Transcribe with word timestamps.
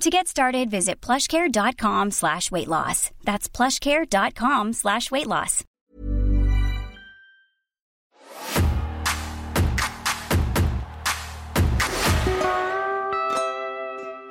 To 0.00 0.10
get 0.10 0.28
started, 0.28 0.70
visit 0.70 1.00
plushcare.com 1.00 2.10
slash 2.10 2.50
weight 2.50 2.68
loss. 2.68 3.10
That's 3.24 3.48
plushcare.com 3.48 4.72
slash 4.72 5.10
weight 5.10 5.26
loss. 5.26 5.64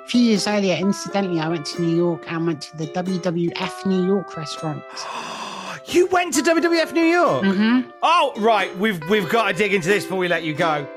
A 0.05 0.07
few 0.07 0.21
years 0.21 0.47
earlier, 0.47 0.75
incidentally, 0.75 1.39
I 1.39 1.47
went 1.47 1.65
to 1.67 1.81
New 1.81 1.95
York 1.95 2.25
and 2.31 2.45
went 2.45 2.61
to 2.61 2.77
the 2.77 2.87
WWF 2.87 3.85
New 3.85 4.05
York 4.05 4.35
restaurant. 4.37 4.83
You 5.87 6.07
went 6.07 6.33
to 6.35 6.41
WWF 6.41 6.93
New 6.93 7.01
York? 7.03 7.43
Mm-hmm. 7.43 7.91
Oh, 8.01 8.31
right. 8.37 8.75
We've 8.77 9.01
we've 9.09 9.27
got 9.27 9.49
to 9.49 9.53
dig 9.53 9.73
into 9.73 9.89
this 9.89 10.05
before 10.05 10.17
we 10.17 10.29
let 10.29 10.43
you 10.43 10.53
go. 10.53 10.87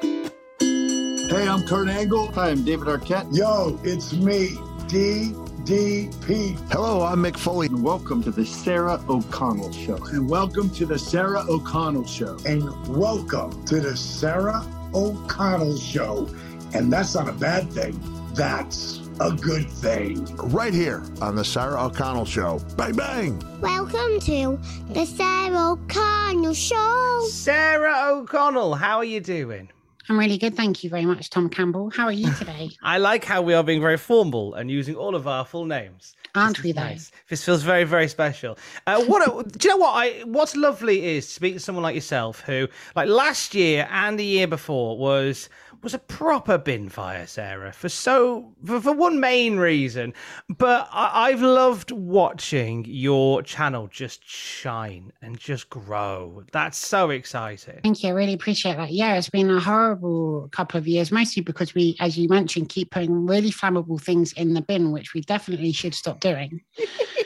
Hey, 1.37 1.47
I'm 1.47 1.65
Kurt 1.65 1.89
Angle. 1.89 2.33
Hi, 2.33 2.49
I'm 2.49 2.65
David 2.65 2.89
Arquette. 2.89 3.27
Yo, 3.31 3.79
it's 3.85 4.15
me, 4.15 4.53
DDP. 4.89 6.59
Hello, 6.73 7.03
I'm 7.05 7.23
Mick 7.23 7.37
Foley. 7.37 7.67
And 7.67 7.85
welcome 7.85 8.23
to 8.23 8.31
the 8.31 8.47
Sarah 8.47 8.99
O'Connell 9.07 9.71
Show. 9.71 9.97
And 10.07 10.31
welcome 10.31 10.71
to 10.71 10.87
the 10.87 10.99
Sarah 10.99 11.45
O'Connell 11.47 12.07
Show. 12.07 12.39
And 12.47 12.65
welcome 12.89 13.67
to 13.67 13.81
the 13.81 13.95
Sarah 13.95 14.65
O'Connell 14.95 15.77
Show. 15.77 16.27
And 16.73 16.91
that's 16.91 17.15
not 17.15 17.29
a 17.29 17.33
bad 17.33 17.71
thing. 17.71 18.01
That's 18.33 19.07
a 19.21 19.31
good 19.31 19.69
thing. 19.71 20.25
Right 20.37 20.73
here 20.73 21.05
on 21.21 21.37
the 21.37 21.45
Sarah 21.45 21.85
O'Connell 21.85 22.25
Show. 22.25 22.61
Bang, 22.79 22.97
bang. 22.97 23.61
Welcome 23.61 24.21
to 24.21 24.59
the 24.89 25.05
Sarah 25.05 25.73
O'Connell 25.73 26.55
Show. 26.55 27.27
Sarah 27.29 28.07
O'Connell, 28.07 28.75
how 28.75 28.97
are 28.97 29.05
you 29.05 29.21
doing? 29.21 29.69
I'm 30.09 30.19
really 30.19 30.39
good. 30.39 30.55
Thank 30.57 30.85
you 30.85 30.91
very 30.91 31.05
much, 31.05 31.31
Tom 31.31 31.49
Campbell. 31.49 31.91
How 31.91 32.05
are 32.07 32.13
you 32.13 32.33
today? 32.39 32.71
I 32.83 32.99
like 32.99 33.25
how 33.25 33.43
we 33.43 33.55
are 33.55 33.63
being 33.65 33.81
very 33.81 33.97
formal 33.97 34.55
and 34.55 34.71
using 34.71 34.95
all 34.95 35.15
of 35.15 35.27
our 35.27 35.45
full 35.45 35.65
names. 35.65 36.15
Aren't 36.35 36.57
This 36.59 36.65
we 36.65 36.73
though? 36.73 36.83
nice. 36.83 37.11
This 37.29 37.45
feels 37.45 37.63
very, 37.63 37.85
very 37.85 38.09
special. 38.09 38.59
Uh, 38.87 39.03
what 39.05 39.27
a, 39.27 39.49
do 39.49 39.69
you 39.69 39.75
know? 39.75 39.79
What 39.79 39.93
I 39.95 40.23
what's 40.25 40.55
lovely 40.55 41.17
is 41.17 41.27
to 41.27 41.33
speak 41.33 41.55
to 41.55 41.61
someone 41.61 41.83
like 41.83 41.95
yourself, 41.95 42.41
who 42.41 42.69
like 42.95 43.09
last 43.09 43.55
year 43.55 43.89
and 43.91 44.19
the 44.19 44.25
year 44.25 44.47
before 44.47 44.99
was 44.99 45.49
was 45.83 45.95
a 45.95 45.99
proper 45.99 46.59
bin 46.59 46.89
fire, 46.89 47.27
Sarah, 47.27 47.73
for 47.73 47.89
so 47.89 48.53
for, 48.65 48.81
for 48.81 48.93
one 48.93 49.21
main 49.21 49.57
reason. 49.57 50.15
But 50.49 50.89
I, 50.93 51.29
I've 51.29 51.43
loved 51.43 51.91
watching 51.91 52.85
your 52.87 53.43
channel 53.43 53.89
just 53.89 54.27
shine 54.29 55.13
and 55.23 55.39
just 55.39 55.71
grow. 55.71 56.45
That's 56.53 56.79
so 56.79 57.11
exciting. 57.11 57.81
Thank 57.83 58.03
you. 58.03 58.11
I 58.11 58.13
really 58.13 58.35
appreciate 58.35 58.77
that. 58.77 58.93
Yeah, 58.93 59.17
it's 59.17 59.31
been 59.31 59.51
a 59.51 59.61
horrible 59.61 60.49
couple 60.53 60.79
of 60.79 60.87
years, 60.87 61.13
mostly 61.13 61.43
because 61.43 61.75
we, 61.75 61.97
as 62.01 62.19
you 62.19 62.29
mentioned, 62.29 62.69
keep 62.69 62.91
putting 62.91 63.27
really 63.27 63.51
flammable 63.51 64.01
things 64.01 64.33
in 64.33 64.55
the 64.55 64.63
bin, 64.63 64.93
which 64.93 65.15
we 65.15 65.21
definitely 65.23 65.73
should 65.73 65.95
stop 65.95 66.21
doing. 66.21 66.61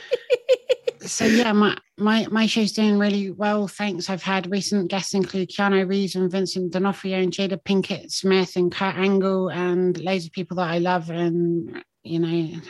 so 1.01 1.25
yeah, 1.25 1.53
my, 1.53 1.77
my 1.99 2.27
my 2.31 2.47
show's 2.47 2.73
doing 2.73 2.99
really 2.99 3.31
well. 3.31 3.69
Thanks. 3.69 4.11
I've 4.11 4.23
had 4.23 4.51
recent 4.51 4.91
guests 4.91 5.15
include 5.15 5.51
Keanu 5.51 5.89
Reeves 5.89 6.15
and 6.15 6.31
Vincent 6.31 6.73
D'Onofrio 6.73 7.19
and 7.19 7.33
Jada 7.33 7.63
Pinkett 7.63 8.11
Smith 8.11 8.57
and 8.57 8.73
Kurt 8.73 8.97
Angle 8.97 9.51
and 9.51 9.99
loads 10.01 10.27
of 10.27 10.33
people 10.33 10.57
that 10.59 10.69
I 10.71 10.79
love 10.79 11.11
and 11.11 11.83
you 12.03 12.19
know 12.19 12.61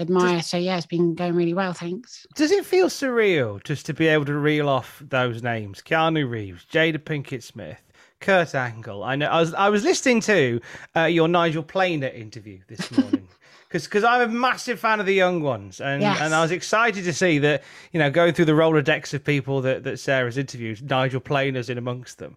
admire. 0.00 0.42
So 0.42 0.56
yeah, 0.56 0.76
it's 0.76 0.86
been 0.86 1.14
going 1.14 1.34
really 1.34 1.54
well. 1.54 1.72
Thanks. 1.72 2.26
Does 2.34 2.50
it 2.50 2.64
feel 2.64 2.88
surreal 2.88 3.62
just 3.64 3.86
to 3.86 3.94
be 3.94 4.06
able 4.06 4.24
to 4.26 4.36
reel 4.36 4.68
off 4.68 5.02
those 5.06 5.42
names? 5.42 5.82
Keanu 5.82 6.28
Reeves, 6.28 6.66
Jada 6.66 6.98
Pinkett 6.98 7.42
Smith, 7.42 7.82
Kurt 8.20 8.54
Angle. 8.54 9.04
I 9.04 9.16
know. 9.16 9.26
I 9.26 9.40
was 9.40 9.54
I 9.54 9.68
was 9.68 9.84
listening 9.84 10.20
to 10.22 10.60
uh, 10.96 11.04
your 11.04 11.28
Nigel 11.28 11.62
Planer 11.62 12.08
interview 12.08 12.60
this 12.68 12.90
morning. 12.90 13.28
Because 13.68 13.84
because 13.84 14.02
I'm 14.02 14.22
a 14.22 14.32
massive 14.32 14.80
fan 14.80 14.98
of 14.98 15.04
the 15.04 15.12
young 15.12 15.42
ones, 15.42 15.78
and, 15.78 16.00
Yes. 16.00 16.20
and 16.22 16.34
I 16.34 16.40
was 16.40 16.50
excited 16.50 17.04
to 17.04 17.12
see 17.12 17.38
that 17.40 17.62
you 17.92 17.98
know 17.98 18.10
going 18.10 18.32
through 18.32 18.46
the 18.46 18.52
Rolodex 18.52 19.12
of 19.12 19.22
people 19.22 19.60
that, 19.60 19.84
that 19.84 19.98
Sarah's 20.00 20.38
interviewed, 20.38 20.88
Nigel 20.88 21.20
Planer's 21.20 21.68
in 21.68 21.76
amongst 21.76 22.16
them. 22.18 22.34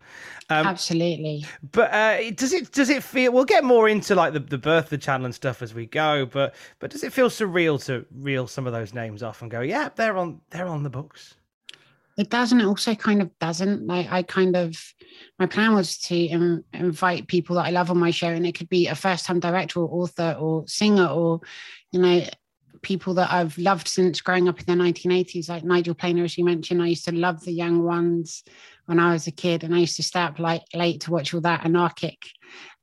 Um, 0.49 0.67
Absolutely. 0.67 1.45
but 1.71 1.89
uh, 1.93 2.31
does 2.31 2.51
it 2.51 2.73
does 2.73 2.89
it 2.89 3.01
feel? 3.01 3.31
We'll 3.31 3.45
get 3.45 3.63
more 3.63 3.87
into 3.87 4.13
like 4.13 4.33
the, 4.33 4.39
the 4.41 4.57
birth 4.57 4.85
of 4.85 4.89
the 4.89 4.97
channel 4.97 5.23
and 5.25 5.33
stuff 5.33 5.61
as 5.61 5.73
we 5.73 5.85
go. 5.85 6.25
But 6.25 6.53
but 6.79 6.91
does 6.91 7.03
it 7.03 7.13
feel 7.13 7.29
surreal 7.29 7.81
to 7.85 8.05
reel 8.19 8.45
some 8.47 8.67
of 8.67 8.73
those 8.73 8.93
names 8.93 9.23
off 9.23 9.41
and 9.41 9.49
go, 9.49 9.61
yeah, 9.61 9.87
they're 9.95 10.17
on 10.17 10.41
they're 10.49 10.67
on 10.67 10.83
the 10.83 10.89
books. 10.89 11.35
It 12.21 12.29
doesn't. 12.29 12.61
It 12.61 12.65
also 12.65 12.93
kind 12.93 13.19
of 13.19 13.31
doesn't. 13.39 13.87
Like 13.87 14.11
I 14.11 14.21
kind 14.21 14.55
of, 14.55 14.77
my 15.39 15.47
plan 15.47 15.73
was 15.73 15.97
to 16.01 16.15
in, 16.15 16.63
invite 16.71 17.27
people 17.27 17.55
that 17.55 17.65
I 17.65 17.71
love 17.71 17.89
on 17.89 17.97
my 17.97 18.11
show, 18.11 18.27
and 18.27 18.45
it 18.45 18.53
could 18.53 18.69
be 18.69 18.85
a 18.85 18.93
first-time 18.93 19.39
director 19.39 19.79
or 19.79 20.03
author 20.03 20.37
or 20.39 20.67
singer 20.67 21.07
or, 21.07 21.41
you 21.91 21.99
know, 21.99 22.23
people 22.83 23.15
that 23.15 23.31
I've 23.31 23.57
loved 23.57 23.87
since 23.87 24.21
growing 24.21 24.47
up 24.47 24.59
in 24.59 24.65
the 24.67 24.83
1980s, 24.83 25.49
like 25.49 25.63
Nigel 25.63 25.95
Planer, 25.95 26.23
as 26.23 26.37
you 26.37 26.45
mentioned. 26.45 26.83
I 26.83 26.89
used 26.89 27.05
to 27.05 27.11
love 27.11 27.43
the 27.43 27.53
young 27.53 27.81
ones 27.81 28.43
when 28.85 28.99
I 28.99 29.13
was 29.13 29.25
a 29.25 29.31
kid, 29.31 29.63
and 29.63 29.73
I 29.73 29.79
used 29.79 29.95
to 29.95 30.03
stay 30.03 30.21
up 30.21 30.37
like 30.37 30.61
late 30.75 31.01
to 31.01 31.11
watch 31.11 31.33
all 31.33 31.41
that 31.41 31.65
anarchic 31.65 32.19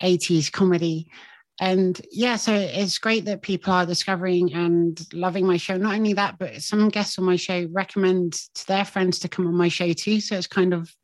80s 0.03 0.51
comedy. 0.51 1.13
And 1.61 2.01
yeah, 2.13 2.37
so 2.37 2.55
it's 2.55 2.99
great 2.99 3.25
that 3.25 3.43
people 3.43 3.73
are 3.73 3.85
discovering 3.85 4.55
and 4.55 5.01
loving 5.13 5.47
my 5.47 5.57
show. 5.57 5.77
Not 5.77 5.95
only 5.95 6.13
that, 6.13 6.39
but 6.39 6.63
some 6.63 6.89
guests 6.89 7.19
on 7.19 7.25
my 7.25 7.37
show 7.37 7.67
recommend 7.73 8.35
to 8.55 8.67
their 8.67 8.85
friends 8.85 9.19
to 9.21 9.29
come 9.29 9.47
on 9.47 9.55
my 9.55 9.69
show 9.69 9.93
too. 9.93 10.21
So 10.21 10.37
it's 10.37 10.47
kind 10.47 10.73
of 10.73 10.95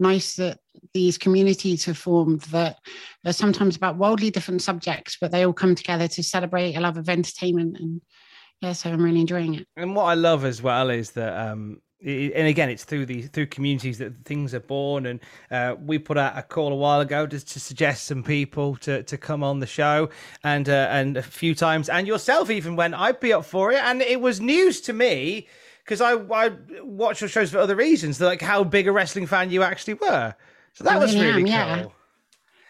nice 0.00 0.34
that 0.36 0.58
these 0.92 1.18
communities 1.18 1.84
have 1.84 1.98
formed 1.98 2.40
that 2.42 2.78
are 3.24 3.32
sometimes 3.32 3.76
about 3.76 3.96
wildly 3.96 4.30
different 4.30 4.62
subjects, 4.62 5.16
but 5.20 5.30
they 5.30 5.46
all 5.46 5.52
come 5.52 5.76
together 5.76 6.08
to 6.08 6.22
celebrate 6.22 6.74
a 6.74 6.80
love 6.80 6.96
of 6.96 7.08
entertainment. 7.08 7.76
And 7.78 8.00
yeah, 8.60 8.72
so 8.72 8.90
I'm 8.90 9.02
really 9.02 9.20
enjoying 9.20 9.54
it. 9.54 9.68
And 9.76 9.94
what 9.94 10.04
I 10.04 10.14
love 10.14 10.44
as 10.44 10.60
well 10.60 10.90
is 10.90 11.12
that, 11.12 11.48
um, 11.48 11.80
and 12.04 12.48
again, 12.48 12.68
it's 12.68 12.84
through 12.84 13.06
the 13.06 13.22
through 13.22 13.46
communities 13.46 13.98
that 13.98 14.24
things 14.24 14.54
are 14.54 14.60
born. 14.60 15.06
And 15.06 15.20
uh, 15.50 15.76
we 15.80 15.98
put 15.98 16.18
out 16.18 16.36
a 16.36 16.42
call 16.42 16.72
a 16.72 16.76
while 16.76 17.00
ago 17.00 17.26
just 17.26 17.48
to 17.52 17.60
suggest 17.60 18.04
some 18.04 18.22
people 18.22 18.76
to, 18.76 19.02
to 19.04 19.16
come 19.16 19.44
on 19.44 19.60
the 19.60 19.66
show, 19.66 20.10
and 20.42 20.68
uh, 20.68 20.88
and 20.90 21.16
a 21.16 21.22
few 21.22 21.54
times, 21.54 21.88
and 21.88 22.06
yourself 22.06 22.50
even 22.50 22.76
went, 22.76 22.94
I'd 22.94 23.20
be 23.20 23.32
up 23.32 23.44
for 23.44 23.72
it, 23.72 23.82
and 23.82 24.02
it 24.02 24.20
was 24.20 24.40
news 24.40 24.80
to 24.82 24.92
me 24.92 25.46
because 25.84 26.00
I 26.00 26.14
I 26.14 26.52
watch 26.82 27.20
your 27.20 27.28
shows 27.28 27.50
for 27.50 27.58
other 27.58 27.76
reasons, 27.76 28.20
like 28.20 28.40
how 28.42 28.64
big 28.64 28.88
a 28.88 28.92
wrestling 28.92 29.26
fan 29.26 29.50
you 29.50 29.62
actually 29.62 29.94
were. 29.94 30.34
So 30.74 30.84
that 30.84 30.94
I 30.94 30.98
was 30.98 31.14
really 31.14 31.26
really 31.26 31.50
am, 31.50 31.78
cool. 31.78 31.86
yeah. 31.86 31.92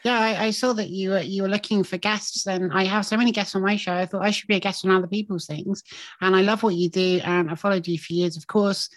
Yeah, 0.04 0.18
I, 0.18 0.46
I 0.46 0.50
saw 0.50 0.72
that 0.72 0.90
you 0.90 1.10
were 1.10 1.20
you 1.20 1.42
were 1.42 1.48
looking 1.48 1.84
for 1.84 1.96
guests, 1.96 2.46
and 2.46 2.72
I 2.72 2.84
have 2.84 3.06
so 3.06 3.16
many 3.16 3.30
guests 3.30 3.54
on 3.54 3.62
my 3.62 3.76
show. 3.76 3.94
I 3.94 4.06
thought 4.06 4.22
I 4.22 4.32
should 4.32 4.48
be 4.48 4.56
a 4.56 4.60
guest 4.60 4.84
on 4.84 4.90
other 4.90 5.06
people's 5.06 5.46
things, 5.46 5.84
and 6.20 6.34
I 6.34 6.40
love 6.40 6.64
what 6.64 6.74
you 6.74 6.90
do, 6.90 7.20
and 7.22 7.48
I 7.48 7.54
followed 7.54 7.86
you 7.86 7.98
for 7.98 8.12
years, 8.12 8.36
of 8.36 8.48
course, 8.48 8.90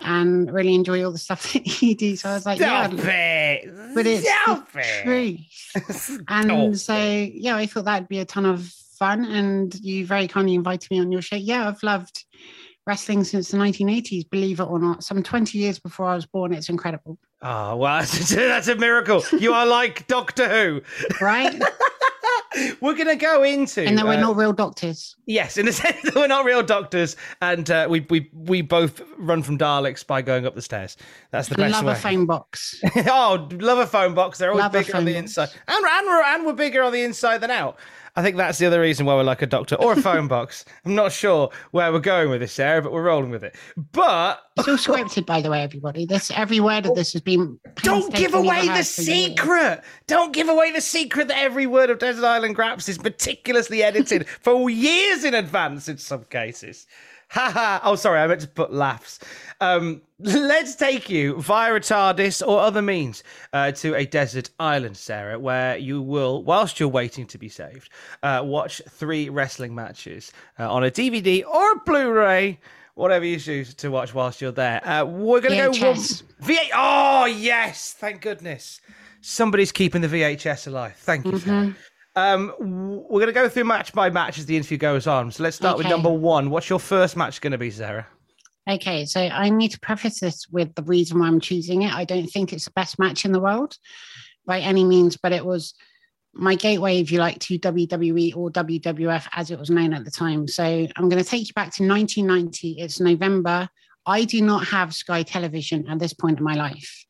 and 0.00 0.52
really 0.52 0.74
enjoy 0.74 1.04
all 1.04 1.12
the 1.12 1.18
stuff 1.18 1.52
that 1.52 1.82
you 1.82 1.94
do. 1.94 2.16
So 2.16 2.30
I 2.30 2.34
was 2.34 2.46
like, 2.46 2.60
yeah, 2.60 2.88
it! 2.90 3.94
but 3.94 4.06
it's 4.06 4.28
Stop 4.28 4.72
the 4.72 4.80
it! 4.80 5.40
And 6.28 6.78
so, 6.78 6.96
yeah, 6.96 7.56
I 7.56 7.66
thought 7.66 7.84
that'd 7.84 8.08
be 8.08 8.20
a 8.20 8.24
ton 8.24 8.46
of 8.46 8.64
fun. 8.98 9.24
And 9.24 9.74
you 9.80 10.06
very 10.06 10.28
kindly 10.28 10.54
invited 10.54 10.90
me 10.90 11.00
on 11.00 11.12
your 11.12 11.22
show. 11.22 11.36
Yeah, 11.36 11.68
I've 11.68 11.82
loved 11.82 12.24
wrestling 12.86 13.24
since 13.24 13.50
the 13.50 13.58
1980s, 13.58 14.30
believe 14.30 14.60
it 14.60 14.64
or 14.64 14.78
not. 14.78 15.02
Some 15.02 15.22
20 15.22 15.58
years 15.58 15.78
before 15.78 16.06
I 16.06 16.14
was 16.14 16.24
born. 16.24 16.52
It's 16.52 16.68
incredible, 16.68 17.18
ah, 17.42 17.72
Oh, 17.72 17.76
wow. 17.76 18.00
That's 18.30 18.68
a 18.68 18.76
miracle. 18.76 19.24
You 19.38 19.52
are 19.52 19.66
like 19.66 20.06
Doctor 20.06 20.48
Who. 20.48 20.82
right? 21.20 21.60
we're 22.80 22.94
going 22.94 23.06
to 23.08 23.16
go 23.16 23.42
into. 23.42 23.82
And 23.82 23.96
then 23.96 24.06
we're 24.06 24.14
uh, 24.14 24.20
not 24.20 24.36
real 24.36 24.52
doctors. 24.52 25.16
Yes, 25.26 25.56
in 25.56 25.66
the 25.66 25.72
sense 25.84 26.02
that 26.02 26.14
we're 26.14 26.26
not 26.26 26.44
real 26.44 26.62
doctors, 26.62 27.16
and 27.40 27.70
uh, 27.70 27.86
we 27.88 28.00
we 28.10 28.30
we 28.32 28.62
both 28.62 29.00
run 29.18 29.42
from 29.42 29.58
Daleks 29.58 30.06
by 30.06 30.22
going 30.22 30.46
up 30.46 30.54
the 30.54 30.62
stairs. 30.62 30.96
That's 31.30 31.48
the 31.48 31.56
best 31.56 31.72
Love 31.72 31.84
way. 31.84 31.88
Love 31.88 31.98
a 31.98 32.00
phone 32.00 32.26
box. 32.26 32.82
oh, 32.96 33.48
love 33.52 33.78
a 33.78 33.86
phone 33.86 34.14
box. 34.14 34.38
They're 34.38 34.50
always 34.50 34.62
Love 34.62 34.72
bigger 34.72 34.96
on 34.96 35.04
the 35.04 35.12
box. 35.12 35.22
inside, 35.22 35.48
and 35.68 35.84
and 35.84 36.06
we're, 36.06 36.22
and 36.22 36.46
we're 36.46 36.52
bigger 36.52 36.82
on 36.82 36.92
the 36.92 37.02
inside 37.02 37.38
than 37.38 37.50
out. 37.50 37.78
I 38.16 38.22
think 38.22 38.36
that's 38.38 38.56
the 38.56 38.64
other 38.64 38.80
reason 38.80 39.04
why 39.04 39.14
we're 39.14 39.24
like 39.24 39.42
a 39.42 39.46
doctor 39.46 39.74
or 39.74 39.92
a 39.92 40.00
phone 40.00 40.26
box. 40.26 40.64
I'm 40.86 40.94
not 40.94 41.12
sure 41.12 41.50
where 41.72 41.92
we're 41.92 42.00
going 42.00 42.30
with 42.30 42.40
this, 42.40 42.52
Sarah, 42.52 42.80
but 42.80 42.90
we're 42.90 43.02
rolling 43.02 43.30
with 43.30 43.44
it. 43.44 43.54
But 43.92 44.40
It's 44.56 44.66
all 44.66 44.76
scripted, 44.76 45.26
by 45.26 45.42
the 45.42 45.50
way, 45.50 45.62
everybody. 45.62 46.06
This 46.06 46.30
every 46.34 46.58
word 46.58 46.86
of 46.86 46.94
this 46.94 47.12
has 47.12 47.20
been. 47.20 47.58
Don't 47.82 48.14
give 48.14 48.32
away 48.32 48.62
the 48.62 48.68
rehearsed 48.68 48.96
for 48.96 49.02
years. 49.02 49.28
secret. 49.28 49.82
Don't 50.06 50.32
give 50.32 50.48
away 50.48 50.72
the 50.72 50.80
secret 50.80 51.28
that 51.28 51.38
every 51.38 51.66
word 51.66 51.90
of 51.90 51.98
Desert 51.98 52.24
Island 52.24 52.56
Graps 52.56 52.88
is 52.88 53.02
meticulously 53.02 53.82
edited 53.82 54.26
for 54.28 54.70
years 54.70 55.22
in 55.22 55.34
advance 55.34 55.86
in 55.86 55.98
some 55.98 56.24
cases. 56.24 56.86
Haha. 57.28 57.80
oh, 57.84 57.96
sorry, 57.96 58.20
I 58.20 58.26
meant 58.26 58.40
to 58.42 58.48
put 58.48 58.72
laughs. 58.72 59.18
Um, 59.60 60.02
let's 60.18 60.74
take 60.74 61.10
you 61.10 61.40
via 61.40 61.74
a 61.74 61.80
TARDIS 61.80 62.46
or 62.46 62.60
other 62.60 62.82
means 62.82 63.22
uh, 63.52 63.72
to 63.72 63.94
a 63.94 64.06
desert 64.06 64.50
island, 64.60 64.96
Sarah, 64.96 65.38
where 65.38 65.76
you 65.76 66.00
will, 66.02 66.42
whilst 66.44 66.78
you're 66.78 66.88
waiting 66.88 67.26
to 67.26 67.38
be 67.38 67.48
saved, 67.48 67.90
uh, 68.22 68.42
watch 68.44 68.80
three 68.88 69.28
wrestling 69.28 69.74
matches 69.74 70.32
uh, 70.58 70.72
on 70.72 70.84
a 70.84 70.90
DVD 70.90 71.44
or 71.46 71.72
a 71.72 71.80
Blu-ray. 71.84 72.58
Whatever 72.94 73.26
you 73.26 73.38
choose 73.38 73.74
to 73.74 73.90
watch 73.90 74.14
whilst 74.14 74.40
you're 74.40 74.52
there. 74.52 74.80
Uh, 74.86 75.04
we're 75.04 75.42
going 75.42 75.72
to 75.72 75.78
go 75.78 75.86
one. 75.88 75.96
V8. 75.96 76.70
Oh, 76.74 77.26
yes. 77.26 77.92
Thank 77.92 78.22
goodness. 78.22 78.80
Somebody's 79.20 79.70
keeping 79.70 80.00
the 80.00 80.08
VHS 80.08 80.66
alive. 80.66 80.94
Thank 80.96 81.26
you, 81.26 81.38
Sarah. 81.38 81.76
Um, 82.16 82.52
we're 82.58 83.20
going 83.20 83.26
to 83.26 83.32
go 83.32 83.48
through 83.48 83.64
match 83.64 83.92
by 83.92 84.08
match 84.08 84.38
as 84.38 84.46
the 84.46 84.56
interview 84.56 84.78
goes 84.78 85.06
on. 85.06 85.30
So 85.30 85.42
let's 85.42 85.56
start 85.56 85.76
with 85.76 85.86
number 85.86 86.10
one. 86.10 86.48
What's 86.48 86.70
your 86.70 86.80
first 86.80 87.14
match 87.16 87.42
going 87.42 87.52
to 87.52 87.58
be, 87.58 87.70
Sarah? 87.70 88.06
Okay, 88.68 89.04
so 89.04 89.20
I 89.20 89.50
need 89.50 89.70
to 89.72 89.80
preface 89.80 90.18
this 90.20 90.48
with 90.48 90.74
the 90.74 90.82
reason 90.82 91.20
why 91.20 91.28
I'm 91.28 91.40
choosing 91.40 91.82
it. 91.82 91.94
I 91.94 92.04
don't 92.04 92.26
think 92.26 92.52
it's 92.52 92.64
the 92.64 92.72
best 92.72 92.98
match 92.98 93.24
in 93.24 93.32
the 93.32 93.38
world 93.38 93.76
by 94.46 94.60
any 94.60 94.82
means, 94.82 95.16
but 95.16 95.32
it 95.32 95.44
was 95.44 95.74
my 96.32 96.54
gateway, 96.54 97.00
if 97.00 97.12
you 97.12 97.18
like, 97.18 97.38
to 97.40 97.58
WWE 97.58 98.36
or 98.36 98.50
WWF 98.50 99.28
as 99.32 99.50
it 99.50 99.58
was 99.58 99.70
known 99.70 99.92
at 99.92 100.04
the 100.04 100.10
time. 100.10 100.48
So 100.48 100.64
I'm 100.64 101.08
going 101.08 101.22
to 101.22 101.28
take 101.28 101.46
you 101.46 101.54
back 101.54 101.74
to 101.74 101.86
1990. 101.86 102.80
It's 102.80 102.98
November. 102.98 103.68
I 104.06 104.24
do 104.24 104.40
not 104.40 104.66
have 104.68 104.94
Sky 104.94 105.22
Television 105.22 105.86
at 105.88 105.98
this 105.98 106.12
point 106.12 106.38
in 106.38 106.44
my 106.44 106.54
life. 106.54 107.04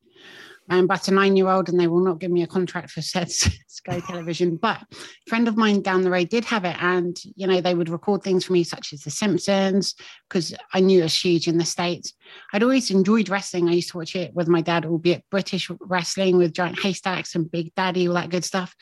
I'm 0.69 0.87
but 0.87 1.09
a 1.09 1.15
nine 1.15 1.37
year 1.37 1.49
old 1.49 1.69
and 1.69 1.79
they 1.79 1.87
will 1.87 2.05
not 2.05 2.19
give 2.19 2.31
me 2.31 2.43
a 2.43 2.47
contract 2.47 2.91
for 2.91 3.03
said 3.03 3.31
Sky 3.31 4.01
Television. 4.09 4.57
But 4.57 4.83
a 4.93 4.97
friend 5.29 5.49
of 5.49 5.57
mine 5.57 5.83
down 5.83 6.03
the 6.03 6.11
road 6.11 6.29
did 6.29 6.45
have 6.47 6.65
it. 6.65 6.77
And, 6.81 7.17
you 7.37 7.47
know, 7.47 7.61
they 7.61 7.75
would 7.75 7.89
record 7.89 8.23
things 8.23 8.45
for 8.45 8.53
me, 8.53 8.65
such 8.65 8.93
as 8.93 9.03
The 9.03 9.11
Simpsons, 9.11 9.95
because 10.29 10.55
I 10.73 10.81
knew 10.81 11.01
it 11.01 11.05
was 11.05 11.21
huge 11.21 11.49
in 11.49 11.59
the 11.59 11.65
States. 11.65 12.13
I'd 12.53 12.63
always 12.63 12.91
enjoyed 12.91 13.29
wrestling. 13.29 13.69
I 13.69 13.73
used 13.73 13.91
to 13.91 13.99
watch 13.99 14.17
it 14.17 14.35
with 14.35 14.49
my 14.49 14.61
dad, 14.61 14.87
albeit 14.87 15.25
British 15.31 15.71
wrestling 15.81 16.37
with 16.37 16.55
giant 16.55 16.81
haystacks 16.81 17.35
and 17.35 17.51
Big 17.51 17.75
Daddy, 17.75 18.09
all 18.09 18.15
that 18.15 18.31
good 18.31 18.45
stuff. 18.45 18.75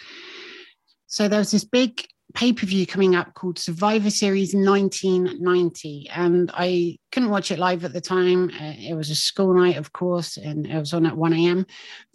So 1.06 1.28
there 1.28 1.38
was 1.38 1.50
this 1.50 1.64
big 1.64 2.04
pay 2.34 2.52
per 2.52 2.66
view 2.66 2.86
coming 2.86 3.14
up 3.14 3.32
called 3.34 3.58
Survivor 3.58 4.10
Series 4.10 4.54
1990. 4.54 6.08
And 6.14 6.50
I 6.52 6.98
couldn't 7.12 7.30
watch 7.30 7.50
it 7.50 7.58
live 7.58 7.84
at 7.84 7.92
the 7.92 8.00
time. 8.00 8.50
Uh, 8.50 8.74
it 8.76 8.94
was 8.94 9.08
a 9.08 9.14
school 9.14 9.54
night, 9.54 9.76
of 9.76 9.92
course, 9.92 10.36
and 10.36 10.66
it 10.66 10.78
was 10.78 10.92
on 10.92 11.06
at 11.06 11.16
1 11.16 11.32
a.m. 11.32 11.66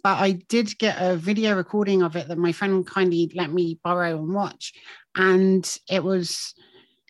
But 0.02 0.18
I 0.18 0.32
did 0.32 0.78
get 0.78 0.96
a 1.00 1.16
video 1.16 1.56
recording 1.56 2.02
of 2.02 2.16
it 2.16 2.28
that 2.28 2.38
my 2.38 2.52
friend 2.52 2.86
kindly 2.86 3.32
let 3.34 3.50
me 3.50 3.80
borrow 3.82 4.18
and 4.18 4.34
watch. 4.34 4.74
And 5.16 5.66
it 5.90 6.04
was, 6.04 6.54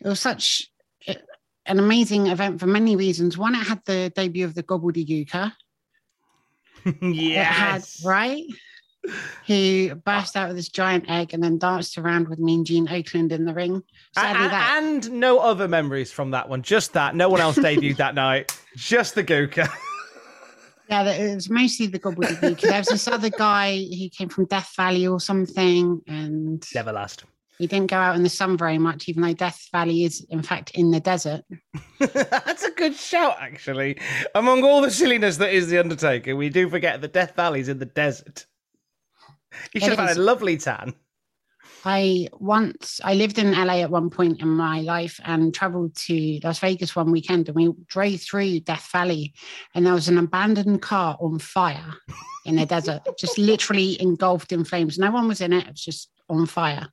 it 0.03 0.07
was 0.07 0.19
such 0.19 0.71
an 1.07 1.79
amazing 1.79 2.27
event 2.27 2.59
for 2.59 2.67
many 2.67 2.95
reasons. 2.95 3.37
One, 3.37 3.55
it 3.55 3.67
had 3.67 3.81
the 3.85 4.11
debut 4.15 4.45
of 4.45 4.55
the 4.55 4.63
Gobbledygooker. 4.63 5.53
It 6.83 7.35
had, 7.35 7.81
yes. 7.81 8.03
right? 8.03 8.43
Who 9.47 9.95
burst 9.95 10.35
out 10.37 10.47
with 10.49 10.57
this 10.57 10.69
giant 10.69 11.05
egg 11.09 11.33
and 11.33 11.43
then 11.43 11.57
danced 11.57 11.97
around 11.97 12.27
with 12.27 12.37
Mean 12.39 12.63
Gene 12.63 12.87
Okerlund 12.87 13.31
in 13.31 13.45
the 13.45 13.53
ring. 13.53 13.81
Sadly, 14.13 14.45
a- 14.45 14.49
that 14.49 14.79
and 14.83 15.11
no 15.11 15.39
other 15.39 15.67
memories 15.67 16.11
from 16.11 16.31
that 16.31 16.47
one. 16.49 16.61
Just 16.61 16.93
that. 16.93 17.15
No 17.15 17.27
one 17.29 17.41
else 17.41 17.57
debuted 17.57 17.97
that 17.97 18.13
night. 18.15 18.55
Just 18.75 19.15
the 19.15 19.23
Gooker. 19.23 19.67
yeah, 20.89 21.03
that- 21.03 21.19
it 21.19 21.33
was 21.35 21.49
mostly 21.49 21.87
the 21.87 21.99
Gobbledygooker. 21.99 22.61
there 22.61 22.77
was 22.79 22.87
this 22.89 23.07
other 23.07 23.29
guy 23.29 23.75
who 23.77 24.09
came 24.09 24.29
from 24.29 24.45
Death 24.45 24.71
Valley 24.75 25.07
or 25.07 25.19
something, 25.19 26.01
and 26.07 26.63
Never 26.75 26.91
last. 26.91 27.23
he 27.57 27.65
didn't 27.65 27.89
go 27.89 27.97
out 27.97 28.15
in 28.15 28.21
the 28.23 28.29
sun 28.29 28.55
very 28.55 28.77
much, 28.77 29.09
even 29.09 29.23
though 29.23 29.33
Death 29.33 29.67
Valley 29.71 30.03
is 30.03 30.25
in 30.29 30.43
fact 30.43 30.71
in 30.75 30.91
the 30.91 30.99
desert. 30.99 31.41
That's 31.99 32.63
a 32.63 32.71
good 32.71 32.95
shout, 32.95 33.37
actually. 33.39 33.97
Among 34.35 34.63
all 34.63 34.81
the 34.81 34.91
silliness 34.91 35.37
that 35.37 35.51
is 35.53 35.69
The 35.69 35.79
Undertaker, 35.79 36.35
we 36.35 36.49
do 36.49 36.69
forget 36.69 37.01
that 37.01 37.13
Death 37.13 37.35
Valley's 37.35 37.67
in 37.67 37.79
the 37.79 37.85
desert. 37.85 38.45
You 39.73 39.81
should 39.81 39.93
It 39.93 39.97
have 39.97 40.07
had 40.07 40.11
is. 40.11 40.17
a 40.17 40.21
lovely 40.21 40.57
tan. 40.57 40.93
I 41.83 42.27
once 42.33 43.01
I 43.03 43.15
lived 43.15 43.39
in 43.39 43.51
LA 43.53 43.81
at 43.81 43.89
one 43.89 44.09
point 44.09 44.39
in 44.39 44.47
my 44.47 44.81
life 44.81 45.19
and 45.23 45.53
traveled 45.53 45.95
to 45.95 46.39
Las 46.43 46.59
Vegas 46.59 46.95
one 46.95 47.11
weekend 47.11 47.47
and 47.47 47.55
we 47.55 47.73
drove 47.87 48.21
through 48.21 48.59
Death 48.61 48.89
Valley 48.91 49.33
and 49.73 49.85
there 49.85 49.93
was 49.93 50.07
an 50.07 50.17
abandoned 50.17 50.81
car 50.81 51.17
on 51.19 51.39
fire 51.39 51.93
in 52.45 52.55
the 52.57 52.65
desert, 52.65 53.01
just 53.19 53.37
literally 53.37 53.99
engulfed 54.01 54.51
in 54.51 54.63
flames. 54.63 54.99
No 54.99 55.11
one 55.11 55.27
was 55.27 55.41
in 55.41 55.53
it, 55.53 55.65
it 55.65 55.71
was 55.71 55.83
just 55.83 56.09
on 56.29 56.45
fire. 56.45 56.87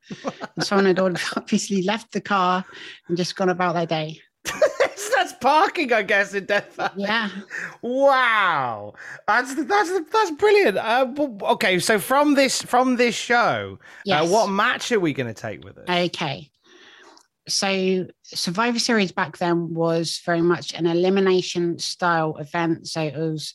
And 0.55 0.65
someone 0.65 0.85
had 0.85 0.99
obviously 0.99 1.83
left 1.83 2.11
the 2.11 2.21
car 2.21 2.65
and 3.07 3.17
just 3.17 3.35
gone 3.35 3.49
about 3.49 3.75
their 3.75 3.85
day. 3.85 4.21
Parking, 5.41 5.93
I 5.93 6.03
guess, 6.03 6.33
in 6.33 6.45
Death 6.45 6.75
Valley. 6.75 6.91
Yeah. 7.03 7.29
Wow, 7.81 8.93
that's 9.27 9.55
that's 9.55 9.91
that's 10.11 10.31
brilliant. 10.31 10.77
Uh, 10.77 11.07
okay, 11.53 11.79
so 11.79 11.99
from 11.99 12.35
this 12.35 12.61
from 12.61 12.95
this 12.97 13.15
show, 13.15 13.79
Yes. 14.05 14.25
uh, 14.27 14.31
what 14.31 14.47
match 14.47 14.91
are 14.91 14.99
we 14.99 15.13
going 15.13 15.27
to 15.27 15.33
take 15.39 15.63
with 15.63 15.77
us? 15.77 15.85
Okay. 15.89 16.49
So 17.47 18.05
Survivor 18.23 18.77
Series 18.79 19.11
back 19.11 19.37
then 19.37 19.73
was 19.73 20.21
very 20.25 20.41
much 20.41 20.73
an 20.73 20.85
elimination 20.85 21.79
style 21.79 22.35
event. 22.37 22.87
So 22.87 23.01
it 23.01 23.15
was 23.15 23.53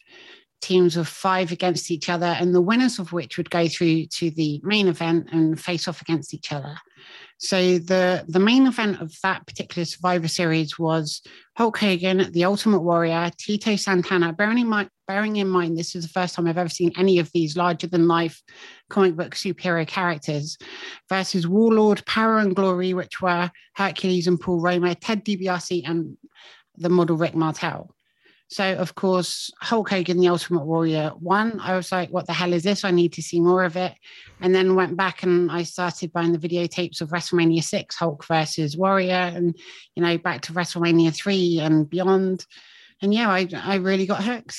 teams 0.61 0.97
of 0.97 1.07
five 1.07 1.53
against 1.53 1.91
each 1.91 2.09
other, 2.09 2.27
and 2.27 2.55
the 2.55 2.61
winners 2.61 2.99
of 2.99 3.13
which 3.13 3.37
would 3.37 3.51
go 3.51 3.69
through 3.69 4.07
to 4.07 4.31
the 4.31 4.61
main 4.65 4.89
event 4.89 5.29
and 5.31 5.61
face 5.61 5.87
off 5.87 6.01
against 6.01 6.35
each 6.35 6.51
other. 6.53 6.75
So 7.39 7.79
the 7.79 8.25
the 8.29 8.39
main 8.39 8.67
event 8.67 9.01
of 9.01 9.13
that 9.23 9.47
particular 9.47 9.85
Survivor 9.85 10.29
Series 10.29 10.79
was 10.79 11.21
Hulk 11.57 11.79
Hogan, 11.79 12.31
the 12.33 12.45
Ultimate 12.45 12.81
Warrior, 12.81 13.31
Tito 13.37 13.77
Santana. 13.77 14.33
Bearing 14.33 14.59
in 14.59 14.69
mind, 14.69 14.89
bearing 15.07 15.37
in 15.37 15.49
mind, 15.49 15.77
this 15.77 15.95
is 15.95 16.05
the 16.05 16.13
first 16.13 16.35
time 16.35 16.47
I've 16.47 16.59
ever 16.59 16.69
seen 16.69 16.93
any 16.97 17.19
of 17.19 17.31
these 17.33 17.57
larger 17.57 17.87
than 17.87 18.09
life 18.09 18.43
comic 18.89 19.17
book 19.17 19.35
superhero 19.35 19.87
characters 19.87 20.57
versus 21.09 21.47
Warlord, 21.47 22.07
Power 22.07 22.39
and 22.39 22.55
Glory, 22.55 22.95
which 22.95 23.21
were 23.21 23.51
Hercules 23.75 24.27
and 24.27 24.41
Paul 24.41 24.61
Roma, 24.61 24.95
Ted 24.95 25.25
DiBiase, 25.25 25.89
and 25.89 26.17
the 26.77 26.89
model 26.89 27.17
Rick 27.17 27.35
Martel. 27.35 27.95
So, 28.49 28.75
of 28.75 28.95
course, 28.95 29.51
Hulk 29.61 29.89
Hogan, 29.91 30.19
the 30.21 30.29
Ultimate 30.29 30.65
Warrior, 30.65 31.13
won. 31.19 31.59
I 31.61 31.77
was 31.77 31.91
like, 31.91 32.11
what 32.11 32.27
the 32.27 32.33
hell 32.35 32.53
is 32.53 32.63
this? 32.63 32.85
I 32.85 32.91
need 32.91 33.13
to 33.15 33.23
see 33.23 33.41
more 33.41 33.65
of 33.65 33.77
it. 33.77 33.95
And 34.41 34.55
then 34.55 34.75
went 34.75 34.97
back 34.97 35.23
and 35.23 35.51
I 35.51 35.63
started 35.63 36.13
buying 36.13 36.33
the 36.33 36.39
videotapes 36.49 37.01
of 37.01 37.09
WrestleMania 37.09 37.65
6, 37.65 37.97
Hulk 37.97 38.25
versus 38.27 38.77
Warrior, 38.77 39.13
and, 39.15 39.57
you 39.97 40.03
know, 40.03 40.19
back 40.19 40.43
to 40.43 40.53
WrestleMania 40.53 41.15
3 41.15 41.61
and 41.61 41.89
beyond. 41.89 42.45
And 43.03 43.13
yeah, 43.13 43.29
I, 43.31 43.49
I 43.63 43.77
really 43.77 44.07
got 44.07 44.23
hooked. 44.23 44.57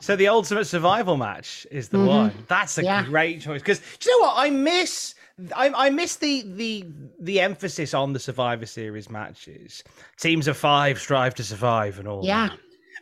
So 0.00 0.14
the 0.14 0.28
ultimate 0.28 0.66
survival 0.66 1.16
match 1.16 1.66
is 1.70 1.88
the 1.88 1.98
Mhm. 1.98 2.06
one. 2.06 2.44
That's 2.48 2.76
a 2.78 2.84
Yeah. 2.84 3.04
great 3.04 3.40
choice 3.40 3.60
because 3.62 3.78
do 3.98 4.10
you 4.10 4.20
know 4.20 4.26
what 4.26 4.34
I 4.36 4.50
miss? 4.50 5.14
I, 5.56 5.70
I 5.86 5.90
miss 5.90 6.16
the 6.16 6.42
the 6.42 6.84
the 7.20 7.40
emphasis 7.40 7.94
on 7.94 8.12
the 8.12 8.18
Survivor 8.18 8.66
Series 8.66 9.08
matches. 9.08 9.82
Teams 10.18 10.48
of 10.48 10.56
five 10.56 10.98
strive 11.00 11.34
to 11.36 11.44
survive 11.44 11.98
and 11.98 12.06
all. 12.08 12.24
Yeah. 12.24 12.48
that. 12.48 12.58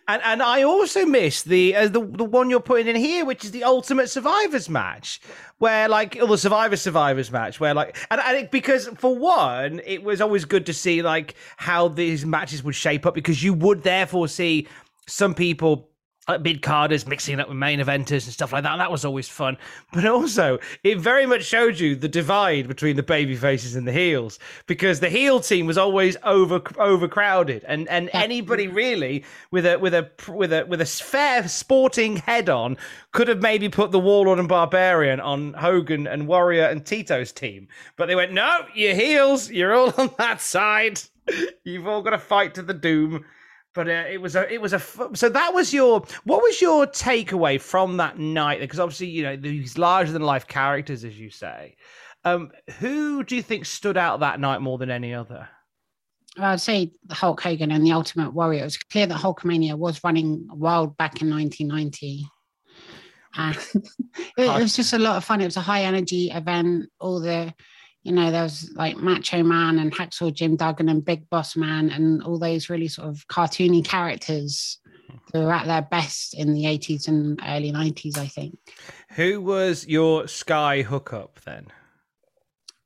And 0.09 0.23
and 0.25 0.41
I 0.41 0.63
also 0.63 1.05
miss 1.05 1.43
the 1.43 1.75
uh, 1.75 1.89
the 1.89 2.01
the 2.01 2.25
one 2.25 2.49
you're 2.49 2.61
putting 2.61 2.87
in 2.87 2.95
here, 2.95 3.25
which 3.25 3.45
is 3.45 3.51
the 3.51 3.65
Ultimate 3.65 4.09
Survivors 4.09 4.69
match, 4.69 5.21
where 5.59 5.89
like 5.89 6.17
or 6.21 6.29
the 6.29 6.39
Survivor 6.39 6.77
Survivors 6.77 7.33
match, 7.33 7.59
where 7.59 7.75
like 7.75 7.97
and, 8.11 8.21
and 8.21 8.37
it, 8.37 8.51
because 8.53 8.87
for 8.97 9.17
one, 9.17 9.81
it 9.85 10.05
was 10.05 10.21
always 10.21 10.45
good 10.45 10.65
to 10.67 10.73
see 10.73 11.03
like 11.03 11.35
how 11.57 11.89
these 11.89 12.25
matches 12.25 12.63
would 12.63 12.77
shape 12.77 13.05
up 13.05 13.15
because 13.15 13.43
you 13.43 13.53
would 13.53 13.83
therefore 13.83 14.29
see 14.29 14.69
some 15.09 15.35
people 15.35 15.91
like 16.29 16.43
mid 16.43 16.63
carders 16.63 17.07
mixing 17.07 17.35
it 17.35 17.41
up 17.41 17.49
with 17.49 17.57
main 17.57 17.79
eventers 17.79 18.25
and 18.25 18.33
stuff 18.33 18.53
like 18.53 18.63
that. 18.65 18.73
And 18.73 18.81
that 18.81 18.91
was 18.91 19.05
always 19.05 19.29
fun. 19.29 19.57
But 19.93 20.05
also, 20.05 20.59
it 20.83 20.99
very 20.99 21.27
much 21.27 21.45
showed 21.45 21.79
you 21.79 21.95
the 21.97 22.09
divide 22.09 22.69
between 22.69 22.97
the 22.97 23.03
baby 23.03 23.37
faces 23.37 23.77
and 23.77 23.87
the 23.87 23.93
heels 23.93 24.39
because 24.67 25.01
the 25.01 25.09
heel 25.09 25.41
team 25.41 25.67
was 25.67 25.79
always 25.79 26.17
over 26.23 26.61
overcrowded, 26.79 27.65
and 27.65 27.89
and 27.89 28.11
anybody 28.13 28.69
really 28.69 29.25
with 29.51 29.67
a 29.67 29.79
with 29.79 29.95
a 29.95 30.11
with 30.29 30.53
a 30.53 30.67
with 30.67 30.81
a 30.81 30.87
fair 30.87 31.49
sporting 31.49 32.17
head 32.17 32.49
on 32.49 32.77
could 33.13 33.29
have 33.29 33.41
maybe 33.41 33.69
put 33.69 33.93
the 33.93 33.99
Warlord 33.99 34.39
and 34.39 34.49
Barbarian 34.49 35.21
on 35.21 35.55
Hogan 35.55 36.07
and 36.07 36.27
Warrior 36.27 36.65
and 36.65 36.85
Tito's 36.85 37.33
team, 37.33 37.69
but 37.97 38.07
they 38.07 38.15
went 38.15 38.33
no, 38.33 38.67
you're 38.75 38.95
heels, 38.95 39.51
you're 39.51 39.75
all 39.75 39.93
on 39.99 40.11
that 40.19 40.41
side. 40.41 41.01
You've 41.65 41.89
all 41.89 42.03
got 42.03 42.11
to 42.11 42.19
fight 42.19 42.55
to 42.55 42.63
the 42.63 42.75
doom 42.75 43.25
but 43.77 43.89
uh, 43.89 44.05
it 44.11 44.21
was 44.21 44.35
a 44.35 44.53
it 44.53 44.61
was 44.61 44.73
a 44.73 44.81
so 45.15 45.29
that 45.29 45.55
was 45.55 45.73
your 45.73 46.03
what 46.25 46.43
was 46.43 46.61
your 46.61 46.87
takeaway 46.87 47.61
from 47.61 47.99
that 47.99 48.19
night 48.19 48.59
because 48.59 48.81
obviously 48.81 49.07
you 49.07 49.23
know 49.23 49.37
these 49.37 49.79
larger 49.79 50.11
than 50.11 50.23
life 50.23 50.49
characters 50.49 51.05
as 51.05 51.17
you 51.17 51.31
say 51.31 51.77
um 52.25 52.51
who 52.81 53.23
do 53.23 53.37
you 53.37 53.43
think 53.43 53.67
stood 53.67 53.97
out 53.97 54.21
that 54.21 54.41
night 54.41 54.61
more 54.61 54.79
than 54.79 54.91
any 54.91 55.15
other 55.15 55.49
I'd 56.39 56.61
say 56.61 56.93
Hulk 57.11 57.41
Hogan 57.41 57.71
and 57.71 57.83
the 57.83 57.93
Ultimate 57.93 58.35
Warrior. 58.35 58.61
It 58.61 58.65
was 58.65 58.77
clear 58.77 59.07
that 59.07 59.19
Hulkamania 59.19 59.75
was 59.75 60.05
running 60.05 60.47
wild 60.53 60.95
back 60.99 61.23
in 61.23 61.31
1990. 61.31 62.27
And 63.37 63.57
it, 64.37 64.45
it 64.45 64.63
was 64.63 64.77
just 64.77 64.93
a 64.93 64.99
lot 64.99 65.17
of 65.17 65.25
fun. 65.25 65.41
It 65.41 65.47
was 65.47 65.57
a 65.57 65.63
high 65.63 65.85
energy 65.85 66.31
event. 66.31 66.91
All 67.01 67.21
the 67.21 67.55
you 68.07 68.13
know, 68.13 68.31
there 68.31 68.45
was 68.45 68.71
like 68.77 68.97
Macho 68.97 69.43
Man 69.43 69.81
and 69.81 69.93
Hacksaw 69.93 70.33
Jim 70.33 70.55
Duggan 70.55 70.89
and 70.89 71.05
Big 71.05 71.29
Boss 71.29 71.57
Man 71.57 71.91
and 71.91 72.23
all 72.23 72.39
those 72.39 72.71
really 72.71 72.87
sort 72.87 73.09
of 73.09 73.27
cartoony 73.27 73.85
characters 73.85 74.79
hmm. 75.11 75.17
who 75.33 75.41
were 75.45 75.53
at 75.53 75.67
their 75.67 75.83
best 75.83 76.33
in 76.33 76.55
the 76.55 76.65
80s 76.67 77.09
and 77.09 77.41
early 77.45 77.73
90s, 77.73 78.17
I 78.17 78.29
think. 78.29 78.57
Who 79.11 79.41
was 79.41 79.89
your 79.89 80.29
Sky 80.29 80.83
hookup 80.83 81.41
then? 81.45 81.67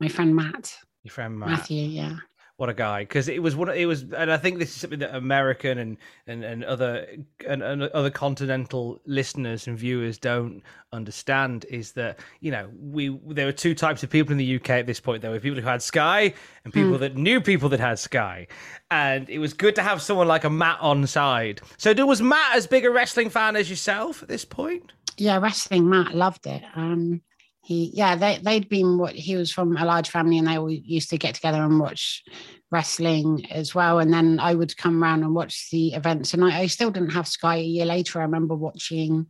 My 0.01 0.09
friend 0.09 0.35
Matt. 0.35 0.75
Your 1.03 1.13
friend 1.13 1.39
Matt. 1.39 1.51
Matthew, 1.51 1.83
yeah 1.83 2.17
what 2.61 2.69
a 2.69 2.75
guy. 2.75 3.03
Because 3.03 3.29
it 3.29 3.43
was 3.43 3.57
one 3.57 3.71
it 3.71 3.87
was 3.87 4.03
and 4.03 4.31
i 4.31 4.37
think 4.37 4.59
this 4.59 4.69
is 4.69 4.77
something 4.77 4.99
that 4.99 5.15
american 5.15 5.79
and 5.79 5.97
and, 6.27 6.45
and 6.45 6.63
other 6.65 7.07
and, 7.49 7.63
and, 7.63 7.83
other 7.85 8.11
continental 8.11 9.01
listeners 9.07 9.67
and 9.67 9.79
viewers 9.79 10.19
don't 10.19 10.63
understand 10.93 11.65
is 11.71 11.93
that 11.93 12.19
you 12.41 12.51
know 12.51 12.69
we 12.79 13.19
there 13.29 13.47
were 13.47 13.53
two 13.53 13.75
types 13.75 14.03
of 14.03 14.11
people 14.11 14.33
in 14.33 14.39
the 14.39 14.57
uk 14.57 14.69
at 14.69 14.87
this 14.87 15.01
point 15.01 15.23
there 15.23 15.31
were 15.31 15.41
people 15.41 15.61
who 15.61 15.67
had 15.67 15.81
sky 15.81 16.35
and 16.65 16.75
people 16.75 16.93
mm. 16.93 17.01
that 17.01 17.17
knew 17.17 17.41
people 17.41 17.69
that 17.71 17.81
had 17.81 17.99
sky. 17.99 18.47
And 18.91 19.29
it 19.31 19.39
was 19.39 19.55
good 19.55 19.75
to 19.77 19.83
have 19.83 20.03
someone 20.03 20.29
like 20.29 20.45
a 20.45 20.51
matt 20.51 20.79
on 20.81 21.07
side. 21.07 21.61
So 21.79 21.95
was 22.05 22.21
matt 22.21 22.57
as 22.57 22.67
big 22.67 22.85
a 22.85 22.91
wrestling 22.91 23.31
fan 23.31 23.57
as 23.57 23.71
yourself 23.71 24.23
at 24.23 24.29
this 24.29 24.45
point? 24.45 24.93
Yeah 25.17 25.39
wrestling 25.39 25.89
matt 25.89 26.15
loved 26.15 26.47
it. 26.47 26.63
Um 26.75 27.23
he 27.71 27.93
yeah 27.95 28.17
they, 28.17 28.39
they'd 28.43 28.69
been 28.69 28.99
what 28.99 29.15
he 29.15 29.37
was 29.37 29.53
from 29.53 29.77
a 29.77 29.85
large 29.85 30.11
family 30.11 30.39
and 30.39 30.49
they 30.49 30.59
all 30.59 30.69
used 30.69 31.09
to 31.11 31.17
get 31.17 31.37
together 31.37 31.63
and 31.63 31.79
watch 31.79 32.25
wrestling 32.73 33.47
as 33.51 33.77
well. 33.77 34.01
And 34.01 34.13
then 34.13 34.41
i 34.41 34.55
would 34.55 34.77
come 34.77 35.03
around 35.03 35.23
and 35.23 35.35
watch 35.35 35.71
the 35.71 35.95
events. 35.95 36.35
And 36.35 36.45
I, 36.45 36.61
I 36.63 36.67
still 36.67 36.91
didn't 36.91 37.11
have 37.11 37.29
sky 37.29 37.57
a 37.57 37.63
year 37.63 37.85
later. 37.85 38.19
I 38.19 38.23
remember 38.23 38.57
watching 38.57 39.27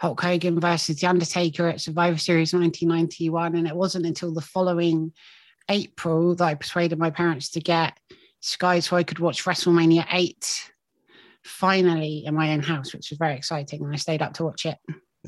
hulk 0.00 0.22
hogan 0.22 0.58
versus 0.58 1.00
the 1.00 1.06
undertaker 1.06 1.68
at 1.68 1.82
survivor 1.82 2.18
series 2.18 2.54
1991 2.54 3.56
and 3.56 3.66
it 3.66 3.76
wasn't 3.76 4.06
until 4.06 4.32
the 4.32 4.42
following 4.42 5.10
april 5.70 6.34
that 6.34 6.44
i 6.44 6.54
persuaded 6.54 6.98
my 6.98 7.08
parents 7.08 7.48
to 7.48 7.60
get 7.60 7.98
sky 8.40 8.78
so 8.78 8.94
i 8.94 9.02
could 9.02 9.20
watch 9.20 9.44
wrestlemania 9.44 10.04
8 10.12 10.70
finally 11.44 12.24
in 12.26 12.34
my 12.34 12.52
own 12.52 12.60
house 12.60 12.92
which 12.92 13.08
was 13.08 13.18
very 13.18 13.36
exciting. 13.36 13.82
And 13.82 13.94
i 13.94 13.96
stayed 13.96 14.20
up 14.20 14.34
to 14.34 14.44
watch 14.44 14.66
it 14.66 14.76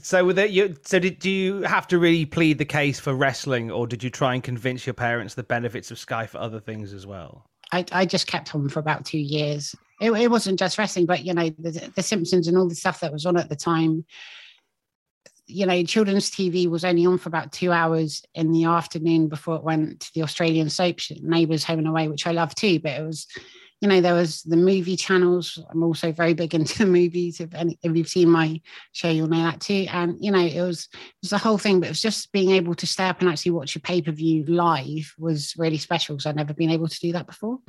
so 0.03 0.25
with 0.25 0.39
it, 0.39 0.51
you 0.51 0.77
so 0.85 0.99
did 0.99 1.19
do 1.19 1.31
you 1.31 1.63
have 1.63 1.87
to 1.89 1.99
really 1.99 2.25
plead 2.25 2.59
the 2.59 2.65
case 2.65 2.99
for 2.99 3.15
wrestling, 3.15 3.71
or 3.71 3.87
did 3.87 4.03
you 4.03 4.11
try 4.11 4.35
and 4.35 4.43
convince 4.43 4.87
your 4.87 4.95
parents 4.95 5.35
the 5.35 5.43
benefits 5.43 5.91
of 5.91 5.99
Sky 5.99 6.27
for 6.27 6.39
other 6.39 6.61
things 6.61 6.93
as 6.93 7.07
well? 7.07 7.47
I, 7.73 7.85
I 7.93 8.07
just 8.07 8.27
kept 8.27 8.55
on 8.55 8.69
for 8.69 8.81
about 8.81 9.05
two 9.05 9.19
years. 9.19 9.75
It, 10.01 10.11
it 10.13 10.31
wasn't 10.31 10.59
just 10.59 10.79
wrestling, 10.79 11.07
but 11.07 11.25
you 11.25 11.35
know 11.35 11.51
the, 11.59 11.93
the 11.95 12.03
Simpsons 12.03 12.49
and 12.49 12.57
all 12.57 12.69
the 12.69 12.75
stuff 12.75 13.01
that 13.01 13.13
was 13.13 13.27
on 13.27 13.37
at 13.37 13.49
the 13.49 13.57
time. 13.57 14.05
You 15.47 15.65
know, 15.65 15.83
children's 15.83 16.31
TV 16.31 16.67
was 16.69 16.85
only 16.85 17.07
on 17.07 17.17
for 17.17 17.29
about 17.29 17.53
two 17.53 17.73
hours 17.73 18.23
in 18.35 18.53
the 18.53 18.65
afternoon 18.65 19.29
before 19.29 19.57
it 19.57 19.63
went 19.63 20.01
to 20.01 20.11
the 20.15 20.23
Australian 20.23 20.69
soap 20.69 20.99
Neighbours 21.23 21.65
Home 21.65 21.79
and 21.79 21.89
Away, 21.89 22.09
which 22.09 22.27
I 22.27 22.33
love 22.33 22.55
too. 22.55 22.79
But 22.81 23.01
it 23.01 23.07
was 23.07 23.27
you 23.81 23.89
know, 23.89 24.01
there 24.01 24.15
was 24.15 24.43
the 24.43 24.57
movie 24.57 24.97
channels. 24.97 25.59
I'm 25.71 25.83
also 25.83 26.11
very 26.11 26.35
big 26.35 26.55
into 26.55 26.79
the 26.79 26.87
movies. 26.87 27.41
If 27.41 27.55
any, 27.55 27.79
if 27.83 27.97
you've 27.97 28.09
seen 28.09 28.29
my 28.29 28.61
show, 28.93 29.09
you'll 29.09 29.29
know 29.29 29.45
that 29.45 29.61
too. 29.61 29.87
And 29.91 30.17
you 30.21 30.33
know, 30.33 30.45
it 30.45 30.61
was 30.61 30.89
it 30.93 30.99
was 31.23 31.31
the 31.31 31.39
whole 31.39 31.59
thing. 31.59 31.81
But 31.81 31.87
it 31.87 31.91
was 31.91 32.03
just 32.03 32.33
being 32.33 32.51
able 32.51 32.75
to 32.75 32.87
stay 32.87 33.05
up 33.05 33.21
and 33.21 33.29
actually 33.29 33.53
watch 33.53 33.77
a 33.77 33.81
pay 33.81 34.03
per 34.03 34.11
view 34.11 34.45
live 34.47 35.15
was 35.19 35.55
really 35.57 35.79
special 35.79 36.17
because 36.17 36.27
I'd 36.27 36.37
never 36.37 36.55
been 36.55 36.71
able 36.71 36.89
to 36.89 37.01
do 37.01 37.13
that 37.13 37.27
before. 37.27 37.61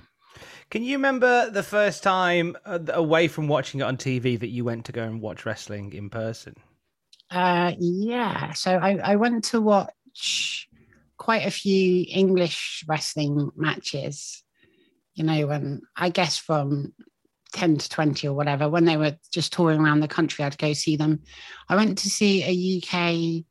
Can 0.72 0.84
you 0.84 0.98
remember 0.98 1.50
the 1.50 1.64
first 1.64 2.02
time 2.02 2.56
uh, 2.66 2.80
away 2.94 3.28
from 3.28 3.48
watching 3.48 3.82
it 3.82 3.84
on 3.84 3.98
TV 3.98 4.40
that 4.40 4.50
you 4.50 4.64
went 4.64 4.86
to 4.86 4.92
go 4.92 5.04
and 5.04 5.22
watch 5.22 5.46
wrestling 5.46 5.94
in 5.94 6.10
person? 6.10 6.56
Uh, 7.30 7.74
yeah. 7.80 8.54
So 8.54 8.78
I, 8.78 8.98
I 8.98 9.16
went 9.18 9.44
to 9.46 9.62
watch 9.62 10.68
quite 11.18 11.46
a 11.46 11.52
few 11.52 12.06
English 12.08 12.84
wrestling 12.88 13.52
matches 13.56 14.44
you 15.20 15.26
know, 15.26 15.48
when 15.48 15.82
I 15.98 16.10
guess 16.10 16.38
from 16.38 16.94
10 17.52 17.78
to 17.78 17.90
20 17.90 18.28
or 18.28 18.34
whatever, 18.34 18.70
when 18.70 18.86
they 18.86 18.96
were 18.96 19.18
just 19.32 19.52
touring 19.52 19.82
around 19.82 20.00
the 20.00 20.08
country, 20.08 20.46
I'd 20.46 20.58
go 20.58 20.72
see 20.72 20.96
them. 20.96 21.24
I 21.68 21.76
went 21.76 21.98
to 22.00 22.10
see 22.10 22.42
a 22.44 22.80
UK 22.80 23.46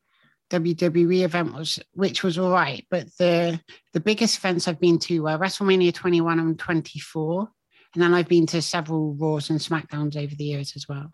WWE 0.51 1.25
event 1.25 1.53
was 1.53 1.79
which 1.93 2.23
was 2.23 2.39
all 2.39 2.51
right, 2.51 2.87
but 2.91 3.07
the 3.19 3.61
the 3.93 4.01
biggest 4.01 4.39
events 4.39 4.67
I've 4.67 4.81
been 4.81 4.99
to 5.01 5.21
were 5.21 5.37
WrestleMania 5.37 5.93
21 5.93 6.39
and 6.39 6.59
24. 6.59 7.49
And 7.95 8.03
then 8.03 8.15
I've 8.15 8.29
been 8.29 8.47
to 8.47 8.63
several 8.63 9.15
Raws 9.15 9.51
and 9.51 9.61
SmackDowns 9.61 10.17
over 10.17 10.35
the 10.35 10.45
years 10.45 10.73
as 10.75 10.89
well. 10.89 11.11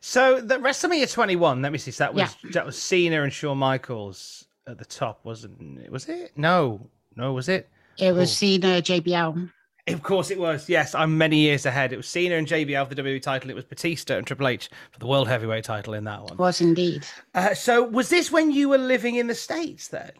So 0.00 0.40
the 0.40 0.56
WrestleMania 0.56 1.10
21, 1.10 1.62
let 1.62 1.72
me 1.72 1.78
see. 1.78 1.90
So 1.90 2.04
that 2.04 2.14
was 2.14 2.36
yeah. 2.44 2.50
that 2.52 2.66
was 2.66 2.78
Cena 2.78 3.22
and 3.22 3.32
Shawn 3.32 3.56
Michaels 3.56 4.44
at 4.66 4.76
the 4.76 4.84
top, 4.84 5.24
wasn't 5.24 5.80
it? 5.80 5.90
Was 5.90 6.06
it? 6.10 6.32
No, 6.36 6.90
no, 7.14 7.32
was 7.32 7.48
it? 7.48 7.70
It 7.98 8.12
was 8.12 8.30
oh. 8.30 8.34
Cena, 8.34 8.82
JBL. 8.82 9.50
Of 9.88 10.02
course 10.02 10.30
it 10.32 10.38
was. 10.38 10.68
Yes, 10.68 10.96
I'm 10.96 11.16
many 11.16 11.38
years 11.38 11.64
ahead. 11.64 11.92
It 11.92 11.96
was 11.96 12.08
Cena 12.08 12.34
and 12.36 12.46
JBL 12.46 12.88
for 12.88 12.94
the 12.94 13.02
WWE 13.02 13.22
title. 13.22 13.50
It 13.50 13.56
was 13.56 13.64
Batista 13.64 14.16
and 14.16 14.26
Triple 14.26 14.48
H 14.48 14.68
for 14.90 14.98
the 14.98 15.06
World 15.06 15.28
Heavyweight 15.28 15.64
title 15.64 15.94
in 15.94 16.02
that 16.04 16.24
one. 16.24 16.36
Was 16.38 16.60
indeed. 16.60 17.06
Uh, 17.34 17.54
so 17.54 17.84
was 17.84 18.08
this 18.08 18.32
when 18.32 18.50
you 18.50 18.68
were 18.68 18.78
living 18.78 19.14
in 19.14 19.28
the 19.28 19.34
States 19.34 19.88
then? 19.88 20.10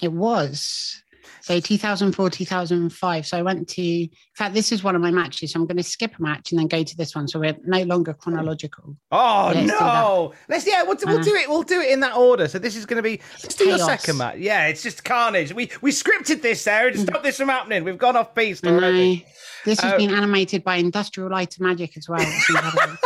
It 0.00 0.12
was. 0.12 1.02
So 1.48 1.58
2004, 1.60 2.28
2005. 2.28 3.26
So 3.26 3.38
I 3.38 3.40
went 3.40 3.66
to, 3.68 3.82
in 3.82 4.10
fact, 4.36 4.52
this 4.52 4.70
is 4.70 4.84
one 4.84 4.94
of 4.94 5.00
my 5.00 5.10
matches. 5.10 5.52
So 5.52 5.58
I'm 5.58 5.66
going 5.66 5.78
to 5.78 5.82
skip 5.82 6.18
a 6.18 6.20
match 6.20 6.52
and 6.52 6.60
then 6.60 6.68
go 6.68 6.82
to 6.82 6.94
this 6.94 7.14
one. 7.14 7.26
So 7.26 7.40
we're 7.40 7.56
no 7.64 7.84
longer 7.84 8.12
chronological. 8.12 8.94
Oh 9.10 9.52
let's 9.54 9.66
no! 9.66 10.34
Let's 10.50 10.66
yeah, 10.66 10.82
we'll, 10.82 10.98
we'll 11.06 11.20
uh, 11.20 11.22
do 11.22 11.34
it. 11.34 11.48
We'll 11.48 11.62
do 11.62 11.80
it 11.80 11.90
in 11.90 12.00
that 12.00 12.14
order. 12.14 12.48
So 12.48 12.58
this 12.58 12.76
is 12.76 12.84
going 12.84 12.98
to 12.98 13.02
be. 13.02 13.22
Let's 13.42 13.54
do 13.54 13.64
your 13.64 13.78
second 13.78 14.18
match. 14.18 14.36
Yeah, 14.36 14.66
it's 14.66 14.82
just 14.82 15.04
carnage. 15.04 15.54
We 15.54 15.70
we 15.80 15.90
scripted 15.90 16.42
this, 16.42 16.60
Sarah, 16.60 16.92
to 16.92 16.98
stop 16.98 17.22
this 17.22 17.38
from 17.38 17.48
happening. 17.48 17.82
We've 17.82 17.96
gone 17.96 18.14
off 18.14 18.34
beast 18.34 18.66
already. 18.66 19.24
This 19.64 19.80
has 19.80 19.94
uh, 19.94 19.96
been 19.96 20.10
animated 20.10 20.62
by 20.62 20.76
Industrial 20.76 21.30
Light 21.30 21.56
and 21.56 21.66
Magic 21.66 21.96
as 21.96 22.10
well. 22.10 22.20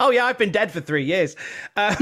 oh 0.00 0.10
yeah, 0.10 0.26
I've 0.26 0.36
been 0.36 0.52
dead 0.52 0.70
for 0.70 0.82
three 0.82 1.06
years. 1.06 1.34
Um, 1.76 1.96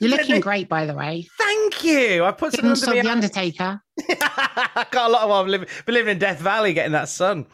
You're 0.00 0.10
looking 0.18 0.40
great, 0.40 0.68
by 0.68 0.84
the 0.84 0.94
way. 0.94 1.28
Thank 1.38 1.84
you. 1.84 2.24
I 2.24 2.32
put 2.32 2.54
some 2.54 2.66
under 2.66 3.02
the 3.02 3.08
Undertaker. 3.08 3.80
I 4.08 4.86
got 4.90 5.08
a 5.08 5.12
lot 5.12 5.22
of 5.22 5.30
while 5.30 5.44
living, 5.44 5.68
living 5.86 6.12
in 6.12 6.18
Death 6.18 6.40
Valley, 6.40 6.72
getting 6.72 6.92
that 6.92 7.08
sun. 7.08 7.46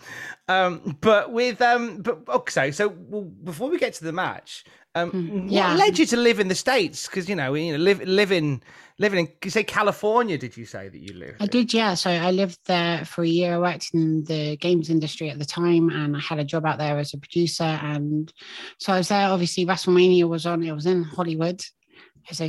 Um, 0.48 0.96
but 1.00 1.32
with 1.32 1.60
um, 1.62 2.02
but 2.02 2.28
okay. 2.28 2.72
So 2.72 2.88
well, 2.88 3.22
before 3.22 3.70
we 3.70 3.78
get 3.78 3.94
to 3.94 4.04
the 4.04 4.12
match, 4.12 4.64
um, 4.96 5.10
hmm, 5.10 5.48
yeah. 5.48 5.70
what 5.70 5.78
led 5.78 5.98
you 5.98 6.06
to 6.06 6.16
live 6.16 6.40
in 6.40 6.48
the 6.48 6.54
states? 6.54 7.06
Because 7.06 7.28
you 7.28 7.36
know, 7.36 7.54
you 7.54 7.72
know, 7.72 7.78
live 7.78 8.02
living 8.02 8.62
living 8.98 9.26
in 9.26 9.32
you 9.44 9.50
say 9.50 9.62
California. 9.62 10.36
Did 10.36 10.56
you 10.56 10.64
say 10.64 10.88
that 10.88 10.98
you 10.98 11.14
lived? 11.14 11.40
I 11.40 11.46
did. 11.46 11.72
Yeah. 11.72 11.94
So 11.94 12.10
I 12.10 12.32
lived 12.32 12.58
there 12.66 13.04
for 13.04 13.22
a 13.22 13.28
year. 13.28 13.54
I 13.54 13.58
worked 13.58 13.90
in 13.94 14.24
the 14.24 14.56
games 14.56 14.90
industry 14.90 15.30
at 15.30 15.38
the 15.38 15.44
time, 15.44 15.90
and 15.90 16.16
I 16.16 16.20
had 16.20 16.40
a 16.40 16.44
job 16.44 16.66
out 16.66 16.78
there 16.78 16.98
as 16.98 17.14
a 17.14 17.18
producer. 17.18 17.62
And 17.62 18.32
so 18.78 18.92
I 18.92 18.98
was 18.98 19.08
there. 19.08 19.28
Obviously, 19.28 19.66
WrestleMania 19.66 20.28
was 20.28 20.46
on. 20.46 20.64
It 20.64 20.72
was 20.72 20.86
in 20.86 21.04
Hollywood 21.04 21.62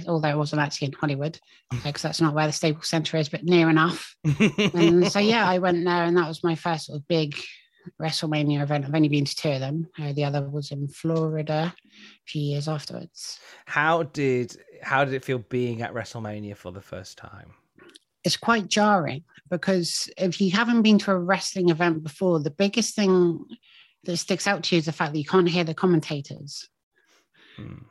although 0.07 0.29
it 0.29 0.37
wasn't 0.37 0.61
actually 0.61 0.87
in 0.87 0.93
Hollywood, 0.93 1.39
because 1.83 2.01
that's 2.01 2.21
not 2.21 2.33
where 2.33 2.47
the 2.47 2.53
Staples 2.53 2.87
Center 2.87 3.17
is, 3.17 3.29
but 3.29 3.43
near 3.43 3.69
enough. 3.69 4.15
and 4.73 5.11
so 5.11 5.19
yeah, 5.19 5.47
I 5.47 5.59
went 5.59 5.83
there, 5.85 6.03
and 6.03 6.17
that 6.17 6.27
was 6.27 6.43
my 6.43 6.55
first 6.55 6.87
sort 6.87 6.97
of 6.99 7.07
big 7.07 7.35
WrestleMania 8.01 8.61
event. 8.61 8.85
I've 8.85 8.95
only 8.95 9.09
been 9.09 9.25
to 9.25 9.35
two 9.35 9.49
of 9.49 9.59
them. 9.59 9.87
Uh, 9.99 10.13
the 10.13 10.23
other 10.25 10.47
was 10.49 10.71
in 10.71 10.87
Florida 10.87 11.73
a 11.73 12.27
few 12.27 12.41
years 12.41 12.67
afterwards. 12.67 13.39
How 13.65 14.03
did 14.03 14.55
how 14.81 15.05
did 15.05 15.13
it 15.13 15.23
feel 15.23 15.39
being 15.39 15.81
at 15.81 15.93
WrestleMania 15.93 16.55
for 16.55 16.71
the 16.71 16.81
first 16.81 17.17
time? 17.17 17.53
It's 18.23 18.37
quite 18.37 18.67
jarring 18.67 19.23
because 19.49 20.09
if 20.17 20.39
you 20.39 20.51
haven't 20.51 20.83
been 20.83 20.99
to 20.99 21.11
a 21.11 21.19
wrestling 21.19 21.69
event 21.69 22.03
before, 22.03 22.39
the 22.39 22.51
biggest 22.51 22.95
thing 22.95 23.45
that 24.03 24.17
sticks 24.17 24.47
out 24.47 24.63
to 24.63 24.75
you 24.75 24.79
is 24.79 24.85
the 24.85 24.91
fact 24.91 25.13
that 25.13 25.19
you 25.19 25.25
can't 25.25 25.49
hear 25.49 25.63
the 25.63 25.73
commentators. 25.73 26.67
Mm. 27.59 27.85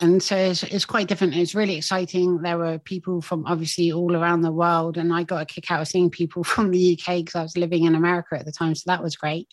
And 0.00 0.22
so 0.22 0.36
it's, 0.36 0.62
it's 0.64 0.84
quite 0.84 1.06
different. 1.06 1.36
It's 1.36 1.54
really 1.54 1.76
exciting. 1.76 2.42
There 2.42 2.58
were 2.58 2.78
people 2.78 3.20
from 3.20 3.46
obviously 3.46 3.92
all 3.92 4.16
around 4.16 4.42
the 4.42 4.52
world, 4.52 4.98
and 4.98 5.12
I 5.12 5.22
got 5.22 5.42
a 5.42 5.46
kick 5.46 5.70
out 5.70 5.80
of 5.80 5.88
seeing 5.88 6.10
people 6.10 6.44
from 6.44 6.70
the 6.70 6.98
UK 6.98 7.18
because 7.18 7.34
I 7.34 7.42
was 7.42 7.56
living 7.56 7.84
in 7.84 7.94
America 7.94 8.36
at 8.38 8.44
the 8.44 8.52
time. 8.52 8.74
So 8.74 8.84
that 8.86 9.02
was 9.02 9.16
great. 9.16 9.48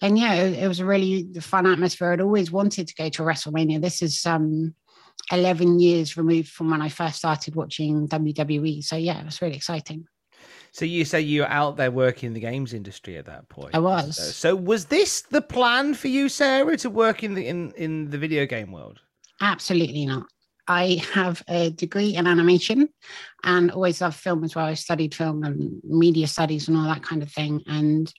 And 0.00 0.18
yeah, 0.18 0.34
it, 0.34 0.64
it 0.64 0.68
was 0.68 0.80
a 0.80 0.86
really 0.86 1.28
fun 1.40 1.66
atmosphere. 1.66 2.12
I'd 2.12 2.20
always 2.20 2.50
wanted 2.50 2.88
to 2.88 2.94
go 2.94 3.08
to 3.10 3.22
WrestleMania. 3.22 3.80
This 3.80 4.02
is 4.02 4.24
um, 4.26 4.74
11 5.32 5.80
years 5.80 6.16
removed 6.16 6.48
from 6.48 6.70
when 6.70 6.82
I 6.82 6.88
first 6.88 7.16
started 7.16 7.54
watching 7.54 8.08
WWE. 8.08 8.82
So 8.82 8.96
yeah, 8.96 9.20
it 9.20 9.24
was 9.24 9.40
really 9.40 9.56
exciting. 9.56 10.06
So 10.72 10.84
you 10.84 11.04
say 11.04 11.20
you 11.20 11.42
were 11.42 11.48
out 11.48 11.76
there 11.76 11.92
working 11.92 12.28
in 12.28 12.34
the 12.34 12.40
games 12.40 12.74
industry 12.74 13.16
at 13.16 13.26
that 13.26 13.48
point. 13.48 13.76
I 13.76 13.78
was. 13.78 14.16
So, 14.16 14.22
so 14.24 14.56
was 14.56 14.86
this 14.86 15.22
the 15.22 15.40
plan 15.40 15.94
for 15.94 16.08
you, 16.08 16.28
Sarah, 16.28 16.76
to 16.78 16.90
work 16.90 17.22
in 17.22 17.34
the 17.34 17.46
in, 17.46 17.70
in 17.76 18.10
the 18.10 18.18
video 18.18 18.44
game 18.44 18.72
world? 18.72 19.00
Absolutely 19.40 20.06
not. 20.06 20.26
I 20.66 21.02
have 21.12 21.42
a 21.48 21.70
degree 21.70 22.16
in 22.16 22.26
animation 22.26 22.88
and 23.42 23.70
always 23.70 24.00
loved 24.00 24.16
film 24.16 24.44
as 24.44 24.54
well. 24.54 24.64
I 24.64 24.74
studied 24.74 25.14
film 25.14 25.44
and 25.44 25.80
media 25.84 26.26
studies 26.26 26.68
and 26.68 26.76
all 26.76 26.84
that 26.84 27.02
kind 27.02 27.22
of 27.22 27.30
thing. 27.30 27.62
And 27.66 28.10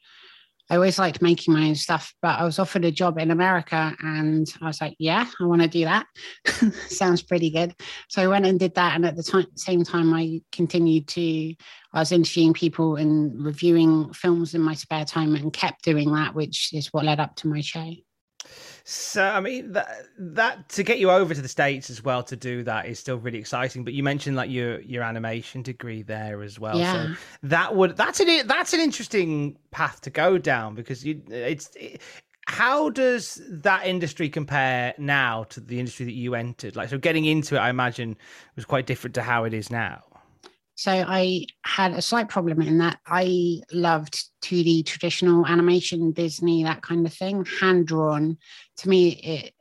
I 0.70 0.76
always 0.76 0.98
liked 0.98 1.22
making 1.22 1.54
my 1.54 1.68
own 1.68 1.76
stuff, 1.76 2.14
but 2.22 2.40
I 2.40 2.44
was 2.44 2.58
offered 2.58 2.86
a 2.86 2.92
job 2.92 3.20
in 3.20 3.30
America 3.30 3.96
and 4.00 4.48
I 4.62 4.66
was 4.66 4.82
like, 4.82 4.96
yeah, 4.98 5.28
I 5.40 5.46
want 5.46 5.62
to 5.62 5.68
do 5.68 5.86
that. 5.86 6.08
Sounds 6.88 7.22
pretty 7.22 7.52
good. 7.52 7.74
So 8.10 8.22
I 8.24 8.28
went 8.28 8.48
and 8.48 8.60
did 8.60 8.76
that. 8.76 8.96
And 8.96 9.06
at 9.06 9.16
the 9.16 9.24
time, 9.24 9.46
same 9.56 9.84
time, 9.84 10.14
I 10.14 10.42
continued 10.52 11.08
to, 11.10 11.56
I 11.94 12.00
was 12.00 12.12
interviewing 12.12 12.54
people 12.54 12.96
and 12.96 13.44
reviewing 13.44 14.12
films 14.14 14.56
in 14.56 14.62
my 14.62 14.74
spare 14.74 15.06
time 15.06 15.36
and 15.36 15.54
kept 15.54 15.84
doing 15.84 16.12
that, 16.14 16.34
which 16.34 16.74
is 16.74 16.92
what 16.92 17.06
led 17.06 17.20
up 17.20 17.36
to 17.38 17.48
my 17.48 17.62
show. 17.62 17.92
So 18.88 19.24
I 19.24 19.40
mean 19.40 19.74
that 19.74 19.88
that 20.20 20.70
to 20.70 20.84
get 20.84 21.00
you 21.00 21.10
over 21.10 21.34
to 21.34 21.42
the 21.42 21.48
states 21.48 21.90
as 21.90 22.04
well 22.04 22.22
to 22.22 22.36
do 22.36 22.62
that 22.64 22.86
is 22.86 23.00
still 23.00 23.18
really 23.18 23.40
exciting. 23.40 23.84
But 23.84 23.94
you 23.94 24.04
mentioned 24.04 24.36
like 24.36 24.52
your 24.52 24.80
your 24.82 25.02
animation 25.02 25.64
degree 25.64 26.04
there 26.04 26.44
as 26.44 26.60
well. 26.60 26.78
Yeah. 26.78 26.94
So 26.94 27.14
that 27.42 27.76
would 27.76 27.98
that's 27.98 28.20
an 28.20 28.46
that's 28.46 28.74
an 28.74 28.80
interesting 28.80 29.58
path 29.72 30.02
to 30.02 30.12
go 30.12 30.38
down 30.38 30.76
because 30.76 31.04
you 31.04 31.20
it's. 31.30 31.72
It, 31.76 32.00
how 32.48 32.92
does 32.92 33.42
that 33.50 33.88
industry 33.88 34.30
compare 34.30 34.94
now 35.00 35.46
to 35.46 35.60
the 35.60 35.80
industry 35.80 36.06
that 36.06 36.14
you 36.14 36.36
entered? 36.36 36.76
Like, 36.76 36.90
so 36.90 37.00
getting 37.00 37.26
into 37.26 37.56
it, 37.56 37.58
I 37.58 37.72
imagine 37.72 38.16
was 38.56 38.66
quite 38.66 38.86
different 38.86 39.16
to 39.16 39.24
how 39.24 39.46
it 39.46 39.54
is 39.56 39.72
now. 39.72 40.04
So 40.76 40.92
I 40.92 41.46
had 41.64 41.94
a 41.94 42.02
slight 42.02 42.28
problem 42.28 42.62
in 42.62 42.80
that 42.80 43.00
I 43.08 43.62
loved 43.72 44.22
2D 44.44 44.86
traditional 44.86 45.46
animation, 45.46 46.12
Disney, 46.12 46.64
that 46.64 46.82
kind 46.82 47.06
of 47.06 47.14
thing, 47.14 47.46
hand 47.60 47.88
drawn. 47.88 48.38
To 48.78 48.90
me, 48.90 49.10
it 49.10 49.54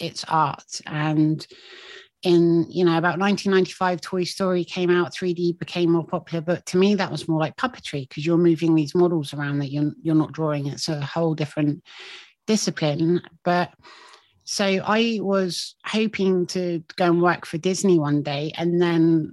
it's 0.00 0.24
art. 0.24 0.80
And 0.86 1.46
in 2.22 2.66
you 2.68 2.84
know 2.84 2.98
about 2.98 3.18
1995, 3.18 4.00
Toy 4.00 4.24
Story 4.24 4.64
came 4.64 4.90
out, 4.90 5.14
3D 5.14 5.58
became 5.58 5.92
more 5.92 6.06
popular. 6.06 6.40
But 6.40 6.66
to 6.66 6.76
me, 6.76 6.96
that 6.96 7.10
was 7.10 7.28
more 7.28 7.40
like 7.40 7.56
puppetry 7.56 8.08
because 8.08 8.26
you're 8.26 8.36
moving 8.36 8.74
these 8.74 8.94
models 8.94 9.32
around 9.32 9.60
that 9.60 9.70
you're 9.70 9.92
you're 10.02 10.14
not 10.14 10.32
drawing. 10.32 10.66
It's 10.66 10.88
a 10.88 11.00
whole 11.00 11.34
different 11.34 11.82
discipline. 12.48 13.22
But 13.44 13.70
so 14.44 14.64
I 14.64 15.18
was 15.20 15.76
hoping 15.84 16.46
to 16.48 16.82
go 16.96 17.06
and 17.06 17.22
work 17.22 17.46
for 17.46 17.58
Disney 17.58 17.98
one 17.98 18.22
day, 18.22 18.52
and 18.56 18.82
then 18.82 19.32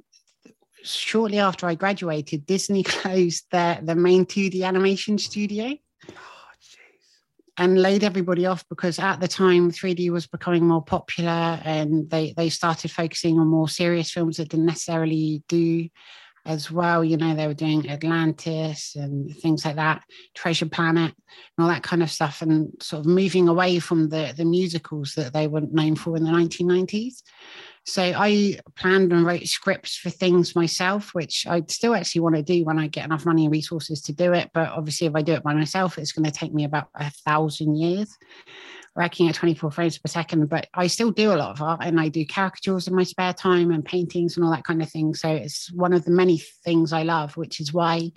shortly 0.84 1.40
after 1.40 1.68
I 1.68 1.76
graduated, 1.76 2.46
Disney 2.46 2.84
closed 2.84 3.46
their, 3.52 3.80
their 3.82 3.96
main 3.96 4.26
2D 4.26 4.64
animation 4.64 5.18
studio. 5.18 5.76
Oh, 6.10 6.14
and 7.58 7.82
laid 7.82 8.06
everybody 8.06 8.46
off 8.46 8.64
because 8.70 9.00
at 9.00 9.20
the 9.20 9.28
time 9.28 9.70
3D 9.70 10.10
was 10.12 10.28
becoming 10.28 10.66
more 10.66 10.84
popular 10.84 11.60
and 11.66 12.10
they, 12.10 12.34
they 12.38 12.50
started 12.50 12.90
focusing 12.90 13.38
on 13.38 13.48
more 13.48 13.68
serious 13.68 14.10
films 14.10 14.38
that 14.38 14.48
didn't 14.48 14.66
necessarily 14.66 15.44
do 15.50 15.90
as 16.46 16.72
well. 16.72 17.04
You 17.04 17.18
know, 17.18 17.36
they 17.36 17.48
were 17.48 17.54
doing 17.54 17.90
Atlantis 17.90 18.96
and 18.96 19.36
things 19.38 19.66
like 19.66 19.76
that, 19.76 20.04
Treasure 20.34 20.68
Planet, 20.68 21.14
and 21.14 21.64
all 21.64 21.68
that 21.68 21.84
kind 21.84 22.02
of 22.02 22.10
stuff, 22.10 22.42
and 22.42 22.72
sort 22.82 23.02
of 23.02 23.06
moving 23.06 23.50
away 23.50 23.80
from 23.80 24.10
the, 24.10 24.34
the 24.36 24.46
musicals 24.46 25.14
that 25.16 25.34
they 25.34 25.48
were 25.48 25.62
known 25.62 25.96
for 25.96 26.16
in 26.16 26.24
the 26.24 26.32
1990s. 26.32 27.22
So 27.86 28.04
I 28.04 28.60
planned 28.76 29.12
and 29.12 29.26
wrote 29.26 29.48
scripts 29.48 29.98
for 29.98 30.10
things 30.10 30.56
myself, 30.56 31.14
which 31.14 31.48
I 31.48 31.64
still 31.68 31.96
actually 31.96 32.22
want 32.22 32.36
to 32.36 32.44
do 32.44 32.64
when 32.64 32.78
I 32.78 32.88
get 32.88 33.06
enough 33.06 33.26
money 33.26 33.46
and 33.46 33.52
resources 33.52 34.02
to 34.04 34.14
do 34.14 34.34
it. 34.34 34.52
But 34.54 34.70
obviously, 34.70 35.08
if 35.08 35.16
I 35.16 35.22
do 35.22 35.34
it 35.34 35.44
by 35.44 35.54
myself, 35.54 35.98
it's 35.98 36.12
going 36.12 36.26
to 36.26 36.32
take 36.32 36.54
me 36.54 36.66
about 36.66 36.90
a 36.96 37.10
thousand 37.10 37.76
years 37.76 38.16
working 38.96 39.30
at 39.30 39.36
24 39.36 39.72
frames 39.72 39.98
per 39.98 40.08
second. 40.08 40.50
But 40.50 40.68
I 40.74 40.88
still 40.88 41.12
do 41.12 41.32
a 41.32 41.36
lot 41.36 41.52
of 41.52 41.62
art 41.62 41.82
and 41.84 42.00
I 42.00 42.10
do 42.10 42.26
caricatures 42.26 42.88
in 42.88 42.96
my 42.96 43.04
spare 43.04 43.34
time 43.34 43.72
and 43.72 43.84
paintings 43.86 44.36
and 44.36 44.46
all 44.46 44.52
that 44.52 44.66
kind 44.66 44.82
of 44.82 44.90
thing. 44.90 45.14
So 45.14 45.30
it's 45.30 45.72
one 45.72 45.94
of 45.94 46.06
the 46.06 46.12
many 46.12 46.42
things 46.66 46.94
I 46.94 47.04
love, 47.04 47.38
which 47.38 47.60
is 47.60 47.74
why 47.74 48.12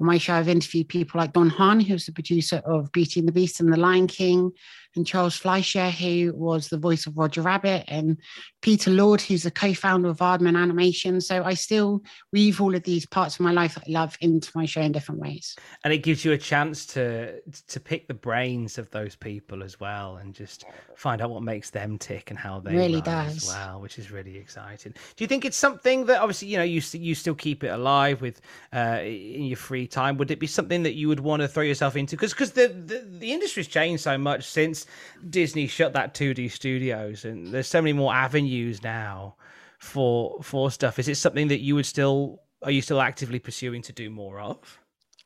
on 0.00 0.06
my 0.06 0.18
show 0.18 0.34
I've 0.34 0.48
interviewed 0.48 0.88
people 0.88 1.20
like 1.20 1.32
Don 1.32 1.50
Hahn, 1.50 1.80
who's 1.80 2.06
the 2.06 2.12
producer 2.12 2.62
of 2.64 2.90
Beauty 2.92 3.20
and 3.20 3.28
the 3.28 3.32
Beast 3.32 3.60
and 3.60 3.72
The 3.72 3.78
Lion 3.78 4.06
King, 4.06 4.52
and 4.96 5.06
Charles 5.06 5.36
Fleischer, 5.36 5.90
who 5.90 6.32
was 6.34 6.68
the 6.68 6.78
voice 6.78 7.06
of 7.06 7.16
Roger 7.16 7.42
Rabbit, 7.42 7.84
and 7.88 8.16
Peter 8.60 8.90
Lord, 8.90 9.20
who's 9.20 9.42
the 9.42 9.50
co-founder 9.50 10.08
of 10.08 10.18
Aardman 10.18 10.56
Animation. 10.56 11.20
So 11.20 11.42
I 11.44 11.54
still 11.54 12.02
weave 12.32 12.60
all 12.60 12.74
of 12.74 12.82
these 12.82 13.06
parts 13.06 13.36
of 13.36 13.40
my 13.40 13.52
life 13.52 13.74
that 13.74 13.84
I 13.88 13.92
love 13.92 14.16
into 14.20 14.50
my 14.54 14.66
show 14.66 14.80
in 14.80 14.92
different 14.92 15.20
ways. 15.20 15.56
And 15.84 15.92
it 15.92 15.98
gives 15.98 16.24
you 16.24 16.32
a 16.32 16.38
chance 16.38 16.86
to 16.86 17.40
to 17.68 17.80
pick 17.80 18.08
the 18.08 18.14
brains 18.14 18.78
of 18.78 18.90
those 18.90 19.16
people 19.16 19.62
as 19.62 19.80
well, 19.80 20.16
and 20.16 20.34
just 20.34 20.64
find 20.96 21.20
out 21.20 21.30
what 21.30 21.42
makes 21.42 21.70
them 21.70 21.98
tick 21.98 22.30
and 22.30 22.38
how 22.38 22.60
they 22.60 22.74
really 22.74 23.00
does 23.00 23.36
as 23.36 23.46
well, 23.48 23.80
which 23.80 23.98
is 23.98 24.10
really 24.10 24.36
exciting. 24.36 24.92
Do 25.16 25.24
you 25.24 25.28
think 25.28 25.44
it's 25.44 25.56
something 25.56 26.06
that 26.06 26.20
obviously 26.20 26.48
you 26.48 26.58
know 26.58 26.62
you 26.62 26.82
you 26.92 27.14
still 27.14 27.34
keep 27.34 27.64
it 27.64 27.68
alive 27.68 28.20
with 28.20 28.40
uh, 28.72 29.00
in 29.02 29.44
your 29.44 29.56
free 29.56 29.86
time? 29.86 30.16
Would 30.18 30.30
it 30.30 30.38
be 30.38 30.46
something 30.46 30.82
that 30.82 30.94
you 30.94 31.08
would 31.08 31.20
want 31.20 31.42
to 31.42 31.48
throw 31.48 31.62
yourself 31.62 31.96
into? 31.96 32.16
Because 32.16 32.32
because 32.32 32.52
the, 32.52 32.68
the 32.68 33.06
the 33.18 33.32
industry's 33.32 33.68
changed 33.68 34.02
so 34.02 34.16
much 34.18 34.44
since 34.44 34.81
Disney 35.28 35.66
shut 35.66 35.92
that 35.94 36.14
2D 36.14 36.50
studios, 36.50 37.24
and 37.24 37.48
there's 37.48 37.68
so 37.68 37.80
many 37.80 37.92
more 37.92 38.14
avenues 38.14 38.82
now 38.82 39.36
for 39.78 40.42
for 40.42 40.70
stuff. 40.70 40.98
Is 40.98 41.08
it 41.08 41.16
something 41.16 41.48
that 41.48 41.60
you 41.60 41.74
would 41.74 41.86
still 41.86 42.42
are 42.62 42.70
you 42.70 42.82
still 42.82 43.00
actively 43.00 43.38
pursuing 43.38 43.82
to 43.82 43.92
do 43.92 44.10
more 44.10 44.40
of? 44.40 44.78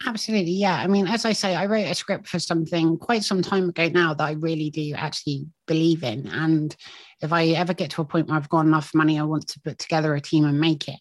Absolutely, 0.04 0.52
yeah. 0.52 0.76
I 0.76 0.86
mean, 0.86 1.06
as 1.06 1.24
I 1.24 1.32
say, 1.32 1.54
I 1.54 1.66
wrote 1.66 1.86
a 1.86 1.94
script 1.94 2.28
for 2.28 2.38
something 2.38 2.98
quite 2.98 3.24
some 3.24 3.40
time 3.40 3.70
ago 3.70 3.88
now 3.88 4.12
that 4.12 4.24
I 4.24 4.32
really 4.32 4.68
do 4.68 4.92
actually 4.94 5.46
believe 5.66 6.02
in. 6.02 6.26
And 6.28 6.76
if 7.22 7.32
I 7.32 7.48
ever 7.48 7.72
get 7.72 7.90
to 7.92 8.02
a 8.02 8.04
point 8.04 8.28
where 8.28 8.36
I've 8.36 8.48
got 8.48 8.66
enough 8.66 8.94
money, 8.94 9.18
I 9.18 9.22
want 9.22 9.48
to 9.48 9.60
put 9.60 9.78
together 9.78 10.14
a 10.14 10.20
team 10.20 10.44
and 10.44 10.60
make 10.60 10.88
it. 10.88 11.00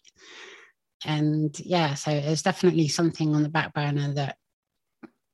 And 1.04 1.54
yeah, 1.60 1.92
so 1.94 2.10
it's 2.10 2.42
definitely 2.42 2.88
something 2.88 3.34
on 3.34 3.42
the 3.42 3.50
back 3.50 3.74
burner 3.74 4.14
that 4.14 4.38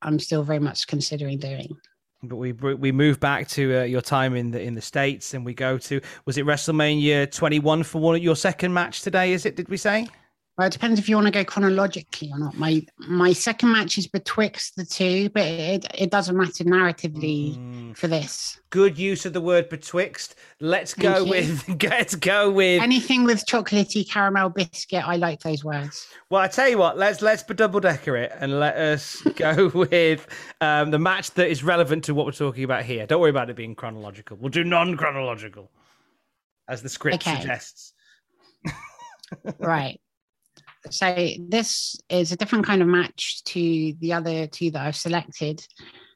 I'm 0.03 0.19
still 0.19 0.43
very 0.43 0.59
much 0.59 0.89
considering 0.89 1.39
doing. 1.39 1.77
But 2.25 2.37
we 2.37 2.53
we 2.53 2.93
move 2.93 3.19
back 3.19 3.49
to 3.49 3.81
uh, 3.81 3.83
your 3.83 4.01
time 4.01 4.37
in 4.37 4.53
the 4.53 4.61
in 4.61 4.75
the 4.75 4.81
states, 4.81 5.35
and 5.35 5.45
we 5.45 5.55
go 5.55 5.77
to 5.79 6.01
was 6.25 6.39
it 6.39 6.47
WrestleMania 6.47 7.33
21 7.33 7.83
for 7.83 8.01
one 8.01 8.23
your 8.23 8.37
second 8.37 8.73
match 8.73 9.03
today? 9.03 9.33
Is 9.33 9.45
it? 9.45 9.57
Did 9.57 9.69
we 9.69 9.77
say? 9.77 10.09
Well, 10.59 10.67
it 10.67 10.73
depends 10.73 11.01
if 11.01 11.09
you 11.09 11.17
want 11.17 11.29
to 11.29 11.33
go 11.33 11.45
chronologically 11.45 12.31
or 12.31 12.39
not. 12.39 12.59
My 12.59 12.85
my 12.99 13.33
second 13.33 13.73
match 13.73 13.97
is 13.97 14.07
betwixt 14.07 14.77
the 14.77 14.85
two, 14.85 15.31
but 15.31 15.45
it 15.45 15.87
it 15.95 16.11
doesn't 16.11 16.37
matter 16.37 16.65
narratively 16.65 17.57
mm. 17.57 17.97
for 17.97 18.07
this. 18.07 18.61
Good 18.69 18.99
use 18.99 19.25
of 19.25 19.33
the 19.33 19.41
word 19.41 19.71
betwixt. 19.71 20.35
Let's 20.61 20.93
Thank 20.93 21.17
go 21.17 21.25
you. 21.25 21.31
with 21.31 21.83
let's 21.91 22.15
go 22.17 22.51
with 22.51 22.83
anything 22.83 23.25
with 23.25 23.47
chocolatey 23.47 24.09
caramel 24.09 24.51
biscuit. 24.51 25.09
I 25.09 25.17
like 25.17 25.41
those 25.41 25.65
words. 25.65 26.07
Well, 26.29 26.43
I 26.43 26.49
tell 26.49 26.69
you 26.69 26.77
what, 26.77 26.99
let's 26.99 27.23
let's 27.23 27.43
double 27.43 27.81
decker 27.81 28.17
it 28.17 28.33
and 28.39 28.61
let 28.61 28.77
us 28.77 29.23
go 29.37 29.71
with 29.73 30.27
um, 30.61 30.91
the 30.91 30.99
match 30.99 31.31
that 31.33 31.49
is 31.49 31.65
relevant 31.65 32.05
to 32.05 32.15
what 32.15 32.27
we're 32.27 32.33
talking 32.33 32.65
about 32.65 32.85
here. 32.85 33.07
Don't 33.07 33.23
worry 33.23 33.31
about 33.31 33.49
it 33.49 33.57
being 33.57 33.75
chronological. 33.75 34.37
We'll 34.39 34.51
do 34.51 34.65
non-chronological, 34.65 35.71
as 36.69 36.83
the 36.83 36.91
script 36.91 37.27
Okay. 37.27 37.41
suggests. 37.41 37.95
right. 39.59 39.99
So 40.91 41.29
this 41.39 41.97
is 42.09 42.33
a 42.33 42.37
different 42.37 42.67
kind 42.67 42.83
of 42.83 42.89
match 42.89 43.45
to 43.45 43.95
the 44.01 44.13
other 44.13 44.47
two 44.47 44.71
that 44.73 44.87
I've 44.87 44.97
selected. 44.97 45.65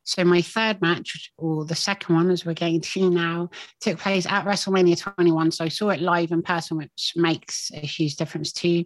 So 0.06 0.22
my 0.24 0.40
third 0.40 0.80
match, 0.80 1.32
or 1.36 1.64
the 1.64 1.74
second 1.74 2.14
one, 2.14 2.30
as 2.30 2.46
we're 2.46 2.54
getting 2.54 2.80
to 2.80 3.10
now, 3.10 3.50
took 3.80 3.98
place 3.98 4.24
at 4.24 4.44
WrestleMania 4.44 5.00
21. 5.00 5.50
So 5.50 5.64
I 5.64 5.68
saw 5.68 5.90
it 5.90 6.00
live 6.00 6.30
in 6.30 6.42
person, 6.42 6.76
which 6.76 7.12
makes 7.16 7.72
a 7.74 7.80
huge 7.80 8.14
difference 8.14 8.52
too. 8.52 8.84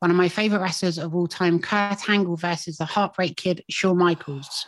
One 0.00 0.10
of 0.10 0.16
my 0.16 0.28
favorite 0.28 0.60
wrestlers 0.60 0.98
of 0.98 1.14
all 1.14 1.26
time, 1.26 1.58
Kurt 1.58 2.08
Angle 2.10 2.36
versus 2.36 2.76
the 2.76 2.84
Heartbreak 2.84 3.36
Kid, 3.36 3.64
Shawn 3.70 3.96
Michaels. 3.96 4.66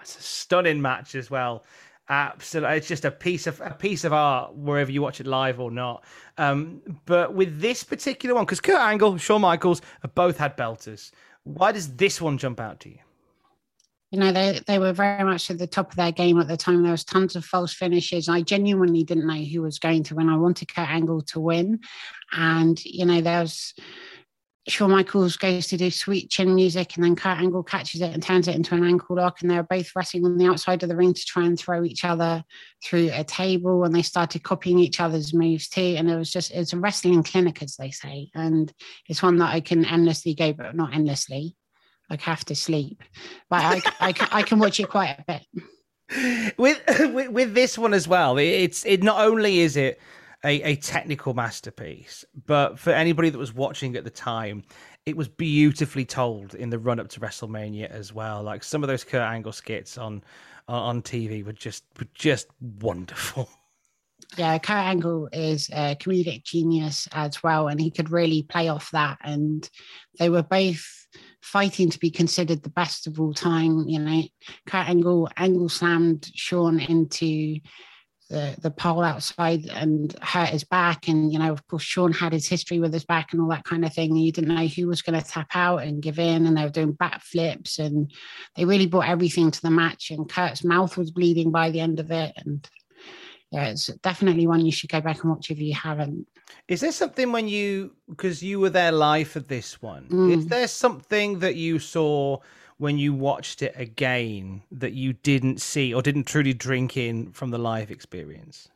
It's 0.00 0.16
a 0.16 0.22
stunning 0.22 0.80
match 0.80 1.16
as 1.16 1.28
well. 1.28 1.64
Absolutely, 2.08 2.76
it's 2.76 2.86
just 2.86 3.04
a 3.04 3.10
piece 3.10 3.46
of 3.46 3.60
a 3.60 3.74
piece 3.74 4.04
of 4.04 4.12
art 4.12 4.54
wherever 4.54 4.92
you 4.92 5.02
watch 5.02 5.20
it 5.20 5.26
live 5.26 5.58
or 5.58 5.70
not. 5.70 6.04
Um, 6.38 6.80
but 7.04 7.34
with 7.34 7.60
this 7.60 7.82
particular 7.82 8.34
one, 8.34 8.44
because 8.44 8.60
Kurt 8.60 8.76
Angle, 8.76 9.18
Shawn 9.18 9.40
Michaels 9.40 9.82
have 10.02 10.14
both 10.14 10.38
had 10.38 10.56
belters. 10.56 11.10
Why 11.42 11.72
does 11.72 11.96
this 11.96 12.20
one 12.20 12.38
jump 12.38 12.60
out 12.60 12.80
to 12.80 12.90
you? 12.90 12.98
you 14.10 14.20
know 14.20 14.32
they 14.32 14.60
they 14.66 14.78
were 14.78 14.92
very 14.92 15.24
much 15.24 15.50
at 15.50 15.58
the 15.58 15.66
top 15.66 15.90
of 15.90 15.96
their 15.96 16.12
game 16.12 16.40
at 16.40 16.48
the 16.48 16.56
time. 16.56 16.82
There 16.82 16.92
was 16.92 17.04
tons 17.04 17.34
of 17.34 17.44
false 17.44 17.72
finishes. 17.74 18.28
I 18.28 18.42
genuinely 18.42 19.04
didn't 19.04 19.26
know 19.26 19.34
who 19.34 19.62
was 19.62 19.78
going 19.78 20.04
to 20.04 20.14
win. 20.14 20.28
I 20.28 20.36
wanted 20.36 20.72
Kurt 20.72 20.88
Angle 20.88 21.22
to 21.22 21.40
win, 21.40 21.80
and 22.32 22.82
you 22.84 23.04
know 23.04 23.20
there 23.20 23.40
was 23.40 23.74
Shawn 24.68 24.90
Michaels 24.90 25.36
goes 25.36 25.68
to 25.68 25.76
do 25.76 25.90
sweet 25.90 26.28
chin 26.28 26.54
music, 26.54 26.96
and 26.96 27.04
then 27.04 27.14
Kurt 27.14 27.38
Angle 27.38 27.62
catches 27.62 28.00
it 28.00 28.12
and 28.12 28.22
turns 28.22 28.48
it 28.48 28.56
into 28.56 28.74
an 28.74 28.84
ankle 28.84 29.16
lock, 29.16 29.40
and 29.40 29.50
they're 29.50 29.62
both 29.62 29.94
wrestling 29.94 30.24
on 30.24 30.38
the 30.38 30.46
outside 30.46 30.82
of 30.82 30.88
the 30.88 30.96
ring 30.96 31.14
to 31.14 31.24
try 31.24 31.44
and 31.44 31.58
throw 31.58 31.84
each 31.84 32.04
other 32.04 32.42
through 32.84 33.10
a 33.12 33.22
table, 33.22 33.84
and 33.84 33.94
they 33.94 34.02
started 34.02 34.42
copying 34.42 34.78
each 34.78 35.00
other's 35.00 35.32
moves 35.32 35.68
too. 35.68 35.94
And 35.96 36.10
it 36.10 36.16
was 36.16 36.32
just 36.32 36.50
it's 36.50 36.72
a 36.72 36.78
wrestling 36.78 37.22
clinic, 37.22 37.62
as 37.62 37.76
they 37.76 37.92
say, 37.92 38.30
and 38.34 38.72
it's 39.08 39.22
one 39.22 39.38
that 39.38 39.54
I 39.54 39.60
can 39.60 39.84
endlessly 39.84 40.34
go, 40.34 40.52
but 40.52 40.74
not 40.74 40.94
endlessly 40.94 41.54
like 42.10 42.20
have 42.22 42.44
to 42.46 42.54
sleep, 42.54 43.02
but 43.50 43.62
I, 43.62 43.82
I, 44.00 44.14
I 44.30 44.42
can 44.42 44.58
watch 44.58 44.78
it 44.80 44.88
quite 44.88 45.16
a 45.18 45.24
bit. 45.26 45.64
With, 46.56 46.80
with 47.12 47.30
with 47.30 47.54
this 47.54 47.76
one 47.76 47.92
as 47.92 48.06
well, 48.06 48.38
it's 48.38 48.86
it 48.86 49.02
not 49.02 49.20
only 49.20 49.58
is 49.58 49.76
it 49.76 50.00
a, 50.46 50.62
a 50.62 50.76
technical 50.76 51.34
masterpiece, 51.34 52.24
but 52.46 52.78
for 52.78 52.90
anybody 52.90 53.30
that 53.30 53.38
was 53.38 53.52
watching 53.52 53.96
at 53.96 54.04
the 54.04 54.10
time, 54.10 54.62
it 55.04 55.16
was 55.16 55.28
beautifully 55.28 56.04
told 56.04 56.54
in 56.54 56.70
the 56.70 56.78
run 56.78 57.00
up 57.00 57.08
to 57.08 57.20
WrestleMania 57.20 57.90
as 57.90 58.12
well. 58.12 58.44
Like 58.44 58.62
some 58.62 58.84
of 58.84 58.88
those 58.88 59.02
Kurt 59.02 59.22
Angle 59.22 59.52
skits 59.52 59.98
on 59.98 60.22
on 60.68 61.02
TV 61.02 61.44
were 61.44 61.52
just 61.52 61.84
were 61.98 62.06
just 62.14 62.46
wonderful. 62.80 63.48
Yeah, 64.36 64.58
Kurt 64.58 64.76
Angle 64.76 65.28
is 65.32 65.70
a 65.72 65.94
comedic 65.94 66.42
genius 66.42 67.06
as 67.12 67.42
well, 67.44 67.68
and 67.68 67.80
he 67.80 67.92
could 67.92 68.10
really 68.10 68.42
play 68.42 68.68
off 68.68 68.90
that. 68.90 69.18
And 69.22 69.68
they 70.18 70.28
were 70.28 70.42
both 70.42 70.84
fighting 71.42 71.90
to 71.90 71.98
be 71.98 72.10
considered 72.10 72.62
the 72.62 72.70
best 72.70 73.06
of 73.06 73.20
all 73.20 73.32
time. 73.32 73.84
You 73.86 74.00
know, 74.00 74.22
Kurt 74.66 74.88
Angle 74.88 75.30
Angle 75.36 75.68
slammed 75.68 76.28
Shawn 76.34 76.80
into 76.80 77.60
the 78.28 78.56
the 78.60 78.70
pole 78.70 79.02
outside 79.02 79.66
and 79.66 80.14
hurt 80.22 80.48
his 80.48 80.64
back. 80.64 81.08
And 81.08 81.32
you 81.32 81.38
know, 81.38 81.52
of 81.52 81.66
course, 81.66 81.82
Shawn 81.82 82.12
had 82.12 82.32
his 82.32 82.48
history 82.48 82.80
with 82.80 82.92
his 82.92 83.04
back 83.04 83.32
and 83.32 83.40
all 83.40 83.48
that 83.48 83.64
kind 83.64 83.84
of 83.84 83.92
thing. 83.92 84.10
And 84.10 84.20
you 84.20 84.32
didn't 84.32 84.54
know 84.54 84.66
who 84.66 84.88
was 84.88 85.02
going 85.02 85.20
to 85.20 85.26
tap 85.26 85.48
out 85.54 85.82
and 85.82 86.02
give 86.02 86.18
in. 86.18 86.46
And 86.46 86.56
they 86.56 86.64
were 86.64 86.70
doing 86.70 86.92
back 86.92 87.22
flips, 87.22 87.78
and 87.78 88.12
they 88.56 88.64
really 88.64 88.86
brought 88.86 89.08
everything 89.08 89.50
to 89.50 89.62
the 89.62 89.70
match. 89.70 90.10
And 90.10 90.28
Kurt's 90.28 90.64
mouth 90.64 90.96
was 90.96 91.10
bleeding 91.10 91.50
by 91.50 91.70
the 91.70 91.80
end 91.80 92.00
of 92.00 92.10
it, 92.10 92.32
and 92.36 92.68
yeah, 93.52 93.68
it's 93.68 93.86
definitely 93.86 94.46
one 94.46 94.64
you 94.64 94.72
should 94.72 94.90
go 94.90 95.00
back 95.00 95.22
and 95.22 95.30
watch 95.30 95.50
if 95.50 95.58
you 95.58 95.74
haven't. 95.74 96.26
Is 96.68 96.80
there 96.80 96.92
something 96.92 97.32
when 97.32 97.48
you 97.48 97.92
because 98.08 98.42
you 98.42 98.60
were 98.60 98.70
there 98.70 98.92
live 98.92 99.28
for 99.28 99.40
this 99.40 99.80
one? 99.80 100.08
Mm. 100.08 100.36
Is 100.36 100.46
there 100.46 100.68
something 100.68 101.38
that 101.40 101.56
you 101.56 101.78
saw 101.78 102.38
when 102.78 102.98
you 102.98 103.14
watched 103.14 103.62
it 103.62 103.74
again 103.76 104.62
that 104.70 104.92
you 104.92 105.12
didn't 105.12 105.60
see 105.60 105.94
or 105.94 106.02
didn't 106.02 106.24
truly 106.24 106.52
drink 106.52 106.96
in 106.96 107.32
from 107.32 107.50
the 107.50 107.58
live 107.58 107.90
experience? 107.90 108.68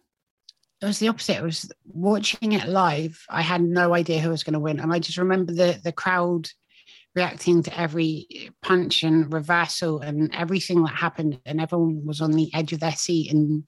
It 0.81 0.87
was 0.87 0.99
the 0.99 1.09
opposite. 1.09 1.37
It 1.37 1.43
was 1.43 1.71
watching 1.93 2.53
it 2.53 2.67
live. 2.67 3.23
I 3.29 3.43
had 3.43 3.61
no 3.61 3.95
idea 3.95 4.21
who 4.21 4.31
was 4.31 4.43
going 4.43 4.55
to 4.55 4.61
win, 4.61 4.81
and 4.81 4.93
I 4.93 4.99
just 4.99 5.19
remember 5.19 5.53
the 5.53 5.79
the 5.85 5.93
crowd 5.93 6.49
reacting 7.15 7.63
to 7.63 7.79
every 7.79 8.53
punch 8.63 9.03
and 9.03 9.33
reversal 9.33 10.01
and 10.01 10.33
everything 10.35 10.83
that 10.85 10.95
happened 10.95 11.41
and 11.45 11.61
everyone 11.61 12.05
was 12.07 12.21
on 12.21 12.31
the 12.33 12.53
edge 12.55 12.73
of 12.73 12.81
their 12.81 12.93
seat 12.93 13.33
and 13.33 13.65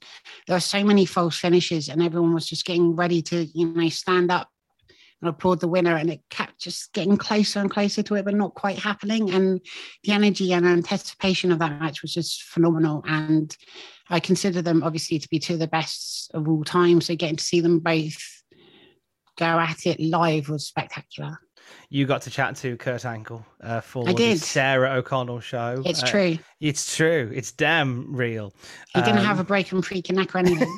there 0.47 0.55
were 0.55 0.61
so 0.61 0.85
many 0.85 1.05
false 1.05 1.37
finishes 1.37 1.89
and 1.89 2.01
everyone 2.03 2.35
was 2.35 2.47
just 2.47 2.65
getting 2.65 2.95
ready 2.95 3.21
to 3.21 3.45
you 3.47 3.67
know 3.67 3.89
stand 3.89 4.31
up 4.31 4.49
and 5.23 5.31
applaud 5.31 5.61
the 5.61 5.69
winner 5.69 5.97
and 5.97 6.11
it 6.11 6.21
kept 6.29 6.59
just 6.59 6.93
getting 6.93 7.17
closer 7.17 7.61
and 7.61 7.71
closer 7.71 8.03
to 8.03 8.17
it 8.17 8.25
but 8.25 8.35
not 8.35 8.55
quite 8.55 8.79
happening. 8.79 9.31
And 9.31 9.61
the 10.03 10.13
energy 10.13 10.53
and 10.53 10.67
anticipation 10.67 11.53
of 11.53 11.61
that 11.61 11.81
match 11.81 12.03
was 12.03 12.13
just 12.13 12.43
phenomenal. 12.43 13.03
And 13.07 13.57
i 14.11 14.21
consider 14.21 14.61
them 14.61 14.83
obviously 14.83 15.19
to 15.19 15.29
be 15.29 15.39
two 15.39 15.55
of 15.55 15.61
the 15.61 15.69
best 15.69 16.31
of 16.35 16.49
all 16.49 16.65
time. 16.65 17.01
So 17.01 17.15
getting 17.15 17.37
to 17.37 17.45
see 17.45 17.61
them 17.61 17.79
both 17.79 18.19
go 19.39 19.47
at 19.47 19.87
it 19.87 20.01
live 20.01 20.49
was 20.49 20.67
spectacular 20.67 21.39
you 21.93 22.07
got 22.07 22.23
to 22.23 22.31
chat 22.31 22.57
to 22.57 22.77
Kurt 22.79 23.05
Angle 23.05 23.45
uh, 23.63 23.81
for 23.83 24.09
I 24.09 24.15
did. 24.15 24.39
the 24.39 24.41
Sarah 24.41 24.95
O'Connell 24.95 25.41
show. 25.41 25.83
It's 25.85 26.03
uh, 26.03 26.07
true. 26.07 26.39
It's 26.59 26.97
true. 26.97 27.31
It's 27.35 27.53
damn 27.53 28.15
real. 28.15 28.55
He 28.95 29.01
didn't 29.03 29.19
um, 29.19 29.25
have 29.25 29.41
a 29.41 29.45
break 29.45 29.63
broken 29.71 29.83
freaking 29.83 30.15
neck 30.17 30.35
or 30.35 30.39
anything. 30.39 30.75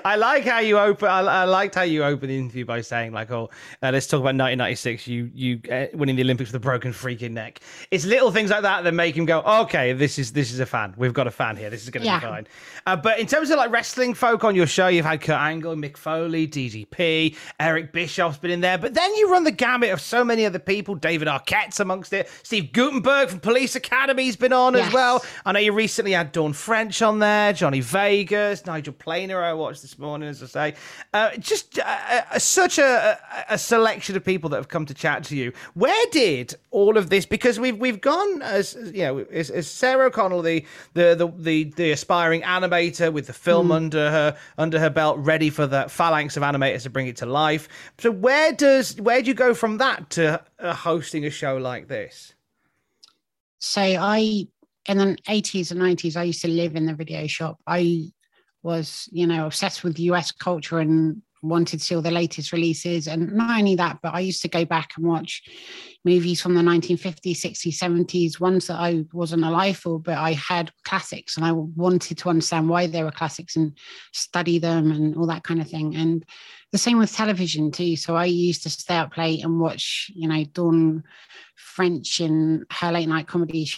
I 0.04 0.16
like 0.16 0.44
how 0.44 0.58
you 0.58 0.78
open. 0.78 1.08
I, 1.08 1.20
I, 1.20 1.44
liked 1.44 1.74
how 1.74 1.82
you 1.82 2.04
opened 2.04 2.30
the 2.30 2.38
interview 2.38 2.64
by 2.64 2.82
saying 2.82 3.12
like, 3.12 3.30
"Oh, 3.30 3.48
uh, 3.82 3.90
let's 3.90 4.06
talk 4.06 4.18
about 4.18 4.36
1996. 4.36 5.06
You 5.06 5.30
you 5.32 5.60
uh, 5.70 5.86
winning 5.94 6.16
the 6.16 6.22
Olympics 6.22 6.50
with 6.50 6.56
a 6.56 6.64
broken 6.64 6.92
freaking 6.92 7.30
neck." 7.32 7.60
It's 7.90 8.04
little 8.04 8.30
things 8.30 8.50
like 8.50 8.62
that 8.62 8.84
that 8.84 8.92
make 8.92 9.16
him 9.16 9.24
go, 9.24 9.40
"Okay, 9.40 9.92
this 9.94 10.18
is 10.18 10.32
this 10.32 10.52
is 10.52 10.60
a 10.60 10.66
fan. 10.66 10.94
We've 10.96 11.14
got 11.14 11.26
a 11.26 11.30
fan 11.30 11.56
here. 11.56 11.70
This 11.70 11.84
is 11.84 11.90
going 11.90 12.02
to 12.02 12.06
yeah. 12.06 12.20
be 12.20 12.26
fine." 12.26 12.46
Uh, 12.86 12.96
but 12.96 13.18
in 13.18 13.26
terms 13.26 13.50
of 13.50 13.56
like 13.56 13.70
wrestling 13.70 14.14
folk 14.14 14.44
on 14.44 14.54
your 14.54 14.66
show, 14.66 14.88
you've 14.88 15.06
had 15.06 15.20
Kurt 15.20 15.40
Angle, 15.40 15.76
Mick 15.76 15.96
Foley, 15.96 16.46
DDP, 16.46 17.36
Eric 17.58 17.92
Bischoff's 17.92 18.38
been 18.38 18.50
in 18.50 18.60
there, 18.60 18.78
but 18.78 18.94
then 18.94 19.14
you 19.14 19.30
run 19.30 19.44
the 19.44 19.52
gamut 19.52 19.90
of 19.90 20.00
so 20.00 20.24
many 20.24 20.44
other 20.50 20.58
people. 20.58 20.94
David 20.94 21.28
Arquette's 21.28 21.80
amongst 21.80 22.12
it. 22.12 22.28
Steve 22.42 22.72
Guttenberg 22.72 23.28
from 23.28 23.40
Police 23.40 23.76
Academy's 23.76 24.36
been 24.36 24.52
on 24.52 24.74
yes. 24.74 24.88
as 24.88 24.92
well. 24.92 25.24
I 25.46 25.52
know 25.52 25.60
you 25.60 25.72
recently 25.72 26.12
had 26.12 26.32
Dawn 26.32 26.52
French 26.52 27.00
on 27.02 27.20
there, 27.20 27.52
Johnny 27.52 27.80
Vegas, 27.80 28.66
Nigel 28.66 28.92
Planer. 28.92 29.42
I 29.42 29.52
watched 29.52 29.82
this 29.82 29.98
morning, 29.98 30.28
as 30.28 30.42
I 30.42 30.46
say. 30.46 30.74
Uh, 31.14 31.36
just 31.36 31.78
uh, 31.78 31.82
uh, 32.30 32.38
such 32.38 32.78
a, 32.78 33.18
a, 33.48 33.56
selection 33.56 34.16
of 34.16 34.24
people 34.24 34.50
that 34.50 34.56
have 34.56 34.68
come 34.68 34.86
to 34.86 34.94
chat 34.94 35.24
to 35.24 35.36
you. 35.36 35.52
Where 35.74 36.06
did 36.10 36.54
all 36.70 36.96
of 36.96 37.10
this? 37.10 37.26
Because 37.26 37.60
we've 37.60 37.78
we've 37.78 38.00
gone 38.00 38.42
as 38.42 38.76
you 38.92 39.02
know, 39.04 39.18
as, 39.30 39.50
as 39.50 39.68
Sarah 39.68 40.06
O'Connell, 40.06 40.42
the, 40.42 40.64
the 40.94 41.14
the 41.14 41.32
the 41.36 41.64
the 41.76 41.90
aspiring 41.92 42.42
animator 42.42 43.12
with 43.12 43.26
the 43.26 43.32
film 43.32 43.68
mm. 43.68 43.76
under 43.76 44.10
her 44.10 44.36
under 44.58 44.80
her 44.80 44.90
belt, 44.90 45.18
ready 45.18 45.50
for 45.50 45.66
the 45.66 45.88
phalanx 45.88 46.36
of 46.36 46.42
animators 46.42 46.82
to 46.82 46.90
bring 46.90 47.06
it 47.06 47.16
to 47.18 47.26
life. 47.26 47.68
So 47.98 48.10
where 48.10 48.52
does 48.52 49.00
where 49.00 49.22
do 49.22 49.28
you 49.28 49.34
go 49.34 49.54
from 49.54 49.78
that 49.78 50.10
to 50.10 50.39
hosting 50.60 51.24
a 51.24 51.30
show 51.30 51.56
like 51.56 51.88
this? 51.88 52.34
So 53.58 53.82
I 53.82 54.46
in 54.86 54.98
the 54.98 55.16
80s 55.28 55.70
and 55.70 55.80
90s, 55.80 56.16
I 56.16 56.24
used 56.24 56.42
to 56.42 56.48
live 56.48 56.74
in 56.74 56.86
the 56.86 56.94
video 56.94 57.26
shop. 57.26 57.58
I 57.66 58.10
was, 58.62 59.08
you 59.12 59.26
know, 59.26 59.46
obsessed 59.46 59.84
with 59.84 59.98
US 59.98 60.32
culture 60.32 60.78
and 60.78 61.22
wanted 61.42 61.78
to 61.78 61.84
see 61.84 61.94
all 61.94 62.02
the 62.02 62.10
latest 62.10 62.52
releases. 62.52 63.06
And 63.06 63.32
not 63.32 63.58
only 63.58 63.74
that, 63.76 63.98
but 64.02 64.14
I 64.14 64.20
used 64.20 64.42
to 64.42 64.48
go 64.48 64.64
back 64.64 64.90
and 64.96 65.06
watch 65.06 65.42
movies 66.04 66.40
from 66.40 66.54
the 66.54 66.60
1950s, 66.60 67.36
60s, 67.36 67.78
70s, 67.78 68.40
ones 68.40 68.66
that 68.66 68.78
I 68.78 69.04
wasn't 69.12 69.44
alive 69.44 69.78
for, 69.78 69.98
but 69.98 70.18
I 70.18 70.32
had 70.32 70.70
classics 70.84 71.36
and 71.36 71.46
I 71.46 71.52
wanted 71.52 72.18
to 72.18 72.28
understand 72.28 72.68
why 72.68 72.86
they 72.86 73.02
were 73.02 73.10
classics 73.10 73.56
and 73.56 73.76
study 74.12 74.58
them 74.58 74.90
and 74.90 75.16
all 75.16 75.26
that 75.26 75.44
kind 75.44 75.60
of 75.60 75.68
thing. 75.68 75.94
And 75.94 76.24
the 76.72 76.78
same 76.78 76.98
with 76.98 77.14
television 77.14 77.70
too. 77.70 77.96
So 77.96 78.16
I 78.16 78.26
used 78.26 78.62
to 78.62 78.70
stay 78.70 78.96
up 78.96 79.16
late 79.16 79.44
and 79.44 79.60
watch, 79.60 80.10
you 80.14 80.28
know, 80.28 80.44
Dawn 80.44 81.02
French 81.56 82.20
and 82.20 82.64
her 82.70 82.92
late 82.92 83.08
night 83.08 83.26
comedy 83.26 83.68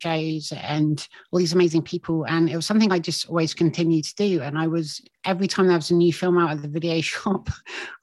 shows 0.00 0.52
and 0.52 1.06
all 1.30 1.38
these 1.38 1.52
amazing 1.52 1.82
people. 1.82 2.24
And 2.24 2.48
it 2.48 2.56
was 2.56 2.66
something 2.66 2.92
I 2.92 2.98
just 2.98 3.28
always 3.28 3.54
continued 3.54 4.04
to 4.04 4.14
do. 4.14 4.40
And 4.40 4.58
I 4.58 4.66
was 4.66 5.00
every 5.24 5.48
time 5.48 5.66
there 5.66 5.76
was 5.76 5.90
a 5.90 5.94
new 5.94 6.12
film 6.12 6.38
out 6.38 6.50
at 6.50 6.62
the 6.62 6.68
video 6.68 7.00
shop, 7.02 7.50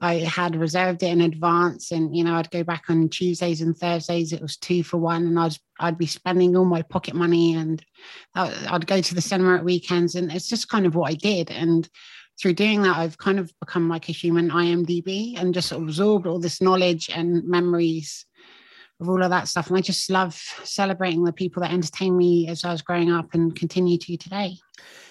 I 0.02 0.16
had 0.16 0.56
reserved 0.56 1.04
it 1.04 1.12
in 1.12 1.22
advance. 1.22 1.92
And 1.92 2.16
you 2.16 2.24
know, 2.24 2.36
I'd 2.36 2.52
go 2.52 2.64
back 2.64 2.86
on 2.90 3.10
Tuesdays 3.10 3.62
and 3.62 3.76
Thursdays. 3.76 4.34
It 4.34 4.42
was 4.42 4.58
two 4.58 4.84
for 4.84 4.98
one, 4.98 5.26
and 5.26 5.40
I'd 5.40 5.58
I'd 5.80 5.98
be 5.98 6.08
spending 6.08 6.56
all 6.56 6.66
my 6.66 6.82
pocket 6.82 7.16
money, 7.16 7.54
and 7.56 7.84
uh, 8.36 8.54
I'd 8.70 8.88
go 8.88 9.02
to 9.02 9.16
the 9.16 9.22
cinema 9.22 9.56
at 9.56 9.66
weekends. 9.66 10.16
And 10.16 10.32
it's 10.32 10.50
just 10.50 10.70
kind 10.70 10.86
of 10.86 10.96
what 10.96 11.12
I 11.12 11.16
did. 11.16 11.52
And 11.52 11.90
through 12.40 12.54
doing 12.54 12.82
that, 12.82 12.98
I've 12.98 13.18
kind 13.18 13.40
of 13.40 13.52
become 13.60 13.90
like 13.90 14.10
a 14.10 14.12
human 14.12 14.50
IMDb 14.50 15.40
and 15.40 15.54
just 15.54 15.72
absorbed 15.72 16.28
all 16.28 16.40
this 16.40 16.62
knowledge 16.62 17.10
and 17.10 17.44
memories 17.46 18.26
of 19.00 19.10
all 19.10 19.24
of 19.24 19.30
that 19.30 19.48
stuff. 19.48 19.68
And 19.68 19.78
I 19.78 19.82
just 19.82 20.10
love 20.10 20.36
celebrating 20.64 21.24
the 21.24 21.34
people 21.34 21.62
that 21.62 21.72
entertained 21.72 22.18
me 22.18 22.48
as 22.48 22.64
I 22.64 22.72
was 22.72 22.82
growing 22.82 23.12
up 23.12 23.34
and 23.34 23.56
continue 23.56 23.98
to 23.98 24.18
today. 24.18 24.58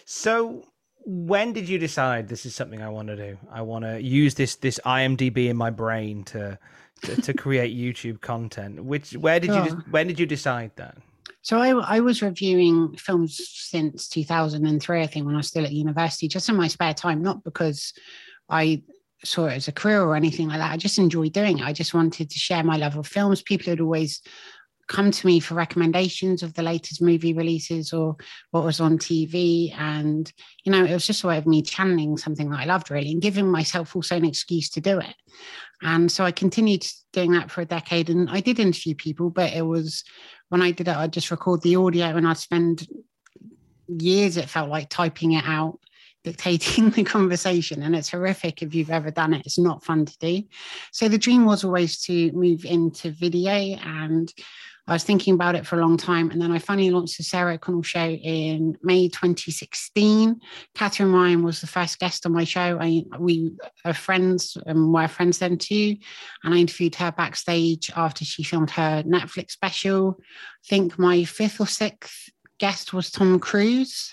So 0.04 0.64
when 1.04 1.52
did 1.52 1.68
you 1.68 1.78
decide 1.78 2.28
this 2.28 2.46
is 2.46 2.54
something 2.54 2.82
I 2.82 2.88
want 2.88 3.08
to 3.08 3.16
do? 3.16 3.38
I 3.50 3.62
want 3.62 3.84
to 3.84 4.02
use 4.02 4.34
this 4.34 4.56
this 4.56 4.80
IMDb 4.84 5.48
in 5.48 5.56
my 5.56 5.70
brain 5.70 6.24
to 6.24 6.58
to, 7.02 7.22
to 7.22 7.34
create 7.34 7.76
YouTube 7.96 8.20
content. 8.20 8.84
Which 8.84 9.12
where 9.12 9.40
did 9.40 9.50
sure. 9.50 9.66
you 9.66 9.70
when 9.90 10.06
did 10.06 10.18
you 10.18 10.26
decide 10.26 10.72
that? 10.76 10.96
So 11.42 11.58
I, 11.58 11.96
I 11.96 12.00
was 12.00 12.22
reviewing 12.22 12.96
films 12.96 13.40
since 13.52 14.08
2003, 14.08 15.02
I 15.02 15.06
think, 15.06 15.26
when 15.26 15.34
I 15.34 15.38
was 15.38 15.48
still 15.48 15.64
at 15.64 15.72
university, 15.72 16.28
just 16.28 16.48
in 16.48 16.56
my 16.56 16.68
spare 16.68 16.94
time, 16.94 17.22
not 17.22 17.44
because 17.44 17.92
I 18.48 18.82
saw 19.24 19.46
it 19.46 19.54
as 19.54 19.68
a 19.68 19.72
career 19.72 20.02
or 20.02 20.16
anything 20.16 20.48
like 20.48 20.58
that. 20.58 20.72
I 20.72 20.76
just 20.76 20.98
enjoyed 20.98 21.32
doing 21.32 21.58
it. 21.58 21.64
I 21.64 21.72
just 21.72 21.94
wanted 21.94 22.30
to 22.30 22.38
share 22.38 22.62
my 22.62 22.76
love 22.76 22.96
of 22.96 23.06
films. 23.06 23.42
People 23.42 23.70
had 23.70 23.80
always 23.80 24.20
come 24.86 25.10
to 25.10 25.26
me 25.26 25.40
for 25.40 25.54
recommendations 25.54 26.42
of 26.42 26.54
the 26.54 26.62
latest 26.62 27.00
movie 27.00 27.32
releases 27.32 27.92
or 27.92 28.16
what 28.50 28.64
was 28.64 28.80
on 28.80 28.98
TV. 28.98 29.74
And, 29.78 30.30
you 30.64 30.72
know, 30.72 30.84
it 30.84 30.92
was 30.92 31.06
just 31.06 31.24
a 31.24 31.26
way 31.26 31.38
of 31.38 31.46
me 31.46 31.62
channeling 31.62 32.16
something 32.16 32.50
that 32.50 32.60
I 32.60 32.64
loved 32.64 32.90
really 32.90 33.12
and 33.12 33.22
giving 33.22 33.50
myself 33.50 33.96
also 33.96 34.16
an 34.16 34.24
excuse 34.24 34.68
to 34.70 34.80
do 34.80 34.98
it. 34.98 35.14
And 35.82 36.10
so 36.10 36.24
I 36.24 36.32
continued 36.32 36.86
doing 37.12 37.32
that 37.32 37.50
for 37.50 37.60
a 37.60 37.66
decade. 37.66 38.10
And 38.10 38.30
I 38.30 38.40
did 38.40 38.58
interview 38.58 38.94
people, 38.94 39.30
but 39.30 39.52
it 39.52 39.62
was 39.62 40.04
when 40.48 40.62
I 40.62 40.70
did 40.70 40.88
it, 40.88 40.96
I'd 40.96 41.12
just 41.12 41.30
record 41.30 41.62
the 41.62 41.76
audio 41.76 42.16
and 42.16 42.26
I'd 42.26 42.38
spend 42.38 42.86
years, 43.88 44.36
it 44.36 44.48
felt 44.48 44.70
like 44.70 44.88
typing 44.88 45.32
it 45.32 45.44
out 45.44 45.78
dictating 46.24 46.90
the 46.90 47.04
conversation 47.04 47.82
and 47.82 47.94
it's 47.94 48.10
horrific 48.10 48.62
if 48.62 48.74
you've 48.74 48.90
ever 48.90 49.10
done 49.10 49.34
it 49.34 49.44
it's 49.44 49.58
not 49.58 49.84
fun 49.84 50.06
to 50.06 50.18
do 50.18 50.42
so 50.90 51.06
the 51.06 51.18
dream 51.18 51.44
was 51.44 51.62
always 51.62 52.00
to 52.00 52.32
move 52.32 52.64
into 52.64 53.10
video 53.10 53.52
and 53.52 54.32
I 54.86 54.92
was 54.92 55.04
thinking 55.04 55.34
about 55.34 55.54
it 55.54 55.66
for 55.66 55.78
a 55.78 55.80
long 55.80 55.96
time. 55.96 56.30
And 56.30 56.40
then 56.40 56.52
I 56.52 56.58
finally 56.58 56.90
launched 56.90 57.16
the 57.16 57.24
Sarah 57.24 57.54
O'Connell 57.54 57.82
show 57.82 58.06
in 58.06 58.76
May 58.82 59.08
2016. 59.08 60.38
Katherine 60.74 61.12
Ryan 61.12 61.42
was 61.42 61.60
the 61.60 61.66
first 61.66 61.98
guest 61.98 62.26
on 62.26 62.32
my 62.32 62.44
show. 62.44 62.78
I, 62.80 63.04
we 63.18 63.52
are 63.86 63.94
friends 63.94 64.58
and 64.66 64.92
were 64.92 65.08
friends 65.08 65.38
then 65.38 65.56
too. 65.56 65.96
And 66.42 66.54
I 66.54 66.58
interviewed 66.58 66.96
her 66.96 67.12
backstage 67.12 67.90
after 67.96 68.26
she 68.26 68.42
filmed 68.42 68.70
her 68.72 69.02
Netflix 69.04 69.52
special. 69.52 70.18
I 70.20 70.68
think 70.68 70.98
my 70.98 71.24
fifth 71.24 71.60
or 71.60 71.66
sixth 71.66 72.28
guest 72.58 72.92
was 72.92 73.10
Tom 73.10 73.40
Cruise. 73.40 74.12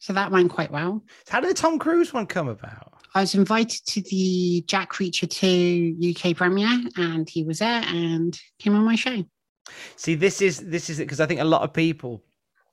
So 0.00 0.12
that 0.14 0.32
went 0.32 0.50
quite 0.50 0.72
well. 0.72 1.04
How 1.28 1.38
did 1.38 1.50
the 1.50 1.54
Tom 1.54 1.78
Cruise 1.78 2.12
one 2.12 2.26
come 2.26 2.48
about? 2.48 2.92
I 3.14 3.20
was 3.20 3.36
invited 3.36 3.86
to 3.86 4.02
the 4.02 4.64
Jack 4.66 4.94
Reacher 4.94 5.30
2 5.30 6.14
UK 6.16 6.36
premiere 6.36 6.88
and 6.96 7.28
he 7.28 7.44
was 7.44 7.60
there 7.60 7.82
and 7.86 8.36
came 8.58 8.74
on 8.74 8.84
my 8.84 8.96
show. 8.96 9.24
See, 9.96 10.14
this 10.14 10.42
is 10.42 10.58
this 10.60 10.90
is 10.90 10.98
it 10.98 11.04
because 11.04 11.20
I 11.20 11.26
think 11.26 11.40
a 11.40 11.44
lot 11.44 11.62
of 11.62 11.72
people 11.72 12.22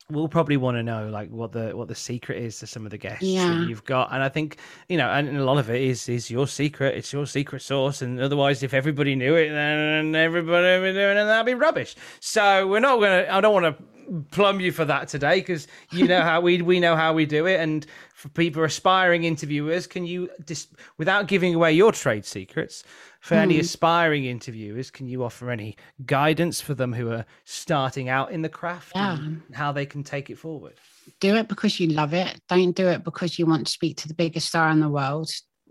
will 0.10 0.28
probably 0.28 0.58
want 0.58 0.76
to 0.76 0.84
know 0.84 1.08
like 1.10 1.30
what 1.30 1.52
the 1.52 1.76
what 1.76 1.88
the 1.88 1.96
secret 1.96 2.42
is 2.42 2.58
to 2.60 2.68
some 2.68 2.86
of 2.86 2.92
the 2.92 2.98
guests 2.98 3.24
yeah. 3.24 3.48
that 3.48 3.70
you've 3.70 3.86
got. 3.86 4.12
And 4.12 4.24
i 4.24 4.30
think 4.30 4.58
you 4.88 4.98
know 4.98 5.10
and 5.10 5.38
a 5.38 5.44
lot 5.44 5.58
of 5.58 5.70
it 5.70 5.82
is 5.82 6.10
is 6.10 6.32
your 6.32 6.48
secret 6.48 6.96
it's 6.96 7.14
your 7.14 7.26
secret 7.26 7.62
sauce. 7.62 8.02
And 8.02 8.20
otherwise 8.20 8.64
if 8.64 8.74
everybody 8.74 9.16
knew 9.16 9.36
it 9.36 9.50
then 9.50 10.16
everybody 10.16 10.80
would 10.80 10.94
be 10.94 10.94
doing 10.94 11.18
it 11.18 11.22
and 11.22 11.30
that'd 11.30 11.46
be 11.46 11.54
rubbish. 11.54 11.96
So 12.20 12.68
we're 12.68 12.80
not 12.80 13.00
gonna 13.00 13.28
i 13.30 13.40
don't 13.42 13.54
want 13.54 13.78
to 13.78 13.84
plumb 14.32 14.60
you 14.60 14.72
for 14.72 14.86
that 14.86 15.08
today 15.08 15.40
because 15.40 15.68
you 15.92 16.08
know 16.08 16.22
how 16.22 16.42
we 16.42 16.62
we 16.62 16.80
know 16.80 16.96
how 16.96 17.14
we 17.14 17.26
do 17.26 17.46
it 17.46 17.60
and 17.60 17.86
for 18.14 18.30
people 18.30 18.64
aspiring 18.64 19.24
interviewers 19.24 19.88
can 19.88 20.06
you 20.06 20.30
just 20.46 20.74
without 20.98 21.28
giving 21.28 21.54
away 21.54 21.72
your 21.72 21.92
trade 21.92 22.26
secrets 22.26 22.84
for 23.20 23.36
mm. 23.36 23.40
any 23.40 23.56
hmm. 23.56 23.62
aspiring 23.62 24.26
interviewers, 24.26 24.90
can 24.90 25.08
you 25.08 25.24
offer 25.24 25.52
any 25.52 25.76
guidance 26.06 26.62
for 26.62 26.74
them 26.74 26.94
who 26.94 27.12
are 27.12 27.26
starting 27.44 28.08
out 28.10 28.32
in 28.32 28.42
the 28.42 28.50
craft 28.50 28.94
yeah. 28.96 29.18
and 29.18 29.42
how 29.54 29.72
they 29.72 29.86
can 29.86 30.04
take 30.04 30.30
it 30.30 30.38
forward? 30.38 30.76
Do 31.20 31.36
it 31.36 31.48
because 31.48 31.80
you 31.80 31.88
love 31.88 32.14
it. 32.14 32.40
Don't 32.48 32.76
do 32.76 32.88
it 32.88 33.04
because 33.04 33.38
you 33.38 33.46
want 33.46 33.68
to 33.68 33.72
speak 33.72 33.98
to 33.98 34.08
the 34.08 34.14
biggest 34.14 34.48
star 34.48 34.70
in 34.70 34.80
the 34.80 34.90
world. 34.90 35.30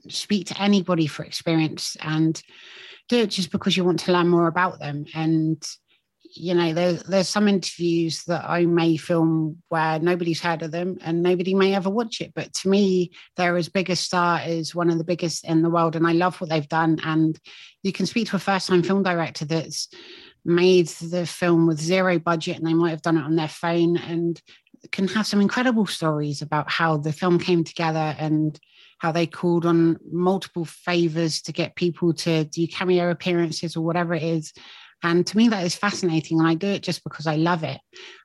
Speak 0.09 0.46
to 0.48 0.61
anybody 0.61 1.07
for 1.07 1.24
experience 1.24 1.96
and 2.03 2.40
do 3.09 3.18
it 3.18 3.31
just 3.31 3.51
because 3.51 3.77
you 3.77 3.85
want 3.85 4.01
to 4.01 4.12
learn 4.12 4.29
more 4.29 4.46
about 4.46 4.79
them. 4.79 5.07
And 5.14 5.62
you 6.38 6.55
know, 6.55 6.72
there, 6.72 6.92
there's 6.92 7.29
some 7.29 7.48
interviews 7.48 8.24
that 8.24 8.44
I 8.48 8.66
may 8.66 8.96
film 8.96 9.62
where 9.68 9.98
nobody's 9.98 10.40
heard 10.40 10.62
of 10.62 10.70
them 10.70 10.98
and 11.03 11.22
nobody 11.22 11.55
may 11.55 11.74
ever 11.74 11.90
watch 11.90 12.20
it. 12.20 12.33
But 12.35 12.53
to 12.55 12.68
me, 12.68 13.11
they're 13.37 13.57
as 13.57 13.68
big 13.68 13.90
a 13.90 13.96
star 13.96 14.38
as 14.38 14.74
one 14.74 14.90
of 14.90 14.98
the 14.98 15.05
biggest 15.05 15.44
in 15.44 15.62
the 15.62 15.70
world. 15.70 15.96
And 15.96 16.07
I 16.07 16.12
love 16.12 16.40
what 16.40 16.51
they've 16.51 16.68
done. 16.68 17.01
And 17.05 17.38
you 17.83 17.92
can 17.92 18.07
speak 18.07 18.29
to 18.29 18.37
a 18.37 18.40
first 18.40 18.68
time 18.68 18.83
film 18.83 19.03
director 19.03 19.44
that's 19.44 19.88
made 20.44 20.88
the 20.88 21.27
film 21.27 21.66
with 21.66 21.81
zero 21.81 22.18
budget 22.18 22.57
and 22.57 22.66
they 22.66 22.74
might 22.74 22.90
have 22.90 23.03
done 23.03 23.18
it 23.18 23.24
on 23.24 23.37
their 23.37 23.48
phone 23.48 23.96
and 23.96 24.40
can 24.92 25.09
have 25.09 25.27
some 25.27 25.40
incredible 25.40 25.87
stories 25.87 26.40
about 26.40 26.70
how 26.70 26.96
the 26.96 27.12
film 27.12 27.38
came 27.38 27.64
together 27.64 28.14
and 28.18 28.59
how 28.98 29.12
they 29.12 29.27
called 29.27 29.66
on 29.66 29.98
multiple 30.11 30.64
favors 30.64 31.42
to 31.42 31.53
get 31.53 31.77
people 31.77 32.12
to 32.12 32.44
do 32.44 32.66
cameo 32.66 33.11
appearances 33.11 33.77
or 33.77 33.85
whatever 33.85 34.14
it 34.14 34.22
is 34.22 34.53
and 35.03 35.27
to 35.27 35.37
me, 35.37 35.49
that 35.49 35.65
is 35.65 35.77
fascinating. 35.77 36.39
And 36.39 36.49
I 36.49 36.55
do 36.55 36.67
it 36.67 36.83
just 36.83 37.05
because 37.05 37.27
I 37.27 37.37
love 37.37 37.63
it. 37.63 37.81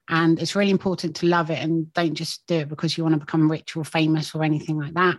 And 0.10 0.40
it's 0.40 0.56
really 0.56 0.72
important 0.72 1.16
to 1.18 1.28
love 1.28 1.50
it 1.50 1.60
and 1.60 1.92
don't 1.94 2.16
just 2.16 2.46
do 2.48 2.56
it 2.56 2.70
because 2.70 2.98
you 2.98 3.04
want 3.04 3.14
to 3.14 3.20
become 3.20 3.50
rich 3.50 3.76
or 3.76 3.86
famous 3.86 4.34
or 4.34 4.44
anything 4.44 4.80
like 4.80 4.94
that. 4.96 5.18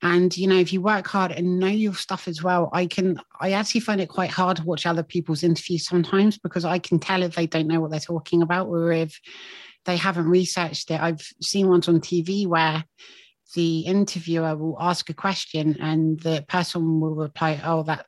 And 0.00 0.36
you 0.36 0.46
know, 0.46 0.56
if 0.56 0.72
you 0.72 0.80
work 0.80 1.06
hard 1.08 1.32
and 1.32 1.58
know 1.58 1.66
your 1.66 1.94
stuff 1.94 2.28
as 2.28 2.42
well, 2.42 2.70
I 2.72 2.86
can 2.86 3.20
I 3.40 3.52
actually 3.52 3.80
find 3.80 4.00
it 4.00 4.08
quite 4.08 4.30
hard 4.30 4.58
to 4.58 4.64
watch 4.64 4.86
other 4.86 5.02
people's 5.02 5.42
interviews 5.42 5.86
sometimes 5.86 6.38
because 6.38 6.64
I 6.64 6.78
can 6.78 6.98
tell 7.00 7.22
if 7.22 7.34
they 7.34 7.46
don't 7.46 7.66
know 7.66 7.80
what 7.80 7.90
they're 7.90 8.00
talking 8.00 8.42
about 8.42 8.68
or 8.68 8.92
if 8.92 9.20
they 9.84 9.96
haven't 9.96 10.28
researched 10.28 10.90
it. 10.90 11.00
I've 11.00 11.26
seen 11.42 11.68
ones 11.68 11.88
on 11.88 12.00
TV 12.00 12.46
where 12.46 12.84
the 13.54 13.80
interviewer 13.80 14.56
will 14.56 14.76
ask 14.78 15.10
a 15.10 15.14
question 15.14 15.76
and 15.80 16.20
the 16.20 16.44
person 16.48 17.00
will 17.00 17.14
reply, 17.14 17.60
Oh, 17.64 17.82
that 17.84 18.06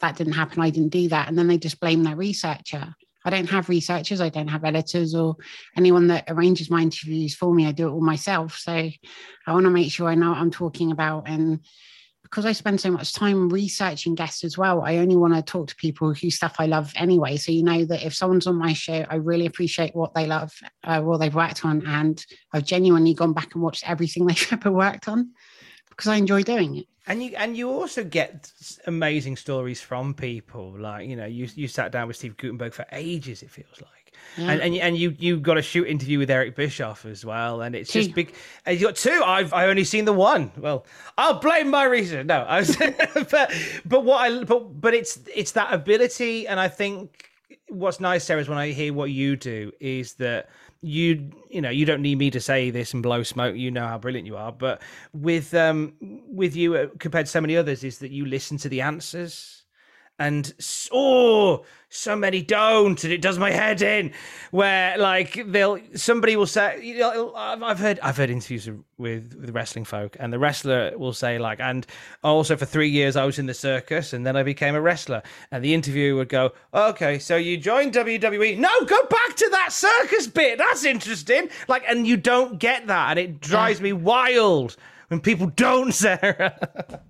that 0.00 0.16
didn't 0.16 0.34
happen. 0.34 0.62
I 0.62 0.70
didn't 0.70 0.90
do 0.90 1.08
that. 1.08 1.28
And 1.28 1.38
then 1.38 1.46
they 1.46 1.58
just 1.58 1.80
blame 1.80 2.02
their 2.02 2.16
researcher. 2.16 2.94
I 3.24 3.30
don't 3.30 3.50
have 3.50 3.68
researchers. 3.68 4.20
I 4.20 4.30
don't 4.30 4.48
have 4.48 4.64
editors 4.64 5.14
or 5.14 5.36
anyone 5.76 6.06
that 6.08 6.24
arranges 6.28 6.70
my 6.70 6.80
interviews 6.80 7.34
for 7.34 7.54
me. 7.54 7.66
I 7.66 7.72
do 7.72 7.88
it 7.88 7.92
all 7.92 8.00
myself. 8.00 8.56
So 8.56 8.72
I 8.72 9.52
want 9.52 9.64
to 9.64 9.70
make 9.70 9.92
sure 9.92 10.08
I 10.08 10.14
know 10.14 10.30
what 10.30 10.38
I'm 10.38 10.50
talking 10.50 10.90
about. 10.90 11.28
And 11.28 11.60
because 12.22 12.46
I 12.46 12.52
spend 12.52 12.80
so 12.80 12.90
much 12.90 13.12
time 13.12 13.50
researching 13.50 14.14
guests 14.14 14.44
as 14.44 14.56
well, 14.56 14.82
I 14.82 14.98
only 14.98 15.16
want 15.16 15.34
to 15.34 15.42
talk 15.42 15.66
to 15.68 15.76
people 15.76 16.14
whose 16.14 16.36
stuff 16.36 16.56
I 16.58 16.66
love 16.66 16.92
anyway. 16.96 17.36
So 17.36 17.52
you 17.52 17.62
know 17.62 17.84
that 17.84 18.04
if 18.04 18.14
someone's 18.14 18.46
on 18.46 18.56
my 18.56 18.72
show, 18.72 19.04
I 19.10 19.16
really 19.16 19.46
appreciate 19.46 19.94
what 19.94 20.14
they 20.14 20.26
love, 20.26 20.52
uh, 20.84 21.02
what 21.02 21.18
they've 21.18 21.34
worked 21.34 21.64
on, 21.64 21.86
and 21.86 22.24
I've 22.52 22.64
genuinely 22.64 23.14
gone 23.14 23.32
back 23.32 23.54
and 23.54 23.62
watched 23.62 23.88
everything 23.88 24.26
they've 24.28 24.52
ever 24.52 24.70
worked 24.70 25.08
on 25.08 25.32
because 25.88 26.06
I 26.06 26.16
enjoy 26.16 26.42
doing 26.42 26.76
it 26.76 26.86
and 27.10 27.22
you 27.24 27.32
and 27.36 27.56
you 27.56 27.68
also 27.68 28.04
get 28.04 28.52
amazing 28.86 29.36
stories 29.36 29.80
from 29.80 30.14
people. 30.14 30.78
Like 30.78 31.08
you 31.08 31.16
know 31.16 31.26
you 31.26 31.48
you 31.56 31.66
sat 31.66 31.90
down 31.90 32.06
with 32.06 32.16
Steve 32.16 32.36
Guttenberg 32.36 32.72
for 32.72 32.86
ages 32.92 33.42
it 33.42 33.50
feels 33.50 33.80
like. 33.80 34.12
Yeah. 34.36 34.52
and 34.52 34.60
and 34.62 34.74
you, 34.74 34.80
and 34.80 34.96
you 34.96 35.16
you 35.18 35.40
got 35.40 35.58
a 35.58 35.62
shoot 35.62 35.88
interview 35.88 36.20
with 36.20 36.30
Eric 36.30 36.54
Bischoff 36.54 37.04
as 37.04 37.24
well 37.24 37.62
and 37.62 37.74
it's 37.74 37.90
two. 37.90 38.02
just 38.02 38.14
big 38.14 38.32
and 38.64 38.78
you 38.78 38.86
got 38.86 38.94
two. 38.94 39.22
I've 39.24 39.52
I 39.52 39.66
only 39.66 39.82
seen 39.82 40.04
the 40.04 40.12
one. 40.12 40.52
Well 40.56 40.86
I'll 41.18 41.40
blame 41.40 41.68
my 41.68 41.84
reason. 41.84 42.28
No 42.28 42.42
I 42.42 42.60
was 42.60 42.76
but 43.30 43.52
but 43.84 44.04
what 44.04 44.18
I 44.18 44.44
but 44.44 44.80
but 44.80 44.94
it's 44.94 45.18
it's 45.34 45.52
that 45.52 45.72
ability 45.74 46.46
and 46.46 46.60
I 46.60 46.68
think 46.68 47.28
what's 47.68 47.98
nice 47.98 48.22
Sarah 48.24 48.40
is 48.40 48.48
when 48.48 48.58
I 48.58 48.68
hear 48.68 48.92
what 48.92 49.10
you 49.10 49.34
do 49.34 49.72
is 49.80 50.14
that 50.14 50.48
you 50.82 51.30
you 51.50 51.60
know 51.60 51.68
you 51.68 51.84
don't 51.84 52.00
need 52.00 52.16
me 52.18 52.30
to 52.30 52.40
say 52.40 52.70
this 52.70 52.94
and 52.94 53.02
blow 53.02 53.22
smoke 53.22 53.54
you 53.54 53.70
know 53.70 53.86
how 53.86 53.98
brilliant 53.98 54.26
you 54.26 54.36
are 54.36 54.50
but 54.50 54.80
with 55.12 55.52
um 55.52 55.92
with 56.30 56.56
you 56.56 56.74
uh, 56.74 56.86
compared 56.98 57.26
to 57.26 57.32
so 57.32 57.40
many 57.40 57.56
others 57.56 57.84
is 57.84 57.98
that 57.98 58.10
you 58.10 58.24
listen 58.24 58.56
to 58.56 58.68
the 58.68 58.80
answers 58.80 59.59
and 60.20 60.52
oh 60.92 61.64
so 61.88 62.14
many 62.14 62.40
don't 62.40 63.02
and 63.02 63.12
it 63.12 63.20
does 63.20 63.36
my 63.36 63.50
head 63.50 63.82
in 63.82 64.12
where 64.52 64.96
like 64.96 65.42
they'll 65.48 65.80
somebody 65.94 66.36
will 66.36 66.46
say 66.46 66.80
you 66.80 66.98
know 66.98 67.34
i've 67.34 67.80
heard 67.80 67.98
i've 68.00 68.16
heard 68.16 68.30
interviews 68.30 68.68
with 68.96 69.34
with 69.40 69.50
wrestling 69.50 69.84
folk 69.84 70.16
and 70.20 70.32
the 70.32 70.38
wrestler 70.38 70.96
will 70.96 71.12
say 71.12 71.36
like 71.40 71.58
and 71.58 71.88
also 72.22 72.56
for 72.56 72.64
three 72.64 72.88
years 72.88 73.16
i 73.16 73.24
was 73.24 73.40
in 73.40 73.46
the 73.46 73.54
circus 73.54 74.12
and 74.12 74.24
then 74.24 74.36
i 74.36 74.44
became 74.44 74.76
a 74.76 74.80
wrestler. 74.80 75.22
And 75.50 75.64
the 75.64 75.74
interviewer 75.74 76.16
would 76.16 76.28
go 76.28 76.52
okay 76.72 77.18
so 77.18 77.36
you 77.36 77.56
joined 77.56 77.94
wwe 77.94 78.58
no 78.58 78.70
go 78.86 79.02
back 79.06 79.36
to 79.36 79.48
that 79.50 79.72
circus 79.72 80.26
bit. 80.26 80.58
That's 80.58 80.84
interesting. 80.84 81.48
Like 81.68 81.84
and 81.88 82.06
you 82.06 82.16
don't 82.16 82.58
get 82.58 82.86
that. 82.86 83.10
And 83.10 83.18
it 83.18 83.40
drives 83.40 83.80
me 83.80 83.92
wild 83.92 84.76
when 85.08 85.20
people 85.20 85.46
don't 85.48 85.92
sarah 86.04 87.00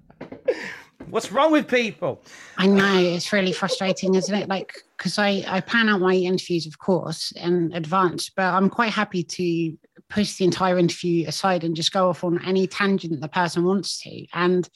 What's 1.11 1.33
wrong 1.33 1.51
with 1.51 1.67
people? 1.67 2.23
I 2.57 2.67
know 2.67 2.99
it's 2.99 3.33
really 3.33 3.53
frustrating, 3.53 4.15
isn't 4.15 4.35
it? 4.35 4.49
Like, 4.49 4.73
because 4.97 5.19
I, 5.19 5.45
I 5.47 5.61
plan 5.61 5.89
out 5.89 6.01
my 6.01 6.15
interviews, 6.15 6.67
of 6.67 6.79
course, 6.79 7.33
in 7.33 7.73
advance, 7.75 8.31
but 8.31 8.55
I'm 8.55 8.71
quite 8.71 8.93
happy 8.93 9.25
to 9.25 9.77
push 10.09 10.37
the 10.37 10.45
entire 10.45 10.79
interview 10.79 11.27
aside 11.27 11.65
and 11.65 11.75
just 11.75 11.93
go 11.93 12.09
off 12.09 12.23
on 12.23 12.45
any 12.45 12.67
tangent 12.67 13.21
the 13.21 13.29
person 13.29 13.65
wants 13.65 14.01
to. 14.03 14.27
And 14.35 14.69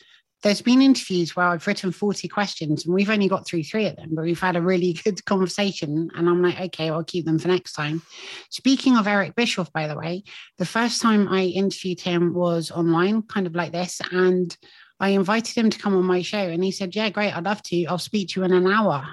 there's 0.43 0.61
been 0.61 0.83
interviews 0.83 1.35
where 1.35 1.47
I've 1.47 1.67
written 1.67 1.91
40 1.91 2.29
questions 2.29 2.85
and 2.85 2.95
we've 2.95 3.09
only 3.11 3.29
got 3.29 3.47
through 3.47 3.63
three 3.63 3.87
of 3.87 3.97
them, 3.97 4.11
but 4.13 4.25
we've 4.25 4.41
had 4.41 4.57
a 4.57 4.61
really 4.61 4.93
good 5.05 5.25
conversation. 5.25 6.11
And 6.15 6.29
I'm 6.29 6.43
like, 6.43 6.61
okay, 6.61 6.91
I'll 6.91 7.05
keep 7.05 7.25
them 7.25 7.39
for 7.39 7.49
next 7.49 7.73
time. 7.73 8.03
Speaking 8.51 8.97
of 8.97 9.07
Eric 9.07 9.35
Bischoff, 9.37 9.73
by 9.73 9.89
the 9.89 9.97
way, 9.97 10.25
the 10.59 10.67
first 10.67 11.01
time 11.01 11.29
I 11.29 11.45
interviewed 11.45 12.01
him 12.01 12.35
was 12.35 12.71
online, 12.71 13.23
kind 13.23 13.47
of 13.47 13.55
like 13.55 13.73
this. 13.73 14.01
And 14.11 14.57
I 15.01 15.11
invited 15.11 15.57
him 15.57 15.71
to 15.71 15.79
come 15.79 15.97
on 15.97 16.05
my 16.05 16.23
show 16.23 16.39
and 16.39 16.63
he 16.63 16.71
said, 16.71 16.95
Yeah, 16.95 17.11
great, 17.11 17.37
I'd 17.37 17.45
love 17.45 17.63
to. 17.65 17.85
I'll 17.87 17.99
speak 17.99 18.31
to 18.31 18.41
you 18.41 18.45
in 18.45 18.53
an 18.53 18.67
hour. 18.67 19.05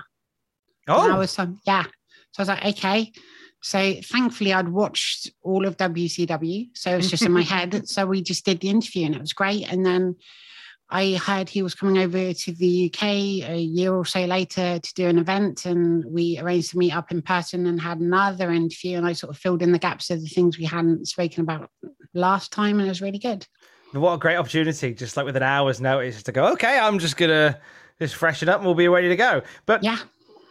Oh, 0.87 1.05
an 1.05 1.11
hour's 1.11 1.35
time. 1.35 1.59
Yeah. 1.65 1.83
So 2.31 2.39
I 2.39 2.41
was 2.41 2.47
like, 2.47 2.65
Okay. 2.65 3.11
So 3.63 3.93
thankfully, 4.01 4.53
I'd 4.53 4.69
watched 4.69 5.31
all 5.43 5.67
of 5.67 5.77
WCW. 5.77 6.69
So 6.73 6.91
it 6.91 6.97
was 6.97 7.09
just 7.09 7.23
in 7.23 7.31
my 7.31 7.41
head. 7.43 7.87
So 7.87 8.05
we 8.05 8.21
just 8.21 8.43
did 8.43 8.59
the 8.59 8.69
interview 8.69 9.05
and 9.05 9.15
it 9.15 9.21
was 9.21 9.33
great. 9.33 9.71
And 9.71 9.85
then 9.85 10.15
I 10.93 11.13
heard 11.13 11.47
he 11.47 11.61
was 11.61 11.73
coming 11.73 11.99
over 11.99 12.33
to 12.33 12.51
the 12.51 12.91
UK 12.91 13.03
a 13.49 13.57
year 13.57 13.93
or 13.93 14.03
so 14.03 14.25
later 14.25 14.77
to 14.77 14.93
do 14.93 15.07
an 15.07 15.17
event, 15.17 15.65
and 15.65 16.03
we 16.03 16.37
arranged 16.37 16.71
to 16.71 16.77
meet 16.77 16.93
up 16.93 17.11
in 17.11 17.21
person 17.21 17.65
and 17.65 17.79
had 17.79 18.01
another 18.01 18.51
interview. 18.51 18.97
And 18.97 19.07
I 19.07 19.13
sort 19.13 19.33
of 19.33 19.39
filled 19.39 19.61
in 19.61 19.71
the 19.71 19.79
gaps 19.79 20.09
of 20.09 20.19
the 20.19 20.27
things 20.27 20.57
we 20.57 20.65
hadn't 20.65 21.07
spoken 21.07 21.43
about 21.43 21.69
last 22.13 22.51
time, 22.51 22.79
and 22.79 22.87
it 22.87 22.91
was 22.91 23.01
really 23.01 23.19
good. 23.19 23.47
What 23.91 24.13
a 24.13 24.17
great 24.17 24.37
opportunity! 24.37 24.93
Just 24.93 25.17
like 25.17 25.25
with 25.25 25.35
an 25.35 25.43
hour's 25.43 25.81
notice 25.81 26.23
to 26.23 26.31
go. 26.31 26.51
Okay, 26.53 26.79
I'm 26.79 26.99
just 26.99 27.17
gonna 27.17 27.59
just 27.99 28.15
freshen 28.15 28.49
up, 28.49 28.57
and 28.57 28.65
we'll 28.65 28.75
be 28.75 28.87
ready 28.87 29.09
to 29.09 29.15
go. 29.15 29.41
But 29.65 29.83
yeah, 29.83 29.97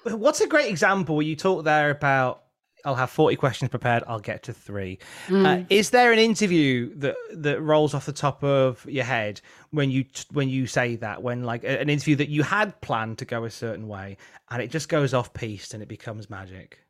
what's 0.05 0.41
a 0.41 0.47
great 0.47 0.69
example 0.69 1.17
where 1.17 1.27
you 1.27 1.37
talk 1.37 1.65
there 1.65 1.91
about 1.91 2.45
I'll 2.85 2.95
have 2.95 3.11
40 3.11 3.37
questions 3.37 3.69
prepared. 3.69 4.05
I'll 4.07 4.21
get 4.21 4.43
to 4.45 4.53
three. 4.53 4.99
Mm. 5.29 5.63
Uh, 5.63 5.65
is 5.69 5.91
there 5.91 6.13
an 6.13 6.19
interview 6.19 6.95
that 6.97 7.17
that 7.33 7.61
rolls 7.61 7.95
off 7.95 8.07
the 8.07 8.13
top 8.13 8.43
of 8.43 8.85
your 8.89 9.05
head 9.05 9.41
when 9.71 9.91
you 9.91 10.05
when 10.33 10.49
you 10.49 10.67
say 10.67 10.97
that? 10.97 11.23
When 11.23 11.45
like 11.45 11.65
an 11.65 11.89
interview 11.89 12.17
that 12.17 12.29
you 12.29 12.43
had 12.43 12.79
planned 12.81 13.19
to 13.19 13.25
go 13.25 13.45
a 13.45 13.51
certain 13.51 13.89
way 13.89 14.17
and 14.51 14.63
it 14.63 14.71
just 14.71 14.89
goes 14.89 15.15
off 15.15 15.33
piste 15.33 15.75
and 15.75 15.83
it 15.83 15.89
becomes 15.89 16.31
magic? 16.31 16.81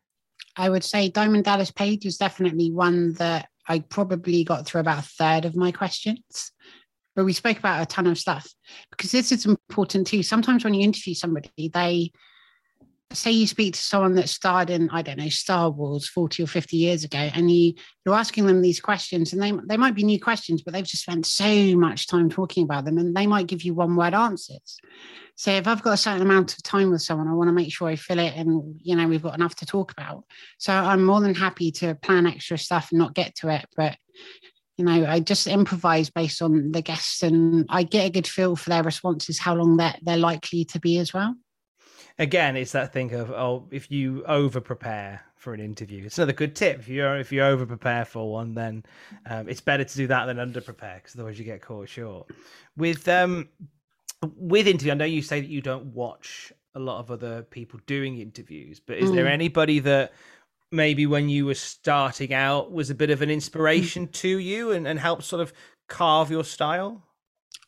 I 0.57 0.69
would 0.69 0.83
say 0.83 1.09
Diamond 1.09 1.45
Dallas 1.45 1.71
Page 1.71 2.05
was 2.05 2.17
definitely 2.17 2.71
one 2.71 3.13
that 3.13 3.49
I 3.67 3.79
probably 3.79 4.43
got 4.43 4.65
through 4.65 4.81
about 4.81 4.99
a 4.99 5.07
third 5.07 5.45
of 5.45 5.55
my 5.55 5.71
questions. 5.71 6.51
But 7.15 7.25
we 7.25 7.33
spoke 7.33 7.59
about 7.59 7.81
a 7.81 7.85
ton 7.85 8.07
of 8.07 8.17
stuff 8.17 8.49
because 8.89 9.11
this 9.11 9.31
is 9.31 9.45
important 9.45 10.07
too. 10.07 10.23
Sometimes 10.23 10.63
when 10.63 10.73
you 10.73 10.81
interview 10.81 11.13
somebody, 11.13 11.69
they 11.73 12.11
say 13.13 13.31
you 13.31 13.47
speak 13.47 13.73
to 13.73 13.81
someone 13.81 14.15
that 14.15 14.29
starred 14.29 14.69
in 14.69 14.89
i 14.91 15.01
don't 15.01 15.17
know 15.17 15.29
star 15.29 15.69
wars 15.69 16.07
40 16.07 16.43
or 16.43 16.47
50 16.47 16.77
years 16.77 17.03
ago 17.03 17.17
and 17.17 17.51
you 17.51 17.73
you're 18.05 18.15
asking 18.15 18.45
them 18.45 18.61
these 18.61 18.79
questions 18.79 19.33
and 19.33 19.41
they 19.41 19.51
they 19.67 19.77
might 19.77 19.95
be 19.95 20.03
new 20.03 20.19
questions 20.19 20.61
but 20.61 20.73
they've 20.73 20.85
just 20.85 21.03
spent 21.03 21.25
so 21.25 21.75
much 21.75 22.07
time 22.07 22.29
talking 22.29 22.63
about 22.63 22.85
them 22.85 22.97
and 22.97 23.15
they 23.15 23.27
might 23.27 23.47
give 23.47 23.63
you 23.63 23.73
one 23.73 23.95
word 23.95 24.13
answers. 24.13 24.77
So 25.35 25.51
if 25.51 25.67
i've 25.67 25.83
got 25.83 25.93
a 25.93 25.97
certain 25.97 26.21
amount 26.21 26.53
of 26.53 26.63
time 26.63 26.91
with 26.91 27.01
someone 27.01 27.27
i 27.27 27.33
want 27.33 27.47
to 27.47 27.53
make 27.53 27.71
sure 27.71 27.87
i 27.87 27.95
fill 27.95 28.19
it 28.19 28.33
and 28.35 28.79
you 28.81 28.95
know 28.95 29.07
we've 29.07 29.23
got 29.23 29.35
enough 29.35 29.55
to 29.55 29.65
talk 29.65 29.91
about. 29.91 30.23
So 30.57 30.73
i'm 30.73 31.03
more 31.03 31.21
than 31.21 31.35
happy 31.35 31.71
to 31.73 31.95
plan 31.95 32.27
extra 32.27 32.57
stuff 32.57 32.89
and 32.91 32.99
not 32.99 33.15
get 33.15 33.35
to 33.35 33.49
it 33.49 33.65
but 33.75 33.97
you 34.77 34.85
know 34.85 35.05
i 35.05 35.19
just 35.19 35.47
improvise 35.47 36.09
based 36.09 36.41
on 36.41 36.71
the 36.71 36.81
guests 36.81 37.21
and 37.23 37.65
i 37.69 37.83
get 37.83 38.07
a 38.07 38.11
good 38.11 38.27
feel 38.27 38.55
for 38.55 38.69
their 38.69 38.83
responses 38.83 39.37
how 39.37 39.53
long 39.53 39.77
they're, 39.77 39.95
they're 40.01 40.17
likely 40.17 40.65
to 40.65 40.79
be 40.79 40.97
as 40.97 41.13
well 41.13 41.35
again, 42.19 42.55
it's 42.55 42.71
that 42.71 42.93
thing 42.93 43.13
of 43.13 43.31
oh, 43.31 43.67
if 43.71 43.91
you 43.91 44.23
over 44.25 44.61
prepare 44.61 45.21
for 45.35 45.53
an 45.53 45.59
interview, 45.59 46.05
it's 46.05 46.17
another 46.17 46.33
good 46.33 46.55
tip. 46.55 46.79
If 46.79 46.87
you 46.87 47.05
if 47.05 47.31
you 47.31 47.41
over 47.41 47.65
prepare 47.65 48.05
for 48.05 48.31
one, 48.31 48.53
then 48.53 48.83
um, 49.29 49.49
it's 49.49 49.61
better 49.61 49.83
to 49.83 49.97
do 49.97 50.07
that 50.07 50.25
than 50.25 50.39
under 50.39 50.61
prepare 50.61 50.95
because 50.95 51.15
otherwise 51.15 51.39
you 51.39 51.45
get 51.45 51.61
caught 51.61 51.89
short. 51.89 52.29
With 52.77 53.07
um 53.07 53.49
with 54.35 54.67
interview, 54.67 54.91
I 54.91 54.95
know 54.95 55.05
you 55.05 55.21
say 55.21 55.41
that 55.41 55.49
you 55.49 55.61
don't 55.61 55.85
watch 55.87 56.53
a 56.75 56.79
lot 56.79 56.99
of 56.99 57.11
other 57.11 57.43
people 57.43 57.79
doing 57.85 58.19
interviews, 58.19 58.79
but 58.79 58.97
is 58.97 59.09
mm. 59.09 59.15
there 59.15 59.27
anybody 59.27 59.79
that 59.79 60.13
maybe 60.71 61.05
when 61.05 61.27
you 61.27 61.45
were 61.45 61.55
starting 61.55 62.33
out 62.33 62.71
was 62.71 62.89
a 62.89 62.95
bit 62.95 63.09
of 63.09 63.21
an 63.21 63.29
inspiration 63.29 64.07
mm. 64.07 64.11
to 64.13 64.39
you 64.39 64.71
and, 64.71 64.87
and 64.87 64.99
helped 64.99 65.23
sort 65.23 65.41
of 65.41 65.53
carve 65.87 66.31
your 66.31 66.43
style? 66.43 67.03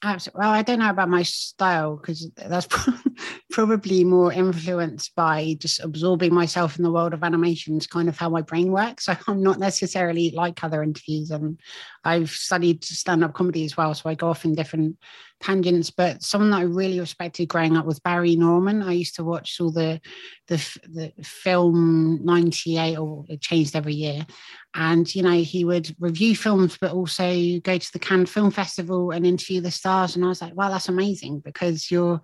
Absolutely. 0.03 0.39
Well, 0.39 0.51
I 0.51 0.61
don't 0.61 0.79
know 0.79 0.89
about 0.89 1.09
my 1.09 1.23
style 1.23 1.95
because 1.95 2.29
that's 2.35 2.67
probably 3.53 4.03
more 4.03 4.33
influenced 4.33 5.13
by 5.15 5.55
just 5.59 5.79
absorbing 5.79 6.33
myself 6.33 6.75
in 6.75 6.83
the 6.83 6.91
world 6.91 7.13
of 7.13 7.23
animations, 7.23 7.85
kind 7.85 8.09
of 8.09 8.17
how 8.17 8.27
my 8.27 8.41
brain 8.41 8.71
works. 8.71 9.07
So 9.13 9.15
I'm 9.27 9.43
not 9.43 9.59
necessarily 9.59 10.31
like 10.31 10.63
other 10.63 10.81
interviews, 10.81 11.29
and 11.29 11.59
I've 12.03 12.31
studied 12.31 12.83
stand-up 12.83 13.33
comedy 13.33 13.63
as 13.63 13.77
well, 13.77 13.93
so 13.93 14.09
I 14.09 14.15
go 14.15 14.29
off 14.29 14.43
in 14.43 14.55
different 14.55 14.97
tangents. 15.39 15.91
But 15.91 16.23
someone 16.23 16.49
that 16.49 16.61
I 16.61 16.63
really 16.63 16.99
respected 16.99 17.47
growing 17.47 17.77
up 17.77 17.85
was 17.85 17.99
Barry 17.99 18.35
Norman. 18.35 18.81
I 18.81 18.93
used 18.93 19.15
to 19.15 19.23
watch 19.23 19.57
all 19.61 19.71
the 19.71 20.01
the, 20.47 20.55
the 20.91 21.13
film 21.23 22.21
'98, 22.23 22.97
or 22.97 23.25
it 23.29 23.41
changed 23.41 23.75
every 23.75 23.93
year, 23.93 24.25
and 24.73 25.13
you 25.13 25.21
know 25.21 25.41
he 25.41 25.63
would 25.63 25.95
review 25.99 26.35
films 26.35 26.77
but 26.81 26.91
also 26.91 27.59
go 27.59 27.77
to 27.77 27.93
the 27.93 27.99
cannes 27.99 28.29
film 28.29 28.49
festival 28.49 29.11
and 29.11 29.27
interview 29.27 29.61
the 29.61 29.69
stars 29.69 30.15
and 30.15 30.25
i 30.25 30.27
was 30.27 30.41
like 30.41 30.55
wow 30.55 30.69
that's 30.69 30.89
amazing 30.89 31.39
because 31.39 31.91
you're 31.91 32.19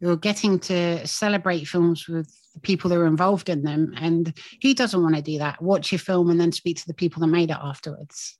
you're 0.00 0.16
getting 0.16 0.58
to 0.58 1.06
celebrate 1.06 1.64
films 1.64 2.08
with 2.08 2.30
the 2.54 2.60
people 2.60 2.88
that 2.90 2.98
are 2.98 3.06
involved 3.06 3.48
in 3.48 3.62
them 3.62 3.92
and 3.96 4.32
he 4.60 4.74
doesn't 4.74 5.02
want 5.02 5.14
to 5.14 5.22
do 5.22 5.38
that 5.38 5.60
watch 5.60 5.92
your 5.92 5.98
film 5.98 6.30
and 6.30 6.40
then 6.40 6.52
speak 6.52 6.76
to 6.76 6.86
the 6.86 6.94
people 6.94 7.20
that 7.20 7.26
made 7.26 7.50
it 7.50 7.56
afterwards 7.60 8.38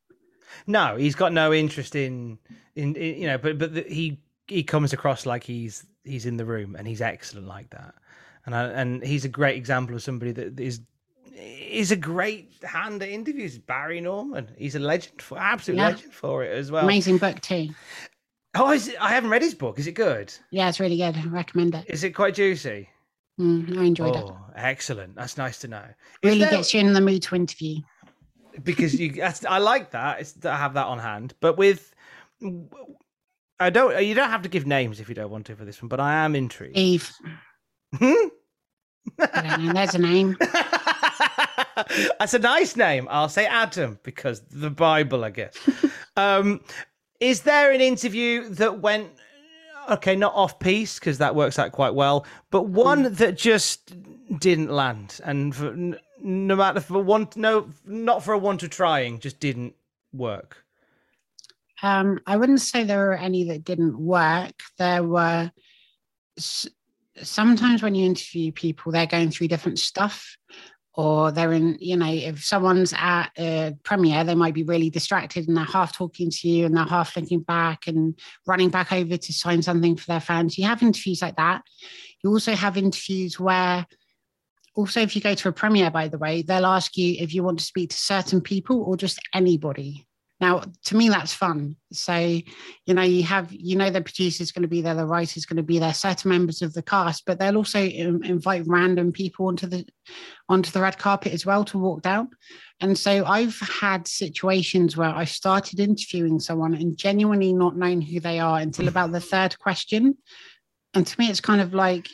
no 0.67 0.97
he's 0.97 1.15
got 1.15 1.33
no 1.33 1.53
interest 1.53 1.97
in 1.97 2.39
in, 2.77 2.95
in 2.97 3.21
you 3.21 3.27
know 3.27 3.39
but 3.39 3.59
but 3.59 3.75
the, 3.75 3.83
he 3.83 4.21
he 4.47 4.63
comes 4.63 4.93
across 4.93 5.27
like 5.27 5.43
he's 5.43 5.87
he's 6.05 6.27
in 6.27 6.37
the 6.37 6.45
room 6.45 6.77
and 6.77 6.87
he's 6.87 7.01
excellent 7.01 7.47
like 7.47 7.71
that 7.71 7.95
and 8.47 8.55
I, 8.55 8.65
and 8.65 9.03
he's 9.03 9.25
a 9.25 9.29
great 9.29 9.57
example 9.57 9.95
of 9.95 10.03
somebody 10.03 10.33
that 10.33 10.61
is 10.61 10.81
is 11.37 11.91
a 11.91 11.97
great 11.97 12.53
hand 12.63 13.03
at 13.03 13.09
interviews. 13.09 13.59
Barry 13.59 14.01
Norman, 14.01 14.51
he's 14.57 14.75
a 14.75 14.79
legend 14.79 15.21
for 15.21 15.39
absolute 15.39 15.79
yeah. 15.79 15.89
legend 15.89 16.13
for 16.13 16.45
it 16.45 16.53
as 16.53 16.71
well. 16.71 16.85
Amazing 16.85 17.19
book 17.19 17.41
too. 17.41 17.69
Oh, 18.55 18.71
is 18.73 18.89
it, 18.89 18.97
I 19.01 19.11
haven't 19.11 19.31
read 19.31 19.43
his 19.43 19.55
book. 19.55 19.79
Is 19.79 19.87
it 19.87 19.93
good? 19.93 20.33
Yeah, 20.51 20.69
it's 20.69 20.79
really 20.79 20.97
good. 20.97 21.17
I 21.17 21.25
recommend 21.27 21.75
it. 21.75 21.85
Is 21.89 22.05
it 22.05 22.11
quite 22.11 22.35
juicy? 22.35 22.89
Mm, 23.41 23.79
I 23.79 23.85
enjoyed 23.85 24.17
oh, 24.17 24.29
it. 24.29 24.35
Excellent. 24.55 25.17
That's 25.17 25.37
nice 25.37 25.59
to 25.61 25.69
know. 25.69 25.85
Is 26.23 26.29
really 26.29 26.39
there... 26.41 26.51
gets 26.51 26.73
you 26.73 26.81
in 26.81 26.93
the 26.93 27.01
mood 27.01 27.23
to 27.23 27.35
interview. 27.35 27.79
Because 28.63 28.95
you, 28.95 29.21
I 29.49 29.59
like 29.59 29.91
that. 29.91 30.21
It's 30.21 30.33
to 30.35 30.53
have 30.53 30.75
that 30.75 30.87
on 30.87 31.01
hand. 31.01 31.35
But 31.41 31.59
with, 31.59 31.93
I 33.59 33.71
don't. 33.71 34.01
You 34.05 34.15
don't 34.15 34.31
have 34.31 34.43
to 34.43 34.49
give 34.49 34.65
names 34.65 35.01
if 35.01 35.09
you 35.09 35.15
don't 35.17 35.31
want 35.31 35.47
to 35.47 35.57
for 35.57 35.65
this 35.65 35.83
one. 35.83 35.89
But 35.89 35.99
I 35.99 36.25
am 36.25 36.37
intrigued. 36.37 36.77
Eve. 36.77 37.11
Hmm. 37.97 38.29
There's 39.19 39.95
a 39.95 39.99
name. 39.99 40.37
That's 42.19 42.35
a 42.35 42.39
nice 42.39 42.77
name. 42.77 43.09
I'll 43.11 43.29
say 43.29 43.47
Adam 43.47 43.99
because 44.05 44.41
the 44.43 44.71
Bible, 44.71 45.25
I 45.25 45.31
guess. 45.31 45.57
um, 46.17 46.61
is 47.25 47.41
there 47.41 47.73
an 47.73 47.81
interview 47.81 48.51
that 48.51 48.81
went 48.81 49.09
okay, 49.91 50.15
not 50.15 50.35
off 50.35 50.59
piece 50.59 50.99
because 50.99 51.19
that 51.19 51.35
works 51.35 51.59
out 51.59 51.73
quite 51.73 51.95
well, 51.95 52.27
but 52.51 52.69
one 52.69 53.05
mm. 53.05 53.17
that 53.17 53.37
just 53.37 53.95
didn't 54.39 54.71
land, 54.71 55.21
and 55.25 55.55
for, 55.55 55.75
no 56.21 56.57
matter 56.57 56.81
for 56.81 57.03
one, 57.03 57.29
no, 57.35 57.69
not 57.87 58.23
for 58.23 58.35
a 58.35 58.39
want 58.39 58.63
of 58.63 58.71
trying, 58.71 59.19
just 59.21 59.41
didn't 59.41 59.75
work. 60.13 60.65
Um, 61.83 62.21
I 62.27 62.37
wouldn't 62.37 62.61
say 62.61 62.85
there 62.85 63.07
were 63.07 63.17
any 63.17 63.45
that 63.45 63.65
didn't 63.65 63.99
work. 63.99 64.55
There 64.79 65.03
were 65.03 65.51
sometimes 66.39 67.83
when 67.83 67.95
you 67.95 68.07
interview 68.07 68.53
people, 68.53 68.93
they're 68.93 69.07
going 69.07 69.31
through 69.31 69.49
different 69.49 69.79
stuff 69.79 70.37
or 70.97 71.33
they're 71.33 71.53
in, 71.53 71.77
you 71.81 71.97
know, 71.97 72.13
if 72.13 72.45
someone's 72.45 72.95
at 72.97 73.31
a 73.37 73.75
premiere, 73.83 74.23
they 74.23 74.35
might 74.35 74.55
be 74.55 74.63
really 74.63 74.91
distracted 74.91 75.49
and 75.49 75.57
they're 75.57 75.65
half 75.65 75.93
talking 75.93 76.31
to 76.31 76.49
you 76.49 76.67
and 76.67 76.77
they're 76.77 76.85
half 76.85 77.17
looking 77.17 77.41
back 77.41 77.89
and 77.89 78.19
running 78.47 78.71
back 78.71 78.93
over 78.93 79.17
to 79.17 79.33
sign 79.33 79.61
something 79.61 79.97
for 79.97 80.07
their 80.07 80.21
fans. 80.21 80.57
You 80.57 80.67
have 80.67 80.83
interviews 80.83 81.21
like 81.21 81.37
that. 81.37 81.63
You 82.23 82.31
also 82.31 82.55
have 82.55 82.77
interviews 82.77 83.41
where, 83.41 83.87
also, 84.77 85.01
if 85.01 85.15
you 85.15 85.23
go 85.23 85.35
to 85.35 85.49
a 85.49 85.53
premiere, 85.53 85.91
by 85.91 86.09
the 86.09 86.19
way, 86.19 86.43
they'll 86.43 86.67
ask 86.67 86.97
you 86.97 87.15
if 87.21 87.33
you 87.33 87.45
want 87.45 87.61
to 87.61 87.65
speak 87.65 87.91
to 87.91 87.97
certain 87.97 88.41
people 88.41 88.83
or 88.83 88.97
just 88.97 89.21
anybody. 89.33 90.05
Now, 90.45 90.61
to 90.85 90.95
me, 90.95 91.09
that's 91.09 91.33
fun. 91.33 91.75
So, 91.91 92.15
you 92.19 92.93
know, 92.93 93.01
you 93.01 93.23
have, 93.23 93.51
you 93.51 93.77
know, 93.77 93.89
the 93.89 94.03
producer's 94.03 94.53
going 94.53 94.61
to 94.61 94.69
be 94.69 94.83
there, 94.83 94.95
the 94.95 95.07
writer's 95.07 95.47
going 95.47 95.57
to 95.57 95.63
be 95.63 95.79
there, 95.79 95.95
certain 95.95 96.29
members 96.29 96.61
of 96.61 96.75
the 96.75 96.83
cast, 96.83 97.25
but 97.25 97.39
they'll 97.39 97.57
also 97.57 97.81
um, 97.81 98.23
invite 98.23 98.65
random 98.67 99.11
people 99.11 99.47
onto 99.47 99.67
the 99.67 99.87
onto 100.51 100.71
the 100.71 100.83
red 100.83 100.99
carpet 100.99 101.33
as 101.33 101.47
well 101.47 101.65
to 101.65 101.79
walk 101.79 102.03
down. 102.03 102.29
And 102.83 102.99
so, 102.99 103.25
I've 103.25 103.59
had 103.59 104.07
situations 104.07 104.99
where 104.99 105.09
I 105.09 105.25
started 105.25 105.81
interviewing 105.81 106.39
someone 106.41 106.75
and 106.75 106.95
genuinely 106.95 107.55
not 107.55 107.79
knowing 107.79 108.03
who 108.03 108.21
they 108.21 108.39
are 108.39 108.59
until 108.59 108.89
about 108.89 109.13
the 109.13 109.21
third 109.21 109.59
question. 109.59 110.19
And 110.93 111.07
to 111.07 111.19
me, 111.19 111.31
it's 111.31 111.41
kind 111.41 111.63
of 111.63 111.73
like 111.73 112.11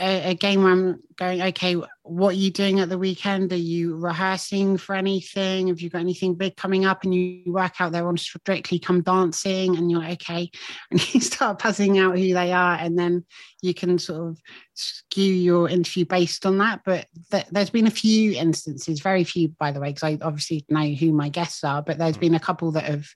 a, 0.00 0.30
a 0.30 0.34
game 0.34 0.62
where 0.62 0.72
I'm 0.72 1.00
going, 1.16 1.42
okay, 1.42 1.76
what 2.02 2.30
are 2.30 2.38
you 2.38 2.50
doing 2.50 2.80
at 2.80 2.88
the 2.88 2.98
weekend? 2.98 3.52
Are 3.52 3.56
you 3.56 3.96
rehearsing 3.96 4.78
for 4.78 4.94
anything? 4.94 5.68
Have 5.68 5.80
you 5.80 5.90
got 5.90 6.00
anything 6.00 6.34
big 6.34 6.56
coming 6.56 6.86
up? 6.86 7.04
And 7.04 7.14
you 7.14 7.52
work 7.52 7.80
out 7.80 7.92
they're 7.92 8.08
on 8.08 8.16
Strictly 8.16 8.78
Come 8.78 9.02
Dancing, 9.02 9.76
and 9.76 9.90
you're 9.90 10.00
like, 10.00 10.22
okay, 10.22 10.50
and 10.90 11.14
you 11.14 11.20
start 11.20 11.58
puzzling 11.58 11.98
out 11.98 12.18
who 12.18 12.32
they 12.32 12.52
are, 12.52 12.74
and 12.74 12.98
then 12.98 13.24
you 13.62 13.74
can 13.74 13.98
sort 13.98 14.30
of 14.30 14.40
skew 14.74 15.32
your 15.32 15.68
interview 15.68 16.06
based 16.06 16.46
on 16.46 16.58
that. 16.58 16.80
But 16.84 17.06
th- 17.30 17.46
there's 17.50 17.70
been 17.70 17.86
a 17.86 17.90
few 17.90 18.32
instances, 18.32 19.00
very 19.00 19.24
few, 19.24 19.48
by 19.48 19.70
the 19.70 19.80
way, 19.80 19.90
because 19.90 20.04
I 20.04 20.18
obviously 20.22 20.64
know 20.68 20.88
who 20.94 21.12
my 21.12 21.28
guests 21.28 21.62
are, 21.62 21.82
but 21.82 21.98
there's 21.98 22.16
been 22.16 22.34
a 22.34 22.40
couple 22.40 22.72
that 22.72 22.84
have 22.84 23.06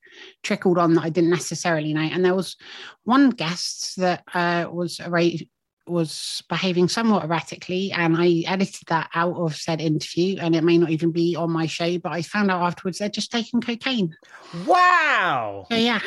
trickled 0.43 0.79
on 0.79 0.95
that 0.95 1.05
I 1.05 1.11
didn't 1.11 1.31
necessarily 1.31 1.95
know. 1.95 2.03
And 2.03 2.25
there 2.25 2.35
was 2.35 2.57
one 3.05 3.31
guest 3.31 3.97
that 3.97 4.23
uh, 4.35 4.69
was 4.71 5.01
a 5.01 5.11
was 5.87 6.43
behaving 6.49 6.89
somewhat 6.89 7.25
erratically 7.25 7.93
and 7.93 8.17
I 8.17 8.43
edited 8.47 8.89
that 8.89 9.11
out 9.15 9.37
of 9.37 9.55
said 9.57 9.81
interview 9.81 10.39
and 10.41 10.57
it 10.57 10.65
may 10.65 10.79
not 10.79 10.91
even 10.91 11.11
be 11.11 11.37
on 11.37 11.51
my 11.51 11.67
show, 11.67 11.99
but 11.99 12.13
I 12.13 12.23
found 12.23 12.51
out 12.51 12.63
afterwards 12.63 12.99
they're 12.99 13.09
just 13.09 13.31
taking 13.31 13.61
cocaine. 13.61 14.15
Wow. 14.67 15.67
So 15.71 15.77
yeah. 15.77 16.01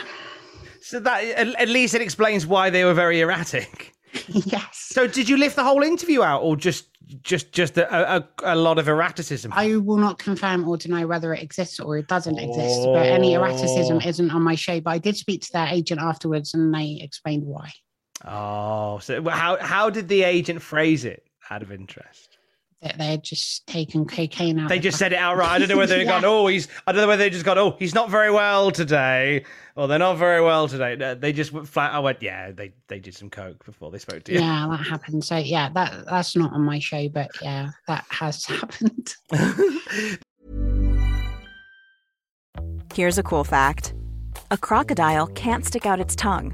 So 0.82 1.00
that 1.02 1.24
at, 1.24 1.68
least 1.70 1.94
it 1.96 2.02
explains 2.02 2.46
why 2.46 2.70
they 2.70 2.86
were 2.86 2.94
very 2.94 3.20
erratic. 3.20 3.94
yes. 4.28 4.70
So 4.74 5.06
did 5.08 5.28
you 5.30 5.38
lift 5.38 5.56
the 5.56 5.64
whole 5.64 5.84
interview 5.84 6.24
out, 6.24 6.42
or 6.42 6.56
just 6.56 6.88
just 7.22 7.52
just 7.52 7.78
a, 7.78 8.18
a, 8.18 8.28
a 8.44 8.56
lot 8.56 8.80
of 8.80 8.88
erraticism? 8.88 9.52
I 9.54 9.76
will 9.76 9.98
not 9.98 10.18
confirm 10.18 10.68
or 10.68 10.78
deny 10.78 11.06
whether 11.06 11.34
it 11.34 11.44
exists 11.44 11.80
or 11.80 11.98
it 11.98 12.08
doesn't 12.08 12.38
exist, 12.40 12.84
but 12.86 13.06
any 13.06 13.34
erraticism 13.34 13.98
Oh. 13.98 14.08
isn't 14.08 14.32
on 14.32 14.42
my 14.42 14.56
show. 14.56 14.80
But 14.80 14.92
I 14.92 14.98
did 14.98 15.18
speak 15.18 15.42
to 15.42 15.52
their 15.54 15.68
agent 15.68 16.02
afterwards, 16.02 16.54
and 16.54 16.74
they 16.74 17.00
explained 17.02 17.44
why. 17.44 17.72
Oh, 18.26 19.00
so 19.00 19.24
how 19.30 19.58
how 19.62 19.90
did 19.90 20.08
the 20.08 20.24
agent 20.24 20.62
phrase 20.62 21.06
it? 21.06 21.24
Out 21.50 21.62
of 21.64 21.72
interest, 21.72 22.38
That 22.82 22.98
they 22.98 23.06
had 23.06 23.24
just 23.24 23.66
taken 23.68 24.04
cocaine 24.06 24.60
out. 24.60 24.68
they 24.68 24.78
of 24.78 24.84
just 24.84 24.98
said 24.98 25.14
it 25.14 25.16
outright. 25.16 25.50
I 25.52 25.60
don't 25.60 25.70
know 25.70 25.78
whether 25.84 25.96
they 25.96 26.04
Yeah. 26.04 26.20
gone. 26.20 26.26
Oh, 26.26 26.48
he's. 26.48 26.68
I 26.86 26.92
don't 26.92 27.00
know 27.02 27.08
whether 27.08 27.24
they 27.24 27.30
just 27.30 27.46
gone. 27.46 27.58
Oh, 27.58 27.78
he's 27.80 27.94
not 27.96 28.10
very 28.10 28.32
well 28.32 28.70
today, 28.70 29.46
or 29.78 29.88
they're 29.88 29.98
not 29.98 30.18
very 30.18 30.42
well 30.42 30.68
today. 30.68 30.98
No, 30.98 31.16
They 31.16 31.32
just 31.32 31.54
went 31.54 31.70
flat. 31.70 31.94
I 31.94 32.00
went. 32.00 32.22
Yeah, 32.22 32.52
they 32.52 32.74
they 32.90 33.00
did 33.00 33.16
some 33.16 33.30
coke 33.30 33.64
before 33.64 33.92
they 33.92 33.98
spoke 34.00 34.24
to 34.26 34.34
you. 34.34 34.40
Yeah, 34.40 34.68
that 34.70 34.86
happened. 34.86 35.24
So 35.24 35.38
yeah, 35.38 35.70
that 35.70 36.06
that's 36.06 36.36
not 36.36 36.52
on 36.52 36.64
my 36.64 36.80
show, 36.80 37.08
but 37.08 37.32
yeah, 37.42 37.70
that 37.88 38.04
has 38.10 38.44
happened. 38.48 39.16
Here's 42.94 43.18
a 43.18 43.24
cool 43.24 43.44
fact 43.46 43.94
a 44.52 44.58
crocodile 44.58 45.28
can't 45.28 45.66
stick 45.66 45.86
out 45.86 46.00
its 46.02 46.16
tongue. 46.16 46.54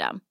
system. 0.00 0.29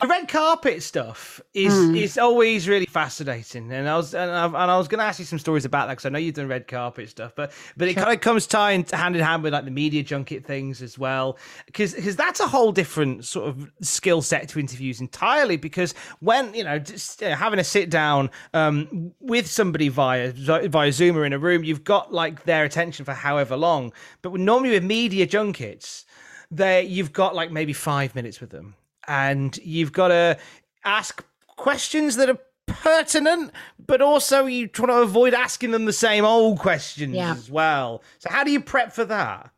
The 0.00 0.06
red 0.06 0.28
carpet 0.28 0.84
stuff 0.84 1.40
is 1.54 1.74
Mm. 1.74 1.96
is 1.96 2.18
always 2.18 2.68
really 2.68 2.86
fascinating, 2.86 3.72
and 3.72 3.88
I 3.88 3.96
was 3.96 4.14
and 4.14 4.30
I, 4.30 4.44
and 4.44 4.56
I 4.56 4.78
was 4.78 4.86
going 4.86 5.00
to 5.00 5.04
ask 5.04 5.18
you 5.18 5.24
some 5.24 5.40
stories 5.40 5.64
about 5.64 5.88
that 5.88 5.94
because 5.94 6.06
I 6.06 6.10
know 6.10 6.20
you've 6.20 6.36
done 6.36 6.46
red 6.46 6.68
carpet 6.68 7.08
stuff, 7.08 7.32
but 7.34 7.50
but 7.76 7.88
it 7.88 7.94
kind 7.94 8.12
of 8.12 8.20
comes 8.20 8.46
tying 8.46 8.86
hand 8.92 9.16
in 9.16 9.22
hand 9.22 9.42
with 9.42 9.52
like 9.52 9.64
the 9.64 9.72
media 9.72 10.04
junket 10.04 10.44
things 10.44 10.82
as 10.82 11.00
well, 11.00 11.36
because 11.66 11.94
because 11.94 12.14
that's 12.14 12.38
a 12.38 12.46
whole 12.46 12.70
different 12.70 13.24
sort 13.24 13.48
of 13.48 13.72
skill 13.80 14.22
set 14.22 14.48
to 14.50 14.60
interviews 14.60 15.00
entirely. 15.00 15.56
Because 15.56 15.94
when 16.20 16.54
you 16.54 16.62
know 16.62 16.78
just 16.78 17.20
uh, 17.20 17.34
having 17.34 17.58
a 17.58 17.64
sit 17.64 17.90
down 17.90 18.30
um, 18.54 19.12
with 19.18 19.48
somebody 19.48 19.88
via 19.88 20.30
via 20.30 20.92
Zoom 20.92 21.16
or 21.16 21.24
in 21.24 21.32
a 21.32 21.40
room, 21.40 21.64
you've 21.64 21.82
got 21.82 22.12
like 22.14 22.44
their 22.44 22.62
attention 22.62 23.04
for 23.04 23.14
however 23.14 23.56
long, 23.56 23.92
but 24.22 24.32
normally 24.34 24.70
with 24.70 24.84
media 24.84 25.26
junkets, 25.26 26.04
there 26.52 26.82
you've 26.82 27.12
got 27.12 27.34
like 27.34 27.50
maybe 27.50 27.72
five 27.72 28.14
minutes 28.14 28.40
with 28.40 28.50
them 28.50 28.76
and 29.08 29.56
you've 29.58 29.92
got 29.92 30.08
to 30.08 30.38
ask 30.84 31.24
questions 31.56 32.16
that 32.16 32.30
are 32.30 32.38
pertinent 32.66 33.50
but 33.86 34.02
also 34.02 34.44
you 34.46 34.68
try 34.68 34.86
to 34.86 34.92
avoid 34.92 35.32
asking 35.32 35.70
them 35.70 35.86
the 35.86 35.92
same 35.92 36.24
old 36.24 36.58
questions 36.58 37.14
Yeah. 37.14 37.32
as 37.32 37.50
well 37.50 38.02
so 38.18 38.30
how 38.30 38.44
do 38.44 38.50
you 38.50 38.60
prep 38.60 38.92
for 38.92 39.06
that 39.06 39.50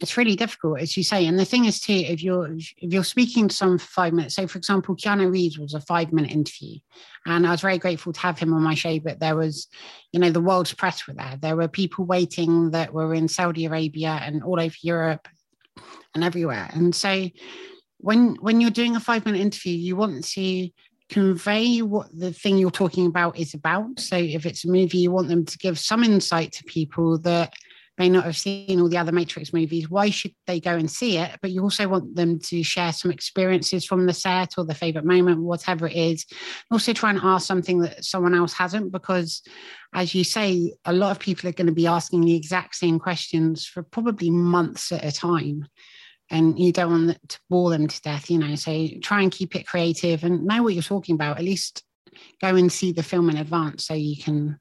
it's 0.00 0.16
really 0.16 0.36
difficult, 0.36 0.80
as 0.80 0.96
you 0.96 1.02
say. 1.02 1.26
And 1.26 1.38
the 1.38 1.44
thing 1.44 1.66
is, 1.66 1.80
too, 1.80 1.92
if 1.92 2.22
you're 2.22 2.52
if 2.56 2.92
you're 2.92 3.04
speaking 3.04 3.48
to 3.48 3.54
someone 3.54 3.78
for 3.78 3.86
five 3.86 4.12
minutes, 4.12 4.34
say 4.34 4.46
for 4.46 4.58
example, 4.58 4.96
Keanu 4.96 5.30
Reeves 5.30 5.58
was 5.58 5.74
a 5.74 5.80
five 5.80 6.12
minute 6.12 6.32
interview, 6.32 6.78
and 7.26 7.46
I 7.46 7.50
was 7.52 7.60
very 7.60 7.78
grateful 7.78 8.12
to 8.12 8.20
have 8.20 8.38
him 8.38 8.52
on 8.52 8.62
my 8.62 8.74
show. 8.74 8.98
But 8.98 9.20
there 9.20 9.36
was, 9.36 9.68
you 10.12 10.20
know, 10.20 10.30
the 10.30 10.40
world's 10.40 10.74
press 10.74 11.06
were 11.06 11.14
there. 11.14 11.38
There 11.40 11.56
were 11.56 11.68
people 11.68 12.04
waiting 12.04 12.72
that 12.72 12.92
were 12.92 13.14
in 13.14 13.28
Saudi 13.28 13.66
Arabia 13.66 14.20
and 14.22 14.42
all 14.42 14.60
over 14.60 14.74
Europe 14.82 15.28
and 16.14 16.24
everywhere. 16.24 16.68
And 16.72 16.94
so, 16.94 17.28
when 18.04 18.34
when 18.40 18.60
you're 18.60 18.70
doing 18.70 18.96
a 18.96 19.00
five 19.00 19.24
minute 19.24 19.40
interview, 19.40 19.74
you 19.74 19.96
want 19.96 20.24
to 20.24 20.68
convey 21.08 21.78
what 21.80 22.06
the 22.12 22.32
thing 22.32 22.58
you're 22.58 22.70
talking 22.70 23.06
about 23.06 23.38
is 23.38 23.54
about. 23.54 23.98
So 23.98 24.16
if 24.16 24.44
it's 24.44 24.64
a 24.64 24.70
movie, 24.70 24.98
you 24.98 25.10
want 25.10 25.28
them 25.28 25.46
to 25.46 25.58
give 25.58 25.78
some 25.78 26.04
insight 26.04 26.52
to 26.52 26.64
people 26.64 27.18
that 27.20 27.54
may 27.96 28.10
not 28.10 28.24
have 28.24 28.36
seen 28.36 28.80
all 28.80 28.88
the 28.88 28.98
other 28.98 29.12
Matrix 29.12 29.54
movies. 29.54 29.88
Why 29.88 30.10
should 30.10 30.34
they 30.46 30.60
go 30.60 30.74
and 30.74 30.90
see 30.90 31.16
it? 31.16 31.38
But 31.40 31.52
you 31.52 31.62
also 31.62 31.88
want 31.88 32.14
them 32.14 32.40
to 32.40 32.62
share 32.62 32.92
some 32.92 33.10
experiences 33.10 33.86
from 33.86 34.04
the 34.04 34.12
set 34.12 34.54
or 34.58 34.64
the 34.64 34.74
favorite 34.74 35.04
moment, 35.04 35.40
whatever 35.40 35.86
it 35.86 35.96
is. 35.96 36.26
Also, 36.70 36.92
try 36.92 37.10
and 37.10 37.20
ask 37.22 37.46
something 37.46 37.78
that 37.80 38.04
someone 38.04 38.34
else 38.34 38.52
hasn't, 38.52 38.92
because 38.92 39.42
as 39.94 40.14
you 40.14 40.24
say, 40.24 40.74
a 40.84 40.92
lot 40.92 41.12
of 41.12 41.20
people 41.20 41.48
are 41.48 41.52
going 41.52 41.68
to 41.68 41.72
be 41.72 41.86
asking 41.86 42.22
the 42.22 42.34
exact 42.34 42.74
same 42.74 42.98
questions 42.98 43.64
for 43.64 43.82
probably 43.82 44.30
months 44.30 44.92
at 44.92 45.04
a 45.04 45.12
time. 45.12 45.66
And 46.30 46.58
you 46.58 46.72
don't 46.72 46.90
want 46.90 47.28
to 47.28 47.38
bore 47.50 47.70
them 47.70 47.86
to 47.86 48.00
death, 48.00 48.30
you 48.30 48.38
know. 48.38 48.54
So 48.54 48.88
try 49.02 49.22
and 49.22 49.30
keep 49.30 49.54
it 49.54 49.66
creative 49.66 50.24
and 50.24 50.44
know 50.44 50.62
what 50.62 50.74
you're 50.74 50.82
talking 50.82 51.14
about. 51.14 51.38
At 51.38 51.44
least 51.44 51.84
go 52.40 52.56
and 52.56 52.72
see 52.72 52.92
the 52.92 53.02
film 53.02 53.30
in 53.30 53.36
advance 53.36 53.86
so 53.86 53.94
you 53.94 54.22
can 54.22 54.58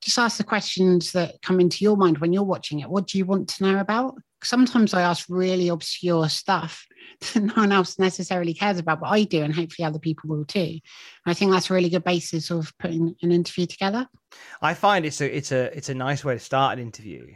just 0.00 0.18
ask 0.18 0.38
the 0.38 0.44
questions 0.44 1.12
that 1.12 1.42
come 1.42 1.60
into 1.60 1.84
your 1.84 1.96
mind 1.96 2.18
when 2.18 2.32
you're 2.32 2.42
watching 2.42 2.80
it. 2.80 2.88
What 2.88 3.06
do 3.06 3.18
you 3.18 3.26
want 3.26 3.48
to 3.50 3.64
know 3.64 3.78
about? 3.78 4.14
Sometimes 4.42 4.94
I 4.94 5.02
ask 5.02 5.26
really 5.28 5.68
obscure 5.68 6.28
stuff 6.30 6.86
that 7.34 7.42
no 7.42 7.54
one 7.54 7.72
else 7.72 7.98
necessarily 7.98 8.54
cares 8.54 8.78
about, 8.78 9.00
but 9.00 9.10
I 9.10 9.24
do, 9.24 9.42
and 9.42 9.54
hopefully 9.54 9.84
other 9.84 9.98
people 9.98 10.30
will 10.30 10.46
too. 10.46 10.78
I 11.26 11.34
think 11.34 11.52
that's 11.52 11.70
a 11.70 11.74
really 11.74 11.90
good 11.90 12.04
basis 12.04 12.50
of 12.50 12.72
putting 12.78 13.14
an 13.22 13.32
interview 13.32 13.66
together. 13.66 14.06
i 14.62 14.72
find 14.72 15.04
it's 15.04 15.20
a 15.20 15.36
it's 15.36 15.52
a 15.52 15.76
it's 15.76 15.90
a 15.90 15.94
nice 15.94 16.24
way 16.24 16.34
to 16.34 16.40
start 16.40 16.78
an 16.78 16.84
interview 16.84 17.26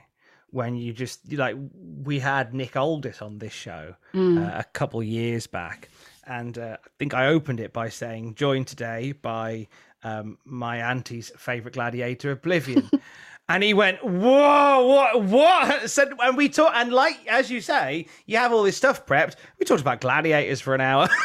when 0.55 0.77
you 0.77 0.93
just 0.93 1.33
like 1.33 1.57
we 2.05 2.19
had 2.21 2.55
nick 2.55 2.77
aldis 2.77 3.21
on 3.21 3.39
this 3.39 3.53
show 3.53 3.95
Mm. 4.15 4.39
uh, 4.39 4.59
a 4.61 4.65
couple 4.79 5.03
years 5.03 5.47
back. 5.49 5.89
And 6.27 6.57
uh, 6.57 6.77
i 6.85 6.89
think 6.99 7.13
i 7.13 7.27
opened 7.37 7.61
it 7.61 7.73
by 7.73 7.89
saying 7.91 8.35
joined 8.37 8.67
today 8.69 9.13
by 9.13 9.67
um, 10.05 10.39
my 10.45 10.77
auntie's 10.91 11.31
favorite 11.37 11.75
gladiator 11.75 12.31
oblivion. 12.31 12.89
And 13.47 13.63
he 13.63 13.75
went 13.75 13.99
whoa 14.03 14.87
what 14.87 15.23
what? 15.25 15.91
Said 15.91 16.09
and 16.19 16.35
we 16.37 16.49
talked 16.49 16.77
and 16.77 16.91
like 16.91 17.19
as 17.29 17.51
you 17.51 17.61
say 17.61 18.07
you 18.25 18.39
have 18.39 18.53
all 18.55 18.63
this 18.63 18.77
stuff 18.79 19.05
prepped. 19.05 19.35
We 19.59 19.67
talked 19.67 19.83
about 19.83 20.01
gladiators 20.01 20.61
for 20.63 20.75
an 20.75 20.81
hour. 20.81 21.09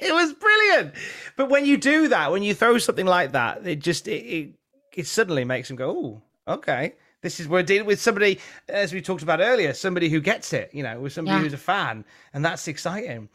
It 0.00 0.14
was 0.14 0.32
brilliant. 0.32 0.94
But 1.36 1.50
when 1.50 1.66
you 1.66 1.76
do 1.76 2.08
that 2.08 2.30
when 2.32 2.42
you 2.42 2.54
throw 2.54 2.78
something 2.78 3.04
like 3.16 3.32
that 3.32 3.66
it 3.66 3.80
just 3.80 4.08
it, 4.08 4.24
it, 4.36 4.54
it 5.00 5.06
suddenly 5.06 5.44
makes 5.44 5.68
them 5.68 5.76
go 5.76 5.90
oh 6.48 6.54
okay 6.54 6.94
This 7.20 7.40
is 7.40 7.48
we're 7.48 7.62
dealing 7.64 7.86
with 7.86 8.00
somebody, 8.00 8.38
as 8.68 8.92
we 8.92 9.00
talked 9.00 9.22
about 9.24 9.40
earlier, 9.40 9.74
somebody 9.74 10.08
who 10.08 10.20
gets 10.20 10.52
it. 10.52 10.70
You 10.72 10.84
know, 10.84 11.00
with 11.00 11.12
somebody 11.12 11.36
Yeah. 11.38 11.42
who's 11.42 11.52
a 11.52 11.56
fan, 11.58 12.04
and 12.32 12.44
that's 12.44 12.68
exciting. 12.68 13.28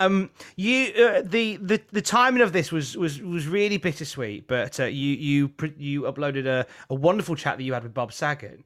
Um, 0.00 0.30
you 0.56 0.92
uh, 0.94 1.22
the 1.24 1.56
the 1.56 1.80
the 1.92 2.02
timing 2.02 2.42
of 2.42 2.52
this 2.52 2.72
was 2.72 2.96
was 2.96 3.20
was 3.20 3.46
really 3.46 3.76
bittersweet, 3.76 4.46
but 4.46 4.80
uh, 4.80 4.84
you 4.84 5.14
you 5.16 5.50
you 5.76 6.02
uploaded 6.02 6.46
a 6.46 6.66
a 6.88 6.94
wonderful 6.94 7.34
chat 7.36 7.58
that 7.58 7.64
you 7.64 7.74
had 7.74 7.82
with 7.82 7.92
Bob 7.94 8.12
Saget, 8.12 8.60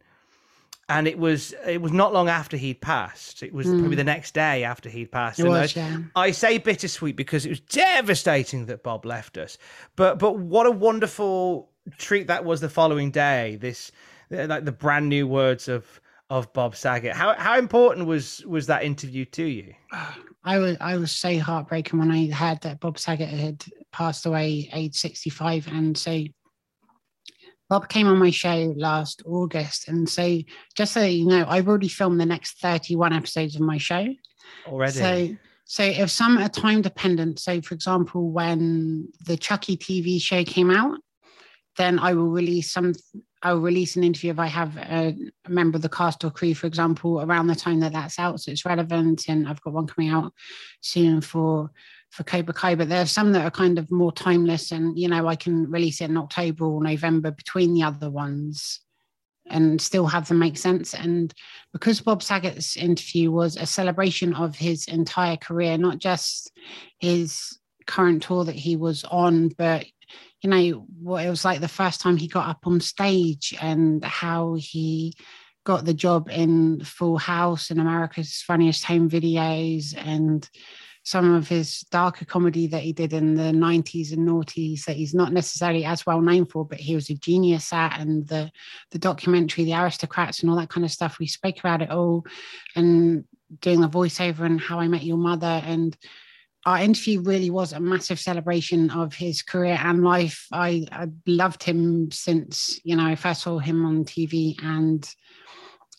and 0.88 1.08
it 1.08 1.18
was 1.18 1.52
it 1.66 1.80
was 1.82 1.92
not 1.92 2.12
long 2.12 2.28
after 2.28 2.56
he'd 2.56 2.80
passed. 2.80 3.42
It 3.42 3.52
was 3.52 3.66
Mm. 3.66 3.78
probably 3.78 3.96
the 3.96 4.04
next 4.04 4.34
day 4.34 4.62
after 4.64 4.88
he'd 4.88 5.10
passed. 5.10 5.38
It 5.40 5.44
And 5.46 5.52
was, 5.52 5.76
I, 5.76 5.80
yeah. 5.80 5.98
I 6.16 6.30
say 6.32 6.58
bittersweet 6.58 7.16
because 7.16 7.44
it 7.44 7.50
was 7.50 7.60
devastating 7.60 8.66
that 8.66 8.82
Bob 8.84 9.04
left 9.04 9.36
us. 9.36 9.58
But 9.96 10.18
but 10.20 10.36
what 10.38 10.66
a 10.66 10.70
wonderful 10.72 11.70
treat 11.98 12.26
that 12.28 12.44
was 12.44 12.60
the 12.60 12.68
following 12.68 13.10
day. 13.12 13.56
This 13.60 13.90
Uh, 14.32 14.46
like 14.46 14.64
the 14.64 14.72
brand 14.72 15.08
new 15.08 15.26
words 15.26 15.68
of 15.68 16.00
of 16.30 16.52
Bob 16.52 16.76
Saget. 16.76 17.12
How 17.12 17.34
how 17.34 17.58
important 17.58 18.06
was 18.06 18.44
was 18.46 18.66
that 18.68 18.84
interview 18.84 19.24
to 19.26 19.44
you? 19.44 19.74
I 20.44 20.58
was 20.58 20.76
I 20.80 20.96
was 20.96 21.12
so 21.12 21.38
heartbroken 21.38 21.98
when 21.98 22.10
I 22.10 22.30
heard 22.30 22.60
that 22.62 22.80
Bob 22.80 22.98
Saget 22.98 23.28
had 23.28 23.64
passed 23.92 24.24
away 24.26 24.70
age 24.72 24.94
65 24.94 25.66
and 25.68 25.98
so 25.98 26.24
Bob 27.68 27.88
came 27.88 28.06
on 28.06 28.18
my 28.18 28.30
show 28.30 28.72
last 28.76 29.22
August 29.26 29.88
and 29.88 30.08
so 30.08 30.38
just 30.76 30.92
so 30.92 31.02
you 31.02 31.26
know 31.26 31.44
I've 31.46 31.68
already 31.68 31.88
filmed 31.88 32.20
the 32.20 32.26
next 32.26 32.58
31 32.60 33.12
episodes 33.12 33.56
of 33.56 33.62
my 33.62 33.78
show 33.78 34.06
Already. 34.66 34.92
so 34.92 35.36
so 35.64 35.82
if 35.82 36.10
some 36.10 36.38
are 36.38 36.48
time 36.48 36.82
dependent 36.82 37.38
so 37.38 37.60
for 37.60 37.74
example 37.74 38.30
when 38.30 39.08
the 39.26 39.36
Chucky 39.36 39.76
TV 39.76 40.20
show 40.22 40.42
came 40.44 40.70
out 40.70 40.98
then 41.80 41.98
I 41.98 42.12
will 42.12 42.28
release 42.28 42.70
some. 42.70 42.92
I'll 43.42 43.58
release 43.58 43.96
an 43.96 44.04
interview 44.04 44.32
if 44.32 44.38
I 44.38 44.46
have 44.46 44.76
a, 44.76 45.16
a 45.46 45.50
member 45.50 45.76
of 45.76 45.82
the 45.82 45.88
cast 45.88 46.22
or 46.24 46.30
crew, 46.30 46.54
for 46.54 46.66
example, 46.66 47.22
around 47.22 47.46
the 47.46 47.54
time 47.54 47.80
that 47.80 47.94
that's 47.94 48.18
out, 48.18 48.38
so 48.38 48.52
it's 48.52 48.66
relevant. 48.66 49.28
And 49.28 49.48
I've 49.48 49.62
got 49.62 49.72
one 49.72 49.86
coming 49.86 50.10
out 50.10 50.34
soon 50.82 51.22
for 51.22 51.70
for 52.10 52.24
Cobra 52.24 52.52
Kai. 52.52 52.74
But 52.74 52.90
there 52.90 53.00
are 53.00 53.06
some 53.06 53.32
that 53.32 53.44
are 53.44 53.50
kind 53.50 53.78
of 53.78 53.90
more 53.90 54.12
timeless, 54.12 54.72
and 54.72 54.98
you 54.98 55.08
know 55.08 55.26
I 55.26 55.36
can 55.36 55.70
release 55.70 56.02
it 56.02 56.10
in 56.10 56.18
October 56.18 56.66
or 56.66 56.82
November 56.82 57.30
between 57.30 57.72
the 57.72 57.82
other 57.82 58.10
ones, 58.10 58.80
and 59.46 59.80
still 59.80 60.06
have 60.06 60.28
them 60.28 60.38
make 60.38 60.58
sense. 60.58 60.92
And 60.92 61.32
because 61.72 62.02
Bob 62.02 62.22
Saget's 62.22 62.76
interview 62.76 63.30
was 63.30 63.56
a 63.56 63.64
celebration 63.64 64.34
of 64.34 64.54
his 64.54 64.86
entire 64.86 65.38
career, 65.38 65.78
not 65.78 65.98
just 65.98 66.52
his 66.98 67.58
current 67.86 68.22
tour 68.22 68.44
that 68.44 68.54
he 68.54 68.76
was 68.76 69.02
on, 69.04 69.48
but 69.56 69.86
you 70.42 70.50
know 70.50 70.86
what 71.00 71.24
it 71.24 71.30
was 71.30 71.44
like 71.44 71.60
the 71.60 71.68
first 71.68 72.00
time 72.00 72.16
he 72.16 72.28
got 72.28 72.48
up 72.48 72.66
on 72.66 72.80
stage 72.80 73.54
and 73.60 74.04
how 74.04 74.54
he 74.54 75.14
got 75.64 75.84
the 75.84 75.94
job 75.94 76.28
in 76.30 76.82
Full 76.84 77.18
House 77.18 77.70
and 77.70 77.80
America's 77.80 78.42
Funniest 78.42 78.84
Home 78.84 79.10
Videos 79.10 79.94
and 79.96 80.48
some 81.02 81.34
of 81.34 81.48
his 81.48 81.80
darker 81.90 82.24
comedy 82.24 82.66
that 82.66 82.82
he 82.82 82.92
did 82.92 83.12
in 83.12 83.34
the 83.34 83.52
90s 83.52 84.12
and 84.12 84.26
noughties 84.26 84.84
that 84.84 84.96
he's 84.96 85.14
not 85.14 85.32
necessarily 85.32 85.84
as 85.84 86.04
well 86.04 86.20
known 86.20 86.46
for, 86.46 86.64
but 86.64 86.78
he 86.78 86.94
was 86.94 87.08
a 87.10 87.14
genius 87.14 87.72
at 87.72 87.98
and 87.98 88.26
the 88.28 88.50
the 88.90 88.98
documentary, 88.98 89.64
The 89.64 89.74
Aristocrats 89.74 90.40
and 90.40 90.50
all 90.50 90.56
that 90.56 90.68
kind 90.68 90.84
of 90.84 90.90
stuff. 90.90 91.18
We 91.18 91.26
spoke 91.26 91.58
about 91.58 91.82
it 91.82 91.90
all 91.90 92.24
and 92.76 93.24
doing 93.60 93.80
the 93.80 93.88
voiceover 93.88 94.40
and 94.40 94.60
how 94.60 94.78
I 94.78 94.88
met 94.88 95.02
your 95.02 95.16
mother 95.16 95.62
and 95.64 95.96
our 96.66 96.78
interview 96.78 97.22
really 97.22 97.50
was 97.50 97.72
a 97.72 97.80
massive 97.80 98.20
celebration 98.20 98.90
of 98.90 99.14
his 99.14 99.42
career 99.42 99.78
and 99.82 100.04
life. 100.04 100.46
I, 100.52 100.86
I 100.92 101.06
loved 101.26 101.62
him 101.62 102.10
since, 102.10 102.78
you 102.84 102.96
know, 102.96 103.04
I 103.04 103.14
first 103.14 103.42
saw 103.42 103.58
him 103.58 103.86
on 103.86 104.04
TV 104.04 104.62
and 104.62 105.08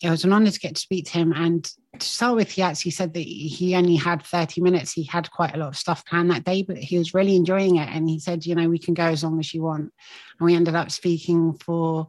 it 0.02 0.10
was 0.10 0.24
an 0.24 0.32
honor 0.32 0.50
to 0.50 0.60
get 0.60 0.76
to 0.76 0.80
speak 0.80 1.06
to 1.06 1.12
him. 1.12 1.32
And 1.32 1.64
to 1.98 2.06
start 2.06 2.36
with, 2.36 2.50
he 2.50 2.62
actually 2.62 2.92
said 2.92 3.12
that 3.14 3.20
he 3.20 3.74
only 3.74 3.96
had 3.96 4.22
30 4.22 4.60
minutes. 4.60 4.92
He 4.92 5.04
had 5.04 5.30
quite 5.30 5.54
a 5.54 5.58
lot 5.58 5.68
of 5.68 5.76
stuff 5.76 6.04
planned 6.06 6.30
that 6.30 6.44
day, 6.44 6.62
but 6.62 6.76
he 6.76 6.98
was 6.98 7.14
really 7.14 7.36
enjoying 7.36 7.76
it. 7.76 7.88
And 7.88 8.08
he 8.08 8.18
said, 8.18 8.46
you 8.46 8.54
know, 8.54 8.68
we 8.68 8.78
can 8.78 8.94
go 8.94 9.04
as 9.04 9.24
long 9.24 9.40
as 9.40 9.52
you 9.54 9.62
want. 9.62 9.92
And 10.38 10.46
we 10.46 10.54
ended 10.54 10.74
up 10.74 10.90
speaking 10.90 11.54
for 11.54 12.06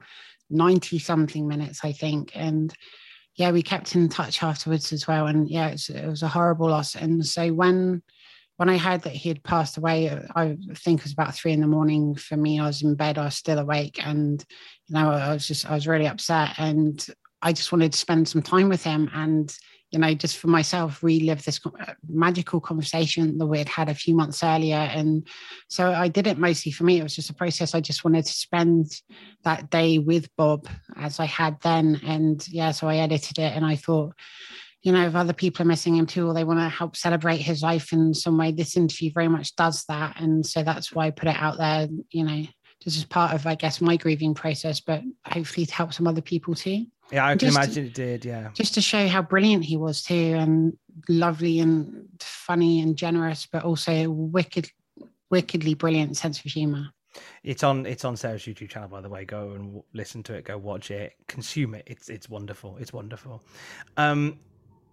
90 0.50 1.00
something 1.00 1.48
minutes, 1.48 1.82
I 1.84 1.92
think. 1.92 2.32
And 2.36 2.74
yeah, 3.36 3.52
we 3.52 3.64
kept 3.64 3.96
in 3.96 4.10
touch 4.10 4.42
afterwards 4.44 4.92
as 4.92 5.08
well. 5.08 5.28
And 5.28 5.50
yeah, 5.50 5.68
it 5.68 5.74
was, 5.74 5.90
it 5.90 6.08
was 6.08 6.24
a 6.24 6.28
horrible 6.28 6.70
loss. 6.70 6.96
And 6.96 7.26
so 7.26 7.50
when 7.50 8.02
when 8.64 8.74
I 8.74 8.78
heard 8.78 9.02
that 9.02 9.12
he 9.12 9.28
had 9.28 9.44
passed 9.44 9.76
away, 9.76 10.10
I 10.38 10.56
think 10.74 11.02
it 11.02 11.04
was 11.04 11.12
about 11.12 11.36
three 11.36 11.52
in 11.52 11.60
the 11.60 11.68
morning 11.68 12.16
for 12.16 12.38
me. 12.38 12.62
I 12.62 12.68
was 12.68 12.82
in 12.82 12.96
bed, 12.96 13.18
I 13.18 13.26
was 13.26 13.36
still 13.36 13.60
awake, 13.60 14.00
and 14.02 14.42
you 14.88 14.96
know, 14.96 15.12
I 15.12 15.34
was 15.34 15.46
just 15.46 15.70
I 15.70 15.74
was 15.74 15.86
really 15.86 16.08
upset, 16.08 16.52
and 16.58 17.06
I 17.42 17.52
just 17.52 17.74
wanted 17.74 17.92
to 17.92 18.00
spend 18.00 18.30
some 18.30 18.42
time 18.42 18.70
with 18.70 18.82
him, 18.82 19.12
and 19.14 19.54
you 19.92 20.00
know, 20.00 20.14
just 20.14 20.38
for 20.38 20.48
myself, 20.48 21.04
relive 21.04 21.44
this 21.44 21.60
uh, 21.66 21.92
magical 22.08 22.62
conversation 22.62 23.38
that 23.38 23.48
we 23.48 23.58
had 23.58 23.68
had 23.68 23.90
a 23.90 23.94
few 23.94 24.16
months 24.16 24.42
earlier, 24.42 24.78
and 24.78 25.28
so 25.68 25.92
I 25.92 26.08
did 26.08 26.26
it 26.26 26.38
mostly 26.38 26.72
for 26.72 26.86
me. 26.86 27.00
It 27.00 27.04
was 27.04 27.18
just 27.18 27.32
a 27.32 27.34
process. 27.34 27.76
I 27.76 27.82
just 27.82 28.06
wanted 28.06 28.24
to 28.24 28.32
spend 28.32 28.92
that 29.44 29.72
day 29.72 29.98
with 29.98 30.34
Bob 30.38 30.70
as 30.96 31.20
I 31.20 31.26
had 31.26 31.58
then, 31.64 32.00
and 32.06 32.48
yeah, 32.48 32.72
so 32.72 32.88
I 32.88 32.96
edited 32.96 33.40
it, 33.40 33.52
and 33.58 33.66
I 33.66 33.76
thought 33.76 34.14
you 34.84 34.92
know, 34.92 35.08
if 35.08 35.16
other 35.16 35.34
people 35.34 35.64
are 35.64 35.68
missing 35.68 35.96
him 35.96 36.06
too, 36.06 36.28
or 36.28 36.34
they 36.34 36.44
want 36.44 36.60
to 36.60 36.70
help 36.70 36.96
celebrate 36.96 37.38
his 37.38 37.64
life 37.64 37.94
in 37.94 38.14
some 38.14 38.38
way, 38.38 38.52
this 38.52 38.76
interview 38.78 39.12
very 39.14 39.30
much 39.30 39.56
does 39.56 39.86
that. 39.86 40.20
And 40.20 40.46
so 40.46 40.62
that's 40.62 40.92
why 40.92 41.08
I 41.08 41.12
put 41.12 41.30
it 41.30 41.38
out 41.38 41.58
there, 41.58 41.88
you 42.12 42.24
know, 42.26 42.44
just 42.82 42.98
as 42.98 43.06
part 43.06 43.34
of, 43.34 43.48
I 43.48 43.56
guess, 43.56 43.80
my 43.80 43.96
grieving 43.96 44.34
process, 44.34 44.82
but 44.82 45.02
hopefully 45.26 45.66
to 45.66 45.74
help 45.74 45.94
some 45.94 46.06
other 46.06 46.22
people 46.22 46.54
too. 46.54 46.86
Yeah, 47.12 47.26
I 47.28 47.32
can 47.32 47.40
Just- 47.40 47.56
imagine 47.58 47.86
it 47.86 47.94
did. 47.94 48.26
Yeah. 48.26 48.50
Just 48.54 48.74
to 48.74 48.82
show 48.82 49.08
how 49.08 49.22
brilliant 49.22 49.64
he 49.64 49.78
was 49.78 50.04
too, 50.04 50.14
and 50.38 50.78
lovely 51.08 51.60
and 51.60 52.08
funny 52.20 52.82
and 52.82 52.98
generous, 52.98 53.48
but 53.50 53.64
also 53.64 54.10
wicked, 54.10 54.70
wickedly 55.30 55.76
brilliant 55.76 56.18
sense 56.18 56.40
of 56.40 56.52
humor. 56.52 56.90
It's 57.44 57.64
on 57.64 57.86
it's 57.86 58.04
on 58.04 58.18
Sarah's 58.18 58.42
YouTube 58.44 58.70
channel, 58.70 58.90
by 58.90 59.00
the 59.02 59.10
way. 59.10 59.24
Go 59.24 59.52
and 59.52 59.66
w- 59.66 59.84
listen 59.94 60.24
to 60.24 60.34
it. 60.34 60.46
Go 60.46 60.58
watch 60.58 60.90
it. 60.92 61.14
Consume 61.28 61.76
it. 61.76 61.84
It's 61.86 62.10
it's 62.10 62.28
wonderful. 62.28 62.78
It's 62.80 62.92
wonderful. 62.92 63.44
Um, 63.98 64.40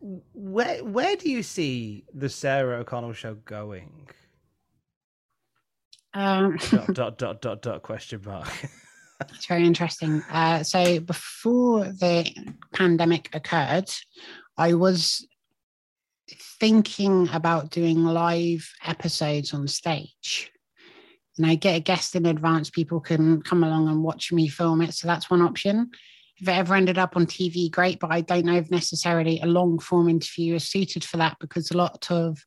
where 0.00 0.82
where 0.84 1.16
do 1.16 1.30
you 1.30 1.42
see 1.42 2.04
the 2.14 2.28
Sarah 2.28 2.80
O'Connell 2.80 3.12
show 3.12 3.34
going? 3.34 4.08
Um, 6.14 6.56
dot 6.70 6.94
dot 6.94 7.18
dot 7.18 7.40
dot 7.42 7.62
dot 7.62 7.82
question 7.82 8.22
mark. 8.24 8.48
It's 9.34 9.46
very 9.46 9.66
interesting. 9.66 10.22
Uh, 10.30 10.62
so 10.62 11.00
before 11.00 11.84
the 11.84 12.30
pandemic 12.72 13.28
occurred, 13.34 13.90
I 14.56 14.74
was 14.74 15.26
thinking 16.58 17.28
about 17.32 17.70
doing 17.70 18.04
live 18.04 18.68
episodes 18.84 19.52
on 19.52 19.68
stage. 19.68 20.50
And 21.36 21.46
I 21.46 21.54
get 21.54 21.76
a 21.76 21.80
guest 21.80 22.16
in 22.16 22.26
advance, 22.26 22.70
people 22.70 23.00
can 23.00 23.42
come 23.42 23.64
along 23.64 23.88
and 23.88 24.02
watch 24.02 24.32
me 24.32 24.48
film 24.48 24.82
it. 24.82 24.94
So 24.94 25.06
that's 25.06 25.30
one 25.30 25.42
option. 25.42 25.90
If 26.40 26.48
it 26.48 26.52
ever 26.52 26.74
ended 26.74 26.98
up 26.98 27.16
on 27.16 27.26
TV, 27.26 27.70
great, 27.70 28.00
but 28.00 28.10
I 28.12 28.22
don't 28.22 28.46
know 28.46 28.56
if 28.56 28.70
necessarily 28.70 29.40
a 29.40 29.46
long 29.46 29.78
form 29.78 30.08
interview 30.08 30.54
is 30.54 30.68
suited 30.68 31.04
for 31.04 31.18
that 31.18 31.36
because 31.38 31.70
a 31.70 31.76
lot 31.76 32.10
of 32.10 32.42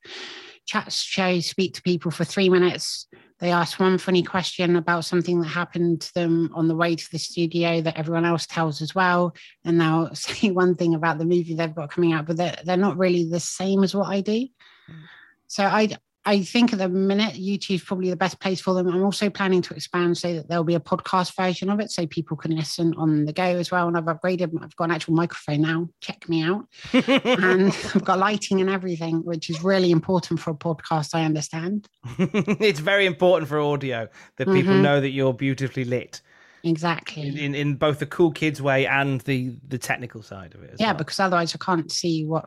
chat 0.66 0.92
shows 0.92 1.46
speak 1.46 1.74
to 1.76 1.82
people 1.82 2.12
for 2.12 2.24
three 2.24 2.50
minutes. 2.50 3.08
They 3.40 3.52
ask 3.52 3.80
one 3.80 3.98
funny 3.98 4.24
question 4.24 4.76
about 4.76 5.06
something 5.06 5.42
that 5.42 5.48
happened 5.48 6.02
to 6.02 6.14
them 6.14 6.50
on 6.54 6.68
the 6.68 6.76
way 6.76 6.96
to 6.96 7.12
the 7.12 7.20
studio 7.20 7.82
that 7.82 7.98
everyone 7.98 8.26
else 8.26 8.48
tells 8.48 8.82
as 8.82 8.96
well. 8.96 9.36
And 9.66 9.80
they'll 9.80 10.16
say 10.16 10.52
one 10.52 10.76
thing 10.76 10.94
about 10.96 11.18
the 11.18 11.26
movie 11.26 11.54
they've 11.54 11.76
got 11.76 11.92
coming 11.92 12.14
out, 12.14 12.26
but 12.26 12.38
they're, 12.38 12.58
they're 12.64 12.78
not 12.78 12.98
really 12.98 13.30
the 13.30 13.40
same 13.40 13.84
as 13.84 13.94
what 13.94 14.08
I 14.08 14.22
do. 14.22 14.40
Mm. 14.40 14.50
So 15.48 15.66
I 15.66 15.90
I 16.26 16.42
think 16.42 16.72
at 16.72 16.80
the 16.80 16.88
minute 16.88 17.34
YouTube's 17.36 17.84
probably 17.84 18.10
the 18.10 18.16
best 18.16 18.40
place 18.40 18.62
for 18.62 18.74
them. 18.74 18.88
I'm 18.88 19.04
also 19.04 19.30
planning 19.30 19.62
to 19.64 19.74
expand 19.74 20.18
so 20.18 20.34
that 20.36 20.48
there'll 20.48 20.64
be 20.64 20.76
a 20.76 20.80
podcast 20.80 21.36
version 21.36 21.70
of 21.70 21.80
it 21.82 21.92
so 21.92 22.08
people 22.08 22.38
can 22.38 22.56
listen 22.56 22.94
on 22.98 23.26
the 23.26 23.34
go 23.34 23.44
as 23.44 23.72
well. 23.72 23.88
And 23.90 23.98
I've 23.98 24.06
upgraded, 24.06 24.52
I've 24.64 24.76
got 24.78 24.86
an 24.86 24.92
actual 24.92 25.16
microphone 25.16 25.62
now. 25.62 25.90
Check 26.00 26.30
me 26.30 26.42
out. 26.42 26.66
and 26.94 27.68
I've 27.96 28.06
got 28.06 28.20
lighting 28.20 28.62
and 28.62 28.70
everything, 28.70 29.18
which 29.26 29.50
is 29.50 29.64
really 29.64 29.92
important 29.92 30.40
for 30.40 30.52
a 30.52 30.56
podcast, 30.56 31.14
I 31.14 31.26
understand. 31.26 31.88
it's 32.18 32.80
very 32.80 33.06
important 33.06 33.50
for 33.50 33.60
audio 33.60 34.08
that 34.38 34.48
people 34.48 34.74
Mhm. 34.74 34.82
know 34.82 35.02
that 35.02 35.10
you're 35.10 35.34
beautifully 35.34 35.84
lit 35.84 36.22
Exactly. 36.64 37.28
in, 37.44 37.54
in, 37.54 37.76
both 37.76 38.00
the 38.00 38.06
cool 38.06 38.32
kids 38.32 38.62
way 38.62 38.88
and 38.88 39.20
the 39.22 39.58
the 39.68 39.78
technical 39.78 40.22
side 40.24 40.56
of 40.56 40.64
it. 40.64 40.78
Yeah, 40.80 40.88
well. 40.88 41.00
because 41.00 41.20
otherwise 41.20 41.54
I 41.54 41.58
can't 41.64 41.92
see 41.92 42.24
what 42.24 42.46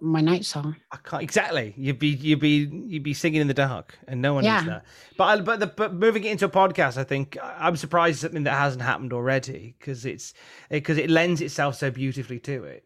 my 0.00 0.20
night 0.20 0.44
song. 0.44 0.76
I 0.92 0.96
can't 0.98 1.22
exactly. 1.22 1.74
You'd 1.76 1.98
be 1.98 2.08
you'd 2.08 2.40
be 2.40 2.68
you'd 2.86 3.02
be 3.02 3.14
singing 3.14 3.40
in 3.40 3.48
the 3.48 3.54
dark, 3.54 3.98
and 4.06 4.20
no 4.22 4.34
one 4.34 4.44
Yeah. 4.44 4.62
that. 4.64 4.84
But 5.16 5.24
I, 5.24 5.40
but 5.40 5.60
the, 5.60 5.66
but 5.66 5.94
moving 5.94 6.24
it 6.24 6.32
into 6.32 6.46
a 6.46 6.50
podcast, 6.50 6.96
I 6.96 7.04
think 7.04 7.36
I'm 7.42 7.76
surprised 7.76 8.14
it's 8.14 8.20
something 8.22 8.44
that 8.44 8.54
hasn't 8.54 8.82
happened 8.82 9.12
already 9.12 9.74
because 9.78 10.04
it's 10.06 10.34
because 10.70 10.98
it 10.98 11.10
lends 11.10 11.40
itself 11.40 11.76
so 11.76 11.90
beautifully 11.90 12.38
to 12.40 12.64
it. 12.64 12.84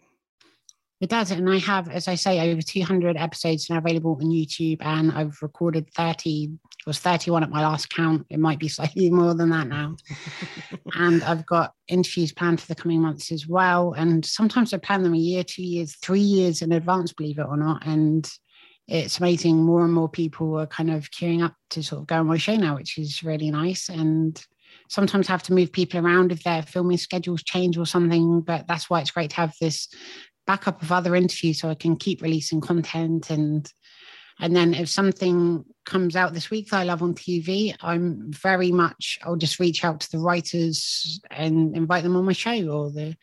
It 1.01 1.11
does. 1.11 1.31
And 1.31 1.51
I 1.51 1.59
have, 1.59 1.89
as 1.89 2.09
I 2.09 2.15
say, 2.15 2.51
over 2.51 2.63
200 2.63 3.17
episodes 3.17 3.69
now 3.69 3.79
available 3.79 4.19
on 4.21 4.29
YouTube. 4.29 4.79
And 4.81 5.13
I've 5.13 5.37
recorded 5.43 5.93
30, 5.93 6.45
it 6.45 6.87
was 6.87 6.99
31 6.99 7.43
at 7.43 7.51
my 7.51 7.63
last 7.63 7.91
count. 7.91 8.27
It 8.31 8.39
might 8.39 8.59
be 8.59 8.69
slightly 8.69 9.11
more 9.11 9.35
than 9.35 9.51
that 9.51 9.67
now. 9.67 9.97
and 10.95 11.23
I've 11.25 11.45
got 11.47 11.75
interviews 11.89 12.33
planned 12.33 12.61
for 12.61 12.69
the 12.69 12.75
coming 12.75 13.03
months 13.03 13.33
as 13.33 13.47
well. 13.47 13.93
And 13.95 14.25
sometimes 14.25 14.73
I 14.73 14.79
plan 14.79 15.03
them 15.03 15.15
a 15.15 15.19
year, 15.19 15.43
two 15.43 15.65
years, 15.65 15.97
three 15.97 16.21
years 16.21 16.63
in 16.63 16.73
advance, 16.73 17.13
believe 17.13 17.39
it 17.39 17.47
or 17.49 17.57
not. 17.57 17.85
And 17.87 18.31
it's 18.87 19.19
amazing. 19.19 19.57
More 19.57 19.85
and 19.85 19.93
more 19.93 20.09
people 20.09 20.59
are 20.59 20.67
kind 20.67 20.91
of 20.91 21.11
queuing 21.11 21.43
up 21.43 21.55
to 21.71 21.83
sort 21.83 22.03
of 22.03 22.07
go 22.07 22.17
on 22.17 22.27
my 22.27 22.37
show 22.37 22.57
now, 22.57 22.77
which 22.77 22.99
is 22.99 23.23
really 23.23 23.51
nice. 23.51 23.89
And 23.89 24.41
sometimes 24.89 25.29
I 25.29 25.33
have 25.33 25.43
to 25.45 25.55
move 25.55 25.73
people 25.73 26.01
around 26.01 26.33
if 26.33 26.43
their 26.43 26.63
filming 26.63 26.99
schedules 26.99 27.43
change 27.43 27.79
or 27.79 27.87
something. 27.87 28.43
But 28.43 28.67
that's 28.69 28.91
why 28.91 29.01
it's 29.01 29.11
great 29.11 29.31
to 29.31 29.37
have 29.37 29.55
this 29.61 29.89
backup 30.47 30.83
of 30.83 30.93
other 30.93 31.15
interviews 31.15 31.61
so 31.61 31.69
I 31.69 31.75
can 31.75 31.97
keep 31.97 32.23
releasing 32.23 32.61
content 32.61 33.31
and 33.31 33.71
and 34.41 34.57
then 34.57 34.75
if 34.75 34.89
something 34.89 35.65
comes 35.87 36.17
out 36.17 36.35
this 36.35 36.51
week 36.51 36.71
that 36.71 36.81
I 36.81 36.83
love 36.83 37.03
on 37.03 37.15
TV, 37.15 37.73
I'm 37.81 38.33
very 38.33 38.73
much 38.73 39.19
I'll 39.23 39.37
just 39.37 39.61
reach 39.61 39.85
out 39.85 40.01
to 40.01 40.11
the 40.11 40.19
writers 40.19 41.21
and 41.31 41.77
invite 41.77 42.03
them 42.03 42.17
on 42.17 42.25
my 42.25 42.33
show 42.33 42.69
or 42.69 42.91
the 42.91 43.17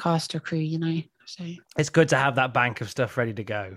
cast 0.00 0.34
or 0.34 0.40
crew, 0.40 0.58
you 0.58 0.78
know. 0.78 1.02
So 1.26 1.44
it's 1.78 1.88
good 1.88 2.08
to 2.08 2.16
have 2.16 2.34
that 2.36 2.52
bank 2.52 2.80
of 2.80 2.90
stuff 2.90 3.16
ready 3.16 3.32
to 3.34 3.44
go. 3.44 3.76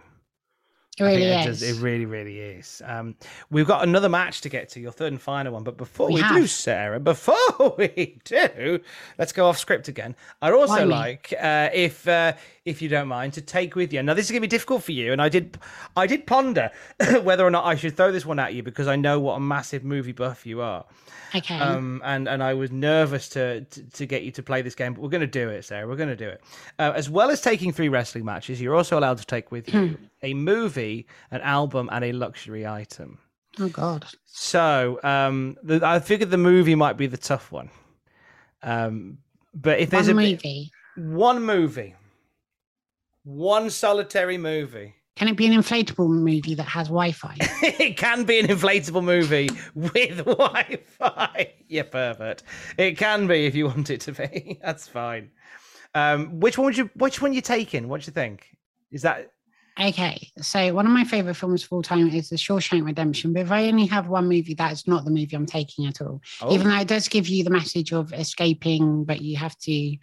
It 1.00 1.04
really 1.04 1.24
it, 1.24 1.48
is. 1.48 1.60
Does, 1.60 1.78
it 1.78 1.82
really, 1.82 2.06
really 2.06 2.40
is. 2.40 2.82
Um, 2.86 3.16
we've 3.50 3.68
got 3.68 3.84
another 3.84 4.10
match 4.10 4.42
to 4.42 4.50
get 4.50 4.70
to, 4.70 4.80
your 4.80 4.92
third 4.92 5.14
and 5.14 5.22
final 5.22 5.54
one. 5.54 5.64
But 5.64 5.78
before 5.78 6.08
we, 6.08 6.16
We 6.16 6.28
do. 6.28 6.48
Sarah, 6.48 7.00
before 7.00 7.36
we 7.78 8.20
do, 8.26 8.80
let's 9.18 9.32
go 9.32 9.48
off 9.48 9.58
script 9.58 9.88
again. 9.88 10.16
I'd 10.42 10.54
also 10.54 10.74
Why 10.74 10.84
like, 10.84 11.34
uh, 11.40 11.70
if 11.74 12.08
uh, 12.08 12.34
if 12.70 12.82
you 12.82 12.90
don't 12.90 13.08
mind, 13.08 13.34
to 13.34 13.42
take 13.42 13.76
with 13.76 13.92
you. 13.92 14.02
Now, 14.04 14.14
this 14.14 14.26
is 14.26 14.32
going 14.32 14.42
to 14.42 14.48
be 14.48 14.50
difficult 14.50 14.84
for 14.84 14.92
you, 14.94 15.12
and 15.12 15.22
I 15.22 15.30
did 15.30 15.58
I 15.98 16.08
did 16.08 16.26
ponder 16.28 16.72
whether 17.24 17.46
or 17.46 17.52
not 17.52 17.66
I 17.66 17.76
should 17.76 17.98
throw 17.98 18.12
this 18.12 18.26
one 18.26 18.40
at 18.40 18.54
you 18.54 18.64
because 18.64 18.88
I 18.88 18.96
know 18.96 19.20
what 19.20 19.36
a 19.36 19.40
massive 19.40 19.84
movie 19.84 20.12
buff 20.14 20.46
you 20.46 20.62
are. 20.62 20.86
Okay. 21.36 21.60
Um, 21.60 22.02
and 22.06 22.28
and 22.28 22.42
I 22.42 22.54
was 22.54 22.72
nervous 22.72 23.30
to, 23.30 23.62
to 23.62 23.84
to 23.84 24.06
get 24.06 24.24
you 24.24 24.32
to 24.32 24.44
play 24.44 24.62
this 24.62 24.76
game, 24.76 24.94
but 24.94 25.02
we're 25.02 25.10
going 25.10 25.22
to 25.22 25.28
do 25.28 25.50
it, 25.50 25.64
Sarah. 25.66 25.88
We're 25.88 25.96
going 25.96 26.10
to 26.10 26.16
do 26.16 26.30
it. 26.30 26.42
Uh, 26.80 26.94
as 26.96 27.10
well 27.10 27.30
as 27.30 27.42
taking 27.42 27.72
three 27.72 27.90
wrestling 27.90 28.26
matches, 28.26 28.62
you're 28.62 28.76
also 28.76 28.98
allowed 28.98 29.18
to 29.20 29.26
take 29.26 29.52
with 29.52 29.74
you 29.74 29.98
a 30.24 30.34
movie, 30.34 31.08
an 31.32 31.42
album, 31.42 31.90
and 31.92 32.04
a 32.06 32.12
luxury 32.14 32.66
item. 32.66 33.20
oh 33.60 33.70
God. 33.70 34.06
So 34.26 35.00
um, 35.04 35.58
the, 35.64 35.82
I 35.86 36.00
figured 36.00 36.32
the 36.32 36.38
movie 36.38 36.76
might 36.76 36.98
be 36.98 37.08
the 37.08 37.18
tough 37.18 37.52
one. 37.52 37.70
Um, 38.64 39.18
but 39.54 39.80
if 39.80 39.90
there's 39.90 40.08
One 40.08 40.18
a 40.18 40.22
movie. 40.32 40.72
one 40.96 41.44
movie, 41.44 41.96
one 43.24 43.70
solitary 43.70 44.38
movie. 44.38 44.96
Can 45.16 45.28
it 45.28 45.36
be 45.36 45.46
an 45.48 45.52
inflatable 45.52 46.10
movie 46.10 46.56
that 46.56 46.64
has 46.64 46.88
Wi-Fi? 46.88 47.36
it 47.40 47.98
can 47.98 48.24
be 48.24 48.40
an 48.40 48.48
inflatable 48.48 49.04
movie 49.04 49.50
with 49.76 50.18
Wi-Fi. 50.26 51.54
You 51.68 51.84
pervert. 51.84 52.42
It 52.78 52.98
can 52.98 53.28
be 53.28 53.46
if 53.46 53.54
you 53.54 53.66
want 53.66 53.90
it 53.90 54.00
to 54.02 54.14
be. 54.14 54.60
That's 54.64 54.88
fine. 54.88 55.32
Um, 55.94 56.40
which 56.40 56.58
one 56.58 56.66
would 56.66 56.78
you? 56.78 56.90
Which 56.96 57.22
one 57.22 57.34
you 57.34 57.42
taking? 57.42 57.90
What 57.90 58.02
do 58.02 58.06
you 58.06 58.14
think? 58.14 58.48
Is 58.92 59.02
that 59.02 59.32
Okay, 59.82 60.30
so 60.42 60.74
one 60.74 60.86
of 60.86 60.92
my 60.92 61.06
favorite 61.06 61.36
films 61.36 61.64
of 61.64 61.72
all 61.72 61.82
time 61.82 62.10
is 62.10 62.30
The 62.30 62.36
Shawshank 62.36 62.86
Redemption. 62.86 63.32
But 63.32 63.44
if 63.44 63.52
I 63.52 63.68
only 63.68 63.86
have 63.86 64.10
one 64.10 64.28
movie, 64.28 64.54
that's 64.54 64.88
not 64.88 65.06
the 65.06 65.12
movie 65.12 65.34
I'm 65.38 65.46
taking 65.46 65.86
at 65.86 66.02
all. 66.02 66.22
Oh. 66.42 66.54
Even 66.54 66.68
though 66.68 66.80
it 66.80 66.88
does 66.90 67.08
give 67.08 67.30
you 67.30 67.46
the 67.46 67.50
message 67.50 67.94
of 67.94 68.12
escaping, 68.12 69.06
but 69.06 69.22
you 69.22 69.38
have 69.38 69.58
to 69.60 69.96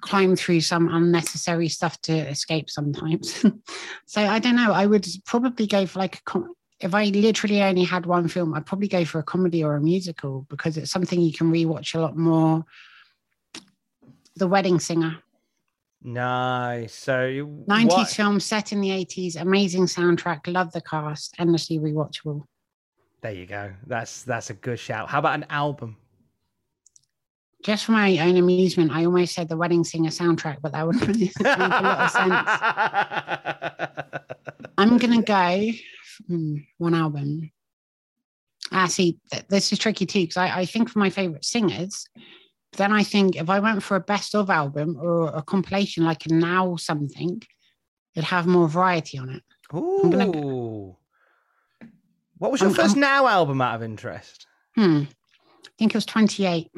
climb 0.00 0.36
through 0.36 0.60
some 0.60 0.88
unnecessary 0.94 1.68
stuff 1.68 2.00
to 2.02 2.12
escape 2.12 2.70
sometimes. 2.70 3.44
so 4.06 4.20
I 4.22 4.38
don't 4.38 4.54
know. 4.56 4.72
I 4.72 4.86
would 4.86 5.06
probably 5.26 5.66
go 5.66 5.86
for 5.86 5.98
like 5.98 6.16
a 6.18 6.22
com- 6.22 6.54
if 6.78 6.94
I 6.94 7.06
literally 7.06 7.62
only 7.62 7.84
had 7.84 8.06
one 8.06 8.28
film, 8.28 8.54
I'd 8.54 8.64
probably 8.64 8.88
go 8.88 9.04
for 9.04 9.18
a 9.18 9.24
comedy 9.24 9.64
or 9.64 9.74
a 9.74 9.80
musical 9.80 10.46
because 10.48 10.76
it's 10.76 10.90
something 10.90 11.20
you 11.20 11.32
can 11.32 11.52
rewatch 11.52 11.94
a 11.94 12.00
lot 12.00 12.16
more. 12.16 12.64
The 14.36 14.46
Wedding 14.46 14.78
Singer. 14.78 15.18
Nice? 16.02 16.94
So 16.94 17.12
90s 17.68 17.86
what- 17.88 18.08
film 18.08 18.40
set 18.40 18.72
in 18.72 18.80
the 18.80 18.90
80s, 18.90 19.40
amazing 19.40 19.86
soundtrack, 19.86 20.46
love 20.46 20.72
the 20.72 20.80
cast, 20.80 21.34
endlessly 21.38 21.78
rewatchable. 21.78 22.44
There 23.22 23.32
you 23.32 23.46
go. 23.46 23.72
That's 23.86 24.22
that's 24.22 24.48
a 24.50 24.54
good 24.54 24.78
shout. 24.78 25.10
How 25.10 25.18
about 25.18 25.34
an 25.34 25.46
album? 25.50 25.96
Just 27.62 27.84
for 27.84 27.92
my 27.92 28.16
own 28.18 28.38
amusement, 28.38 28.90
I 28.90 29.04
almost 29.04 29.34
said 29.34 29.50
the 29.50 29.56
Wedding 29.56 29.84
Singer 29.84 30.08
soundtrack, 30.08 30.62
but 30.62 30.72
that 30.72 30.86
wouldn't 30.86 31.06
make 31.18 31.32
a 31.40 31.42
lot 31.42 32.00
of 32.00 32.10
sense. 32.10 32.48
I'm 34.78 34.96
going 34.96 35.22
to 35.22 35.22
go 35.22 35.70
hmm, 36.26 36.56
one 36.78 36.94
album. 36.94 37.50
Ah, 38.72 38.86
see, 38.86 39.18
th- 39.30 39.46
this 39.48 39.72
is 39.72 39.78
tricky 39.78 40.06
too, 40.06 40.20
because 40.20 40.38
I, 40.38 40.60
I 40.60 40.64
think 40.64 40.88
for 40.88 41.00
my 41.00 41.10
favorite 41.10 41.44
singers, 41.44 42.08
then 42.76 42.92
I 42.92 43.02
think 43.02 43.36
if 43.36 43.50
I 43.50 43.58
went 43.60 43.82
for 43.82 43.96
a 43.96 44.00
best 44.00 44.34
of 44.34 44.48
album 44.50 44.96
or 45.00 45.28
a 45.28 45.42
compilation 45.42 46.04
like 46.04 46.26
a 46.26 46.32
now 46.32 46.76
something, 46.76 47.42
it'd 48.14 48.28
have 48.28 48.46
more 48.46 48.68
variety 48.68 49.18
on 49.18 49.30
it. 49.30 49.42
gonna 49.70 50.26
What 52.38 52.52
was 52.52 52.60
your 52.60 52.70
I'm- 52.70 52.76
1st 52.76 52.90
I'm- 52.94 53.00
now 53.00 53.26
album 53.26 53.60
out 53.60 53.74
of 53.76 53.82
interest? 53.82 54.46
Hmm. 54.74 55.02
I 55.02 55.68
think 55.78 55.92
it 55.92 55.96
was 55.96 56.06
28. 56.06 56.70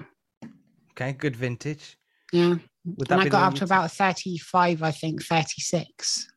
Okay, 0.93 1.12
good 1.12 1.36
vintage. 1.36 1.97
Yeah. 2.32 2.57
And 2.84 3.12
I 3.12 3.28
got 3.28 3.53
up 3.53 3.55
to 3.57 3.64
about 3.64 3.93
35, 3.93 4.82
I 4.82 4.90
think, 4.90 5.22
36. 5.24 6.28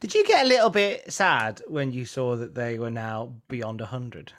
Did 0.00 0.14
you 0.14 0.24
get 0.24 0.44
a 0.44 0.48
little 0.48 0.70
bit 0.70 1.12
sad 1.12 1.62
when 1.66 1.92
you 1.92 2.04
saw 2.04 2.36
that 2.36 2.54
they 2.54 2.78
were 2.78 2.90
now 2.92 3.34
beyond 3.48 3.80
100? 3.80 4.32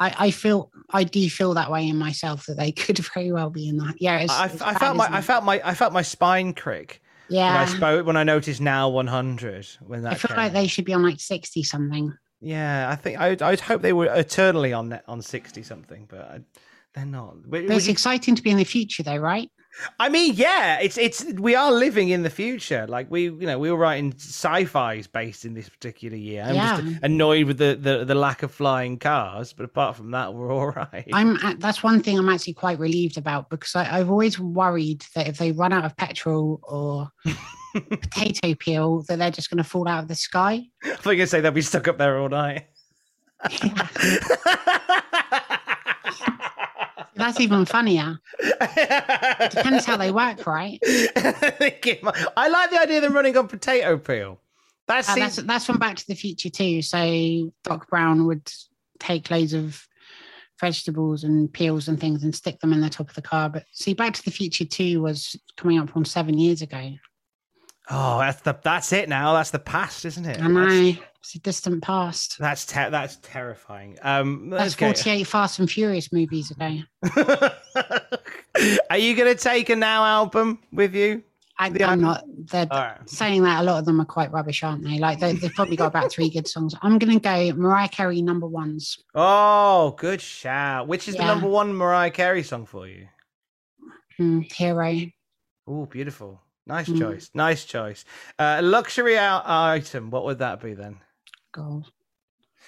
I, 0.00 0.14
I 0.18 0.30
feel 0.30 0.70
I 0.90 1.04
do 1.04 1.28
feel 1.28 1.54
that 1.54 1.70
way 1.70 1.86
in 1.86 1.96
myself 1.96 2.46
that 2.46 2.56
they 2.56 2.72
could 2.84 2.98
very 2.98 3.30
well 3.32 3.50
be 3.50 3.68
in 3.68 3.76
that. 3.76 3.94
Yeah, 4.00 4.18
it's, 4.18 4.32
I, 4.32 4.46
it's 4.46 4.62
I 4.62 4.72
bad, 4.72 4.80
felt 4.80 4.96
my 4.96 5.08
I 5.12 5.20
felt 5.20 5.44
my 5.44 5.60
I 5.62 5.74
felt 5.74 5.92
my 5.92 6.02
spine 6.02 6.54
crick 6.54 7.02
when 7.28 7.36
yeah. 7.36 7.60
I 7.60 7.66
spoke 7.66 8.06
when 8.06 8.16
I 8.16 8.24
noticed 8.24 8.60
now 8.60 8.88
100 8.88 9.66
when 9.86 10.02
that 10.02 10.12
I 10.12 10.14
feel 10.16 10.28
came 10.28 10.36
like 10.38 10.52
they 10.52 10.66
should 10.66 10.86
be 10.86 10.94
on 10.94 11.02
like 11.02 11.20
60 11.20 11.62
something. 11.62 12.12
Yeah, 12.40 12.88
I 12.90 12.96
think 12.96 13.20
I 13.20 13.36
I'd 13.42 13.60
hope 13.60 13.82
they 13.82 13.92
were 13.92 14.12
eternally 14.12 14.72
on 14.72 14.98
on 15.06 15.20
60 15.20 15.62
something, 15.62 16.06
but 16.08 16.20
I, 16.20 16.40
they're 16.94 17.04
not. 17.04 17.48
But 17.48 17.64
it's 17.64 17.86
you- 17.86 17.92
exciting 17.92 18.34
to 18.34 18.42
be 18.42 18.50
in 18.50 18.56
the 18.56 18.64
future 18.64 19.02
though, 19.02 19.18
right? 19.18 19.50
I 19.98 20.08
mean, 20.08 20.34
yeah, 20.34 20.78
it's 20.80 20.98
it's 20.98 21.24
we 21.38 21.54
are 21.54 21.70
living 21.72 22.08
in 22.10 22.22
the 22.22 22.30
future. 22.30 22.86
Like 22.88 23.10
we, 23.10 23.24
you 23.24 23.46
know, 23.46 23.58
we 23.58 23.70
were 23.70 23.78
writing 23.78 24.12
sci-fi's 24.16 25.06
based 25.06 25.44
in 25.44 25.54
this 25.54 25.68
particular 25.68 26.16
year. 26.16 26.42
I'm 26.42 26.54
Yeah. 26.54 26.80
just 26.80 26.98
annoyed 27.02 27.46
with 27.46 27.58
the, 27.58 27.78
the 27.80 28.04
the 28.04 28.14
lack 28.14 28.42
of 28.42 28.50
flying 28.52 28.98
cars, 28.98 29.52
but 29.52 29.64
apart 29.64 29.96
from 29.96 30.10
that, 30.10 30.34
we're 30.34 30.52
all 30.52 30.70
right. 30.72 31.06
I'm 31.12 31.36
uh, 31.36 31.54
that's 31.58 31.82
one 31.82 32.02
thing 32.02 32.18
I'm 32.18 32.28
actually 32.28 32.54
quite 32.54 32.78
relieved 32.78 33.16
about 33.16 33.48
because 33.48 33.74
I, 33.76 33.98
I've 33.98 34.10
always 34.10 34.38
worried 34.40 35.04
that 35.14 35.28
if 35.28 35.38
they 35.38 35.52
run 35.52 35.72
out 35.72 35.84
of 35.84 35.96
petrol 35.96 36.60
or 36.64 37.08
potato 37.72 38.54
peel, 38.54 39.02
that 39.08 39.18
they're 39.18 39.30
just 39.30 39.50
going 39.50 39.58
to 39.58 39.64
fall 39.64 39.88
out 39.88 40.02
of 40.02 40.08
the 40.08 40.14
sky. 40.16 40.62
I 40.84 40.88
was 40.90 40.98
going 41.04 41.18
to 41.18 41.26
say 41.26 41.40
they'll 41.40 41.52
be 41.52 41.62
stuck 41.62 41.86
up 41.88 41.96
there 41.98 42.18
all 42.18 42.28
night. 42.28 42.66
That's 47.20 47.40
even 47.40 47.64
funnier. 47.64 48.18
It 48.38 49.50
depends 49.52 49.84
how 49.84 49.96
they 49.96 50.10
work, 50.10 50.46
right? 50.46 50.78
I 50.84 52.48
like 52.50 52.70
the 52.70 52.80
idea 52.80 52.96
of 52.98 53.02
them 53.02 53.12
running 53.14 53.36
on 53.36 53.48
potato 53.48 53.96
peel. 53.98 54.40
That's, 54.86 55.08
Uh, 55.08 55.14
that's 55.16 55.36
that's 55.36 55.64
from 55.66 55.78
Back 55.78 55.96
to 55.96 56.06
the 56.08 56.14
Future 56.14 56.50
too. 56.50 56.82
So 56.82 57.52
Doc 57.64 57.88
Brown 57.88 58.26
would 58.26 58.50
take 58.98 59.30
loads 59.30 59.52
of 59.54 59.86
vegetables 60.60 61.24
and 61.24 61.50
peels 61.52 61.88
and 61.88 61.98
things 61.98 62.22
and 62.22 62.34
stick 62.34 62.60
them 62.60 62.72
in 62.72 62.80
the 62.80 62.90
top 62.90 63.08
of 63.08 63.14
the 63.14 63.22
car. 63.22 63.48
But 63.48 63.64
see, 63.72 63.94
Back 63.94 64.14
to 64.14 64.24
the 64.24 64.30
Future 64.30 64.64
two 64.64 65.00
was 65.00 65.36
coming 65.56 65.78
up 65.78 65.96
on 65.96 66.04
seven 66.04 66.38
years 66.38 66.60
ago. 66.62 66.92
oh, 67.90 68.18
that's 68.18 68.40
the 68.42 68.58
that's 68.62 68.92
it 68.92 69.08
now. 69.08 69.32
That's 69.34 69.50
the 69.50 69.58
past, 69.60 70.04
isn't 70.04 70.26
it? 70.26 70.38
Am 70.40 70.56
I 70.56 70.66
know 70.66 70.92
it's 71.20 71.34
a 71.34 71.38
distant 71.40 71.82
past. 71.82 72.38
That's 72.38 72.64
that's, 72.64 72.86
te- 72.86 72.90
that's 72.90 73.16
terrifying. 73.22 73.96
Um, 74.02 74.50
That's 74.50 74.74
okay. 74.74 74.86
48 74.86 75.24
Fast 75.26 75.58
and 75.58 75.70
Furious 75.70 76.12
movies 76.12 76.50
ago. 76.50 76.78
Are 78.90 78.98
you 78.98 79.14
going 79.16 79.34
to 79.34 79.40
take 79.40 79.68
a 79.70 79.76
now 79.76 80.04
album 80.04 80.58
with 80.72 80.94
you? 80.94 81.22
I, 81.58 81.66
I'm 81.66 81.76
album? 81.82 82.00
not. 82.00 82.24
They're 82.50 82.66
right. 82.70 82.98
saying 83.08 83.42
that 83.42 83.60
a 83.60 83.64
lot 83.64 83.78
of 83.78 83.84
them 83.84 84.00
are 84.00 84.04
quite 84.06 84.32
rubbish, 84.32 84.62
aren't 84.62 84.82
they? 84.82 84.98
Like 84.98 85.20
they, 85.20 85.34
they've 85.34 85.52
probably 85.52 85.76
got 85.76 85.88
about 85.88 86.10
three 86.10 86.30
good 86.30 86.48
songs. 86.48 86.74
I'm 86.80 86.98
going 86.98 87.12
to 87.12 87.20
go 87.20 87.52
Mariah 87.60 87.88
Carey 87.88 88.22
number 88.22 88.46
ones. 88.46 88.98
Oh, 89.14 89.94
good 89.98 90.20
shout. 90.22 90.88
Which 90.88 91.06
is 91.06 91.16
the 91.16 91.24
number 91.26 91.48
one 91.48 91.74
Mariah 91.74 92.10
Carey 92.10 92.42
song 92.42 92.64
for 92.64 92.88
you? 92.88 93.08
Hmm, 94.16 94.40
Hero. 94.40 95.00
Oh, 95.66 95.84
beautiful. 95.86 96.40
Nice 96.66 96.88
Mm. 96.88 96.98
choice. 96.98 97.30
Nice 97.34 97.64
choice. 97.64 98.04
Uh, 98.38 98.60
luxury 98.62 99.18
out 99.18 99.42
item. 99.46 100.10
What 100.10 100.24
would 100.24 100.38
that 100.38 100.60
be 100.62 100.72
then? 100.74 100.98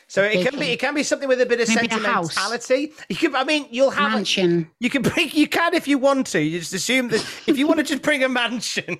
So 0.08 0.22
it 0.22 0.46
can 0.46 0.58
be 0.58 0.66
it 0.66 0.78
can 0.78 0.94
be 0.94 1.02
something 1.02 1.28
with 1.28 1.40
a 1.40 1.46
bit 1.46 1.60
of 1.60 1.68
Maybe 1.68 1.88
sentimentality. 1.88 2.92
You 3.08 3.16
can, 3.16 3.34
I 3.34 3.44
mean, 3.44 3.66
you'll 3.70 3.90
have 3.90 4.12
a, 4.12 4.16
Mansion. 4.16 4.70
you 4.78 4.90
can 4.90 5.02
bring 5.02 5.30
you 5.32 5.48
can 5.48 5.74
if 5.74 5.88
you 5.88 5.96
want 5.96 6.26
to. 6.28 6.40
You 6.40 6.58
just 6.58 6.74
assume 6.74 7.08
that 7.08 7.20
if 7.46 7.56
you 7.56 7.66
want 7.66 7.78
to 7.78 7.84
just 7.84 8.02
bring 8.02 8.22
a 8.22 8.28
mansion, 8.28 8.98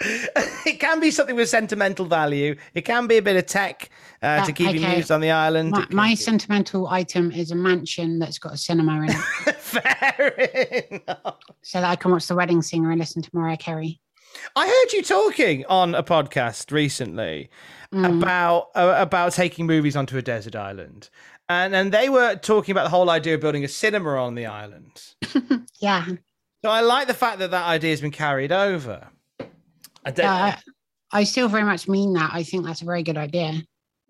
it 0.00 0.78
can 0.80 1.00
be 1.00 1.10
something 1.10 1.36
with 1.36 1.48
sentimental 1.48 2.06
value. 2.06 2.56
It 2.74 2.82
can 2.82 3.06
be 3.06 3.16
a 3.16 3.22
bit 3.22 3.36
of 3.36 3.46
tech 3.46 3.90
uh, 4.22 4.44
to 4.44 4.52
keep 4.52 4.72
you 4.72 4.80
okay. 4.80 4.92
amused 4.92 5.10
on 5.10 5.20
the 5.20 5.30
island. 5.30 5.70
My, 5.70 5.86
my 5.90 6.14
sentimental 6.14 6.88
item 6.88 7.30
is 7.30 7.50
a 7.50 7.56
mansion 7.56 8.18
that's 8.18 8.38
got 8.38 8.54
a 8.54 8.56
cinema 8.56 9.02
in 9.02 9.10
it. 9.10 9.14
Fair 9.56 10.28
enough. 10.90 11.36
so 11.62 11.80
that 11.80 11.90
I 11.90 11.96
can 11.96 12.12
watch 12.12 12.26
The 12.26 12.34
Wedding 12.34 12.62
Singer 12.62 12.90
and 12.90 12.98
listen 13.00 13.22
to 13.22 13.30
Mariah 13.32 13.56
Carey. 13.56 14.00
I 14.56 14.66
heard 14.66 14.92
you 14.92 15.02
talking 15.02 15.64
on 15.66 15.94
a 15.94 16.02
podcast 16.02 16.70
recently 16.72 17.50
about 17.92 18.68
uh, 18.74 18.94
about 18.98 19.32
taking 19.32 19.66
movies 19.66 19.96
onto 19.96 20.16
a 20.18 20.22
desert 20.22 20.56
island, 20.56 21.10
and 21.48 21.74
and 21.74 21.92
they 21.92 22.08
were 22.08 22.34
talking 22.36 22.72
about 22.72 22.84
the 22.84 22.90
whole 22.90 23.08
idea 23.10 23.34
of 23.34 23.40
building 23.40 23.64
a 23.64 23.68
cinema 23.68 24.10
on 24.16 24.34
the 24.34 24.46
island. 24.46 25.02
Yeah. 25.80 26.04
So 26.64 26.70
I 26.70 26.80
like 26.80 27.06
the 27.06 27.14
fact 27.14 27.38
that 27.38 27.52
that 27.52 27.66
idea 27.66 27.90
has 27.90 28.00
been 28.00 28.10
carried 28.10 28.50
over. 28.50 29.06
I, 30.04 30.10
don't- 30.10 30.26
Uh, 30.26 30.56
I 31.12 31.22
still 31.22 31.46
very 31.48 31.62
much 31.62 31.86
mean 31.86 32.14
that. 32.14 32.30
I 32.34 32.42
think 32.42 32.64
that's 32.66 32.82
a 32.82 32.84
very 32.84 33.04
good 33.04 33.16
idea. 33.16 33.62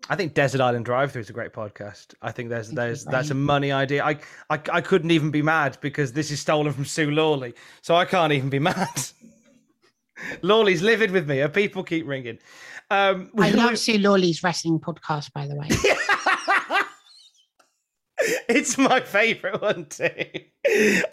I 0.09 0.15
think 0.15 0.33
Desert 0.33 0.59
Island 0.61 0.85
Drive 0.85 1.11
Through 1.11 1.21
is 1.21 1.29
a 1.29 1.33
great 1.33 1.53
podcast. 1.53 2.15
I 2.23 2.31
think 2.31 2.49
there's 2.49 2.69
there's 2.71 3.05
that's 3.05 3.29
a 3.29 3.35
money 3.35 3.71
idea. 3.71 4.03
I, 4.03 4.17
I 4.49 4.59
I 4.71 4.81
couldn't 4.81 5.11
even 5.11 5.29
be 5.29 5.43
mad 5.43 5.77
because 5.81 6.13
this 6.13 6.31
is 6.31 6.39
stolen 6.39 6.73
from 6.73 6.85
Sue 6.85 7.11
Lawley, 7.11 7.53
so 7.83 7.95
I 7.95 8.05
can't 8.05 8.33
even 8.33 8.49
be 8.49 8.59
mad. 8.71 8.87
Lawley's 10.41 10.81
livid 10.81 11.11
with 11.11 11.27
me. 11.27 11.37
Her 11.37 11.49
people 11.49 11.83
keep 11.83 12.07
ringing. 12.07 12.39
Um, 12.89 13.31
I 13.37 13.51
love 13.51 13.77
Sue 13.77 13.97
Lawley's 13.97 14.43
wrestling 14.43 14.79
podcast, 14.79 15.33
by 15.33 15.47
the 15.47 15.55
way. 15.55 15.67
It's 18.49 18.77
my 18.77 18.99
favourite 18.99 19.61
one 19.61 19.85
too. 19.85 20.09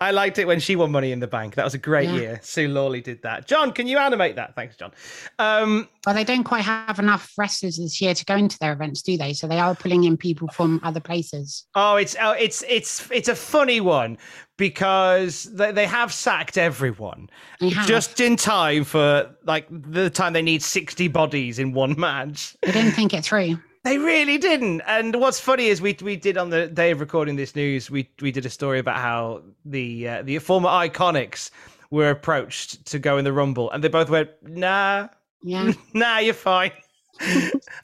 I 0.00 0.11
liked 0.11 0.38
it 0.38 0.46
when 0.46 0.59
she 0.59 0.74
won 0.74 0.90
Money 0.90 1.12
in 1.12 1.20
the 1.20 1.26
Bank. 1.28 1.54
That 1.54 1.64
was 1.64 1.74
a 1.74 1.78
great 1.78 2.09
Yeah. 2.09 2.16
year. 2.16 2.40
Sue 2.42 2.66
Lawley 2.68 3.00
did 3.00 3.22
that. 3.22 3.46
John, 3.46 3.72
can 3.72 3.86
you 3.86 3.96
animate 3.98 4.34
that? 4.36 4.57
Thanks, 4.57 4.76
John. 4.76 4.90
Um, 5.38 5.88
Well, 6.04 6.14
they 6.16 6.24
don't 6.24 6.42
quite 6.44 6.64
have 6.64 6.98
enough 6.98 7.32
wrestlers 7.38 7.76
this 7.78 8.00
year 8.00 8.12
to 8.14 8.24
go 8.24 8.34
into 8.34 8.59
their 8.59 8.72
events, 8.72 9.02
do 9.02 9.16
they? 9.16 9.34
So 9.34 9.46
they 9.46 9.61
are 9.61 9.74
pulling 9.74 10.04
in 10.04 10.16
people 10.16 10.48
from 10.48 10.80
other 10.82 11.00
places. 11.00 11.64
oh, 11.76 11.96
it's 11.96 12.16
oh, 12.20 12.32
it's 12.32 12.64
it's 12.68 13.09
it's 13.11 13.28
a 13.28 13.36
funny 13.36 13.80
one 13.80 14.18
because 14.57 15.44
they, 15.44 15.70
they 15.72 15.86
have 15.86 16.12
sacked 16.12 16.57
everyone 16.59 17.28
have. 17.61 17.86
just 17.86 18.20
in 18.20 18.36
time 18.36 18.82
for 18.84 19.30
like 19.44 19.66
the 19.70 20.11
time 20.11 20.32
they 20.32 20.42
need 20.42 20.62
sixty 20.62 21.07
bodies 21.09 21.59
in 21.59 21.72
one 21.72 21.94
match. 21.98 22.57
They 22.62 22.72
didn't 22.72 22.92
think 22.92 23.14
it 23.14 23.24
through. 23.24 23.59
They 23.87 23.99
really 23.99 24.37
didn't. 24.37 24.80
And 24.80 25.14
what's 25.20 25.39
funny 25.39 25.66
is 25.66 25.80
we 25.80 25.97
we 26.03 26.16
did 26.16 26.37
on 26.37 26.51
the 26.51 26.66
day 26.66 26.91
of 26.91 26.99
recording 26.99 27.37
this 27.37 27.55
news, 27.55 27.89
we 27.89 28.11
we 28.20 28.32
did 28.32 28.45
a 28.45 28.51
story 28.51 28.80
about 28.80 28.97
how 28.97 29.43
the 29.64 30.09
uh, 30.09 30.22
the 30.22 30.41
former 30.41 30.68
IIconics 30.68 31.53
were 31.91 32.11
approached 32.11 32.84
to 32.87 32.99
go 32.99 33.16
in 33.16 33.24
the 33.24 33.32
rumble, 33.32 33.70
and 33.70 33.84
they 33.84 33.89
both 33.89 34.11
went, 34.11 34.30
"Nah, 34.43 35.07
Yeah. 35.45 35.70
nah, 35.95 36.18
you're 36.18 36.34
fine." 36.34 36.72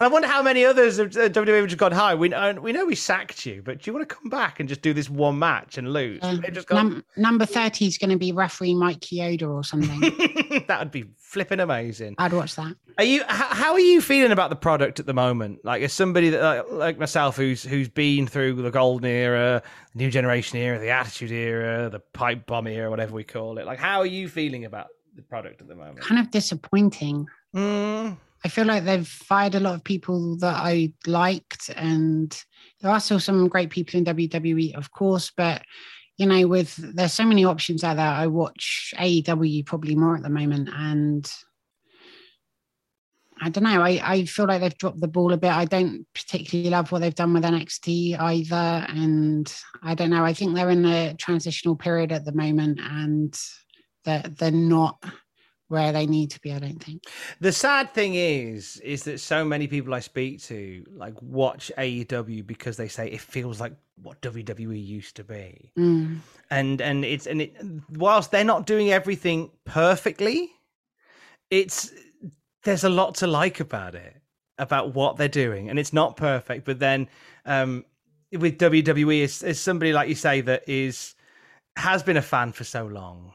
I 0.01 0.09
wonder 0.09 0.29
how 0.29 0.43
many 0.43 0.65
others 0.65 0.99
of 0.99 1.17
uh, 1.17 1.29
WWE 1.29 1.61
have 1.61 1.67
just 1.67 1.79
gone, 1.79 1.93
"Hi, 1.93 2.15
we 2.15 2.29
know 2.29 2.53
we 2.61 2.73
know 2.73 2.85
we 2.85 2.95
sacked 2.95 3.47
you, 3.47 3.63
but 3.65 3.81
do 3.83 3.91
you 3.91 3.95
want 3.97 4.09
to 4.09 4.15
come 4.15 4.29
back 4.29 4.61
and 4.61 4.69
just 4.69 4.83
do 4.83 4.93
this 4.93 5.09
one 5.11 5.39
match 5.39 5.79
and 5.79 5.93
lose?" 5.93 6.21
Uh, 6.23 6.37
gone, 6.67 6.91
num- 6.91 7.05
number 7.17 7.47
30 7.47 7.87
is 7.87 7.99
going 7.99 8.11
to 8.11 8.17
be 8.19 8.33
referee 8.33 8.75
Mike 8.75 9.01
Chioda 9.01 9.49
or 9.49 9.65
something. 9.65 10.01
that 10.69 10.79
would 10.79 10.91
be 10.91 11.05
flipping 11.19 11.61
amazing. 11.61 12.15
I'd 12.19 12.33
watch 12.33 12.55
that. 12.57 12.75
Are 12.99 13.05
you? 13.05 13.21
h- 13.23 13.27
How 13.29 13.73
are 13.73 13.81
you 13.81 14.01
feeling 14.01 14.33
about 14.33 14.51
the 14.51 14.57
product 14.57 15.01
at 15.01 15.07
the 15.07 15.15
moment? 15.15 15.65
Like, 15.65 15.83
as 15.83 15.93
somebody 15.93 16.31
that, 16.31 16.43
like, 16.43 16.71
like 16.73 16.99
myself, 16.99 17.37
who's 17.37 17.63
who's 17.63 17.89
been 17.89 18.27
through 18.27 18.55
the 18.55 18.71
golden 18.71 19.09
era, 19.09 19.63
the 19.95 19.99
new 20.05 20.11
generation 20.11 20.59
era, 20.59 20.79
the 20.79 20.91
attitude 20.91 21.31
era, 21.33 21.89
the 21.89 22.01
pipe 22.01 22.47
bomb 22.47 22.67
era, 22.67 22.91
whatever 22.91 23.15
we 23.15 23.25
call 23.25 23.59
it. 23.59 23.67
Like, 23.67 23.79
how 23.79 24.01
are 24.01 24.07
you 24.07 24.29
feeling 24.29 24.65
about 24.67 24.89
the 25.17 25.23
product 25.23 25.61
at 25.63 25.69
the 25.69 25.75
moment? 25.75 26.01
Kind 26.01 26.21
of 26.21 26.31
disappointing. 26.31 27.27
Mm, 27.55 28.17
I 28.45 28.49
feel 28.49 28.65
like 28.65 28.85
they've 28.85 29.07
fired 29.07 29.55
a 29.55 29.61
lot 29.61 29.75
of 29.75 29.85
people 29.85 30.37
that 30.39 30.57
I 30.57 30.93
liked, 31.07 31.71
and 31.77 32.37
there 32.81 32.91
are 32.91 33.01
still 33.01 33.21
some 33.21 33.49
great 33.49 33.71
people 33.71 33.99
in 33.99 34.05
WWE, 34.05 34.77
of 34.77 34.91
course, 34.91 35.33
but 35.37 35.63
you 36.19 36.27
know, 36.27 36.47
with 36.47 36.77
there's 36.77 37.13
so 37.13 37.25
many 37.25 37.45
options 37.45 37.83
out 37.85 37.97
there. 37.97 38.07
I 38.07 38.27
watch 38.27 38.95
AEW 38.99 39.65
probably 39.67 39.95
more 39.95 40.17
at 40.17 40.23
the 40.23 40.31
moment, 40.31 40.69
and 40.73 41.31
I 43.41 43.49
don't 43.49 43.65
know. 43.65 43.83
I, 43.83 44.01
I 44.03 44.25
feel 44.25 44.47
like 44.47 44.61
they've 44.61 44.79
dropped 44.79 45.01
the 45.01 45.09
ball 45.09 45.33
a 45.33 45.37
bit. 45.37 45.51
I 45.51 45.65
don't 45.65 46.07
particularly 46.15 46.71
love 46.71 46.93
what 46.93 47.01
they've 47.01 47.15
done 47.15 47.33
with 47.35 47.45
NXT 47.45 48.19
either, 48.21 48.87
and 48.89 49.53
I 49.83 49.95
don't 49.95 50.11
know. 50.11 50.25
I 50.25 50.33
think 50.33 50.55
they're 50.55 50.71
in 50.71 50.85
a 50.85 51.15
transitional 51.15 51.77
period 51.77 52.13
at 52.13 52.25
the 52.25 52.33
moment, 52.33 52.79
and 52.81 53.37
they're 54.05 54.23
they're 54.23 54.51
not 54.51 55.03
where 55.73 55.91
they 55.91 56.07
need 56.07 56.31
to 56.31 56.41
be. 56.41 56.53
I 56.53 56.59
don't 56.59 56.85
think. 56.85 57.05
the 57.41 57.51
sad 57.51 57.95
thing 57.95 58.15
is, 58.15 58.77
is 58.85 59.05
that 59.05 59.21
so 59.21 59.43
many 59.43 59.67
people 59.67 59.95
I 59.95 60.01
speak 60.01 60.43
to 60.43 60.85
like 60.95 61.15
watch 61.23 61.73
AEW 61.79 62.47
because 62.47 62.77
they 62.77 62.89
say 62.89 63.09
it 63.09 63.23
feels 63.23 63.59
like 63.59 63.73
what 64.03 64.21
WWE 64.21 64.87
used 64.87 65.17
to 65.17 65.25
be. 65.25 65.73
Mm. 65.79 66.19
and 66.51 66.83
and 66.83 67.07
it's 67.07 67.27
and 67.27 67.41
it 67.41 67.57
whilst 67.89 68.31
they're 68.31 68.45
not 68.45 68.67
doing 68.67 68.91
everything 68.91 69.51
perfectly 69.65 70.51
it's 71.51 71.91
there's 72.65 72.85
a 72.85 72.89
lot 72.89 73.15
to 73.17 73.27
like 73.27 73.61
about 73.61 73.95
it 73.95 74.21
about 74.59 74.95
what 74.95 75.17
they're 75.17 75.29
doing 75.29 75.71
and 75.71 75.79
it's 75.79 75.93
not 75.93 76.17
perfect 76.17 76.65
but 76.67 76.79
then 76.79 77.09
um 77.47 77.85
with 78.33 78.59
WWE 78.59 79.25
as, 79.25 79.43
as 79.43 79.59
somebody 79.59 79.93
like 79.93 80.09
you 80.09 80.15
say 80.15 80.41
that 80.43 80.69
is 80.69 81.15
has 81.77 82.03
been 82.03 82.17
a 82.19 82.23
fan 82.23 82.53
for 82.53 82.65
so 82.65 82.85
long 82.87 83.33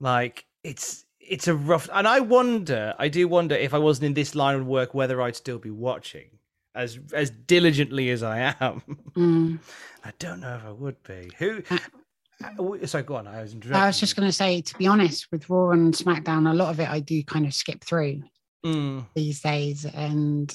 like 0.00 0.44
it's 0.62 1.04
it's 1.28 1.46
a 1.48 1.54
rough 1.54 1.88
and 1.92 2.06
I 2.08 2.20
wonder 2.20 2.94
I 2.98 3.08
do 3.08 3.28
wonder 3.28 3.54
if 3.54 3.74
I 3.74 3.78
wasn't 3.78 4.06
in 4.06 4.14
this 4.14 4.34
line 4.34 4.56
of 4.56 4.66
work 4.66 4.94
whether 4.94 5.20
I'd 5.22 5.36
still 5.36 5.58
be 5.58 5.70
watching 5.70 6.30
as 6.74 6.98
as 7.12 7.30
diligently 7.30 8.10
as 8.10 8.22
I 8.22 8.54
am 8.60 8.82
Mm. 9.16 9.58
I 10.04 10.12
don't 10.18 10.40
know 10.40 10.54
if 10.56 10.64
I 10.64 10.70
would 10.72 11.02
be. 11.02 11.30
Who? 11.38 11.62
uh, 11.70 12.86
Sorry, 12.86 13.02
go 13.02 13.16
on. 13.16 13.26
I 13.26 13.42
was. 13.42 13.56
I 13.72 13.86
was 13.88 13.98
just 13.98 14.14
going 14.14 14.28
to 14.28 14.32
say, 14.32 14.60
to 14.62 14.78
be 14.78 14.86
honest, 14.86 15.26
with 15.32 15.50
Raw 15.50 15.70
and 15.70 15.92
SmackDown, 15.92 16.48
a 16.48 16.54
lot 16.54 16.70
of 16.70 16.78
it 16.78 16.88
I 16.88 17.00
do 17.00 17.22
kind 17.24 17.44
of 17.46 17.52
skip 17.52 17.82
through 17.84 18.22
Mm. 18.64 19.06
these 19.14 19.40
days, 19.40 19.84
and 19.84 20.48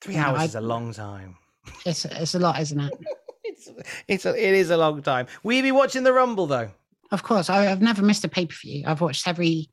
Three 0.00 0.14
know, 0.14 0.20
hours 0.22 0.40
I- 0.40 0.44
is 0.44 0.54
a 0.54 0.60
long 0.60 0.92
time. 0.92 1.36
it's 1.84 2.04
it's 2.04 2.34
a 2.36 2.38
lot, 2.38 2.60
isn't 2.60 2.80
it? 2.80 2.92
It's 3.44 3.68
it's 4.06 4.26
a, 4.26 4.30
it 4.48 4.54
is 4.54 4.70
a 4.70 4.76
long 4.76 5.02
time. 5.02 5.26
Will 5.42 5.54
you 5.56 5.62
be 5.62 5.72
watching 5.72 6.04
the 6.04 6.12
Rumble 6.12 6.46
though? 6.46 6.70
Of 7.10 7.22
course, 7.22 7.48
I, 7.50 7.70
I've 7.70 7.82
never 7.82 8.02
missed 8.02 8.24
a 8.24 8.28
pay 8.28 8.46
per 8.46 8.54
view. 8.54 8.84
I've 8.86 9.00
watched 9.00 9.26
every 9.26 9.70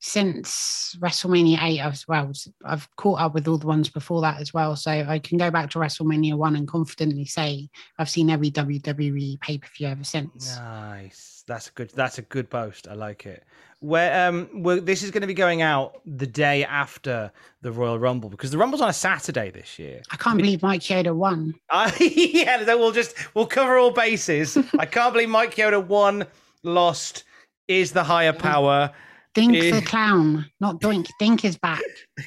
since 0.00 0.96
WrestleMania 1.00 1.62
eight. 1.62 1.80
I've 1.80 2.02
well, 2.08 2.32
I've 2.64 2.88
caught 2.96 3.20
up 3.20 3.34
with 3.34 3.48
all 3.48 3.58
the 3.58 3.66
ones 3.66 3.88
before 3.88 4.20
that 4.22 4.40
as 4.40 4.52
well, 4.52 4.76
so 4.76 4.90
I 4.90 5.18
can 5.18 5.38
go 5.38 5.50
back 5.50 5.70
to 5.70 5.78
WrestleMania 5.78 6.36
one 6.36 6.56
and 6.56 6.68
confidently 6.68 7.24
say 7.24 7.68
I've 7.98 8.10
seen 8.10 8.30
every 8.30 8.50
WWE 8.50 9.40
pay 9.40 9.58
per 9.58 9.68
view 9.76 9.88
ever 9.88 10.04
since. 10.04 10.56
Nice. 10.56 11.34
That's 11.46 11.68
a 11.68 11.72
good. 11.72 11.90
That's 11.90 12.18
a 12.18 12.22
good 12.22 12.48
boast. 12.48 12.88
I 12.88 12.94
like 12.94 13.26
it. 13.26 13.44
Where 13.80 14.28
um, 14.28 14.48
well, 14.54 14.80
this 14.80 15.02
is 15.02 15.10
going 15.10 15.20
to 15.20 15.26
be 15.26 15.34
going 15.34 15.60
out 15.60 16.00
the 16.06 16.26
day 16.26 16.64
after 16.64 17.30
the 17.60 17.70
Royal 17.70 17.98
Rumble 17.98 18.30
because 18.30 18.50
the 18.50 18.56
Rumble's 18.56 18.80
on 18.80 18.88
a 18.88 18.94
Saturday 18.94 19.50
this 19.50 19.78
year. 19.78 20.00
I 20.10 20.16
can't 20.16 20.38
believe 20.38 20.62
Mike 20.62 20.80
Chioda 20.80 21.14
won. 21.14 21.54
I, 21.70 21.94
yeah, 22.00 22.64
so 22.64 22.78
we'll 22.78 22.92
just 22.92 23.14
we'll 23.34 23.46
cover 23.46 23.76
all 23.76 23.90
bases. 23.90 24.56
I 24.78 24.86
can't 24.86 25.12
believe 25.12 25.28
Mike 25.28 25.54
Chioda 25.54 25.84
won, 25.84 26.26
lost, 26.64 27.24
is 27.68 27.92
the 27.92 28.04
higher 28.04 28.32
power. 28.32 28.90
Dink 29.34 29.56
Eh. 29.56 29.70
the 29.80 29.82
clown, 29.86 30.46
not 30.60 30.80
Doink. 30.80 31.08
Dink 31.18 31.44
is 31.44 31.56
back. 31.58 31.82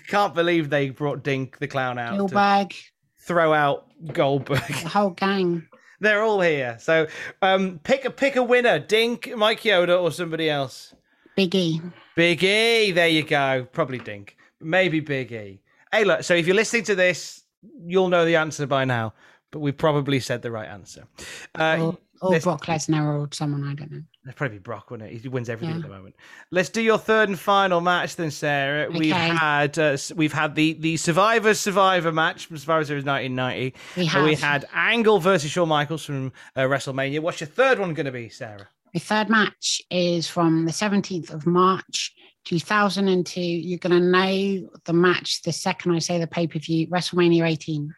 Can't 0.08 0.34
believe 0.36 0.70
they 0.70 0.90
brought 0.90 1.24
Dink 1.24 1.58
the 1.58 1.68
clown 1.68 1.98
out 1.98 2.16
Gilbert, 2.16 2.74
throw 3.22 3.54
out 3.54 3.88
Goldberg. 4.14 4.62
the 4.68 4.90
whole 4.90 5.12
gang. 5.12 5.66
They're 6.00 6.22
all 6.22 6.42
here. 6.42 6.78
So 6.80 7.08
um, 7.42 7.80
pick 7.84 8.06
a 8.06 8.12
pick 8.12 8.36
a 8.36 8.44
winner: 8.44 8.78
Dink, 8.78 9.36
Mike 9.36 9.62
Chioda, 9.62 10.00
or 10.02 10.12
somebody 10.12 10.50
else. 10.50 10.94
Big 11.36 11.56
E. 11.56 11.82
Big 12.16 12.44
E. 12.44 12.92
There 12.92 13.08
you 13.08 13.24
go. 13.24 13.68
Probably 13.72 13.98
Dink. 14.00 14.36
Maybe 14.62 15.00
Big 15.00 15.32
E. 15.32 15.60
Hey, 15.92 16.04
look. 16.04 16.24
So 16.24 16.34
if 16.36 16.46
you're 16.46 16.56
listening 16.56 16.84
to 16.86 16.96
this, 16.96 17.44
you'll 17.86 18.10
know 18.10 18.26
the 18.26 18.36
answer 18.36 18.68
by 18.68 18.86
now. 18.86 19.14
But 19.52 19.60
we 19.60 19.72
probably 19.72 20.20
said 20.20 20.42
the 20.42 20.52
right 20.52 20.68
answer. 20.68 21.08
Uh, 21.56 21.94
Or, 22.22 22.34
or 22.34 22.40
Brock 22.42 22.66
Lesnar 22.66 23.20
or 23.22 23.30
someone, 23.32 23.64
I 23.64 23.74
don't 23.76 23.92
know. 23.92 24.02
It'd 24.28 24.36
probably 24.36 24.58
be 24.58 24.62
Brock, 24.62 24.92
wouldn't 24.92 25.10
it? 25.10 25.22
He 25.22 25.28
wins 25.30 25.48
everything 25.50 25.78
Yeah. 25.78 25.84
at 25.86 25.90
the 25.90 25.96
moment. 25.96 26.16
Let's 26.52 26.68
do 26.68 26.82
your 26.82 26.98
third 26.98 27.30
and 27.30 27.40
final 27.40 27.80
match 27.80 28.18
then, 28.18 28.30
Sarah. 28.30 28.92
We've 28.92 29.14
had 29.16 29.80
uh, 29.80 29.96
we've 30.16 30.34
had 30.34 30.54
the 30.56 30.74
the 30.74 30.98
Survivor 30.98 31.54
Survivor 31.54 32.12
match 32.12 32.46
from 32.48 32.58
Survivor 32.58 32.84
Series 32.84 33.06
1990. 33.06 33.74
We 33.96 34.10
Uh, 34.10 34.26
we 34.26 34.36
had 34.36 34.66
Angle 34.74 35.20
versus 35.20 35.50
Shawn 35.50 35.70
Michaels 35.70 36.04
from 36.04 36.34
uh, 36.58 36.62
WrestleMania. 36.64 37.22
What's 37.22 37.40
your 37.40 37.48
third 37.48 37.80
one 37.80 37.94
going 37.94 38.06
to 38.06 38.12
be, 38.12 38.28
Sarah? 38.28 38.68
My 38.94 39.00
third 39.00 39.30
match 39.30 39.82
is 39.92 40.28
from 40.30 40.66
the 40.66 40.72
17th 40.72 41.32
of 41.34 41.46
March, 41.46 42.14
2002. 42.46 43.40
You're 43.42 43.80
going 43.80 43.92
to 44.02 44.06
know 44.06 44.70
the 44.86 44.94
match 44.94 45.42
the 45.44 45.54
second 45.54 45.92
I 45.94 46.00
say 46.00 46.20
the 46.20 46.28
pay 46.28 46.48
per 46.48 46.60
view 46.60 46.88
WrestleMania 46.88 47.48
18. 47.48 47.94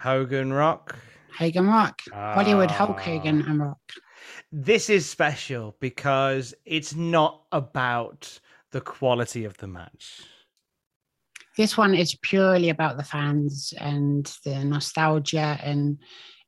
Hogan 0.00 0.52
Rock. 0.52 0.96
Hogan 1.38 1.66
Rock. 1.68 2.02
Hollywood 2.12 2.70
Hulk 2.70 2.96
Ah. 2.98 3.02
Hogan 3.02 3.42
and 3.42 3.60
Rock. 3.60 3.78
This 4.54 4.90
is 4.90 5.08
special 5.08 5.74
because 5.80 6.52
it's 6.66 6.94
not 6.94 7.42
about 7.52 8.38
the 8.72 8.82
quality 8.82 9.44
of 9.44 9.56
the 9.58 9.66
match? 9.66 10.22
This 11.56 11.76
one 11.76 11.94
is 11.94 12.16
purely 12.16 12.68
about 12.68 12.98
the 12.98 13.04
fans 13.04 13.72
and 13.78 14.30
the 14.44 14.62
nostalgia, 14.64 15.58
and 15.62 15.98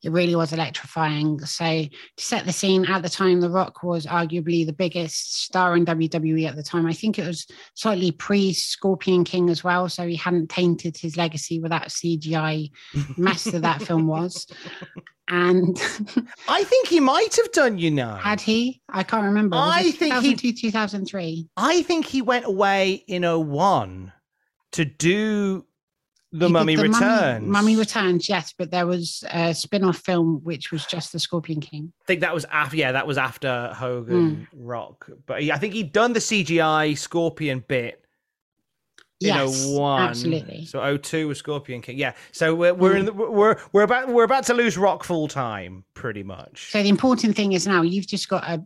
it 0.03 0.13
really 0.13 0.35
was 0.35 0.53
electrifying. 0.53 1.39
So, 1.41 1.65
to 1.65 2.25
set 2.25 2.45
the 2.45 2.53
scene, 2.53 2.85
at 2.87 3.03
the 3.03 3.09
time, 3.09 3.41
The 3.41 3.51
Rock 3.51 3.83
was 3.83 4.05
arguably 4.05 4.67
the 4.67 4.73
biggest 4.73 5.43
star 5.43 5.77
in 5.77 5.87
WWE 5.87 6.47
at 6.47 6.57
the 6.57 6.63
time. 6.63 6.87
I 6.87 6.93
think 6.93 7.19
it 7.19 7.27
was 7.27 7.47
slightly 7.75 8.11
pre 8.11 8.53
Scorpion 8.53 9.25
King 9.25 9.49
as 9.49 9.65
well. 9.65 9.89
So, 9.89 10.07
he 10.07 10.17
hadn't 10.17 10.49
tainted 10.49 10.97
his 10.97 11.17
legacy 11.19 11.59
with 11.61 11.71
that 11.71 11.89
CGI 11.89 12.71
mess 13.17 13.45
that 13.45 13.63
that 13.63 13.83
film 13.83 14.07
was. 14.07 14.47
And 15.29 15.77
I 16.49 16.65
think 16.65 16.89
he 16.89 17.01
might 17.01 17.35
have 17.37 17.51
done, 17.53 17.79
you 17.79 17.91
know. 17.91 18.15
had 18.17 18.41
he? 18.41 18.81
I 18.91 19.03
can't 19.03 19.25
remember. 19.25 19.57
Was 19.57 19.73
I 19.75 19.91
think 19.91 20.15
he- 20.23 20.35
2002, 20.35 20.53
2003. 20.69 21.49
I 21.57 21.83
think 21.83 22.07
he 22.07 22.21
went 22.23 22.45
away 22.45 23.05
in 23.07 23.23
01 23.23 24.13
to 24.73 24.85
do 24.85 25.65
The 26.33 26.47
He 26.49 26.53
Mummy 26.53 26.77
the 26.77 26.83
Returns. 26.83 27.47
Mummy 27.47 27.77
Returns, 27.77 28.29
yes, 28.29 28.53
but 28.59 28.71
there 28.71 28.87
was 28.87 29.25
a 29.31 29.55
spin 29.55 29.85
off 29.85 29.99
film 29.99 30.41
which 30.43 30.71
was 30.73 30.85
just 30.85 31.13
The 31.13 31.19
Scorpion 31.21 31.61
King. 31.61 31.93
I 32.03 32.05
think 32.07 32.21
that 32.21 32.35
was 32.35 32.45
after, 32.51 32.77
yeah, 32.77 32.93
that 32.93 33.07
was 33.07 33.17
after 33.17 33.73
Hogan 33.75 34.47
Hmm. 34.53 34.67
Rock. 34.67 35.09
But 35.27 35.43
he, 35.43 35.53
I 35.53 35.59
think 35.59 35.73
he'd 35.75 35.93
done 35.93 36.13
the 36.13 36.19
CGI 36.21 36.99
Scorpion 36.99 37.65
bit 37.67 38.04
in 39.21 39.29
Yes, 39.29 39.67
01. 39.67 40.03
absolutely. 40.03 40.65
So 40.67 40.97
02 40.97 41.29
was 41.29 41.39
Scorpion 41.39 41.81
King. 41.81 41.99
Yeah. 41.99 42.13
So 42.33 42.55
we're, 42.55 42.75
we're 42.75 42.97
in 42.97 43.07
the, 43.07 43.13
mm. 43.13 43.31
we're 43.31 43.57
we're 43.73 43.83
about 43.83 44.09
we're 44.09 44.25
about 44.25 44.45
to 44.45 44.55
lose 44.55 44.77
Rock 44.77 45.05
full 45.05 45.29
time, 45.29 45.85
pretty 45.95 46.23
much. 46.23 46.71
So 46.71 46.83
the 46.83 46.89
important 46.89 47.37
thing 47.37 47.53
is 47.53 47.67
now 47.67 47.83
you've 47.83 48.07
just 48.07 48.29
got 48.29 48.45
a 48.45 48.65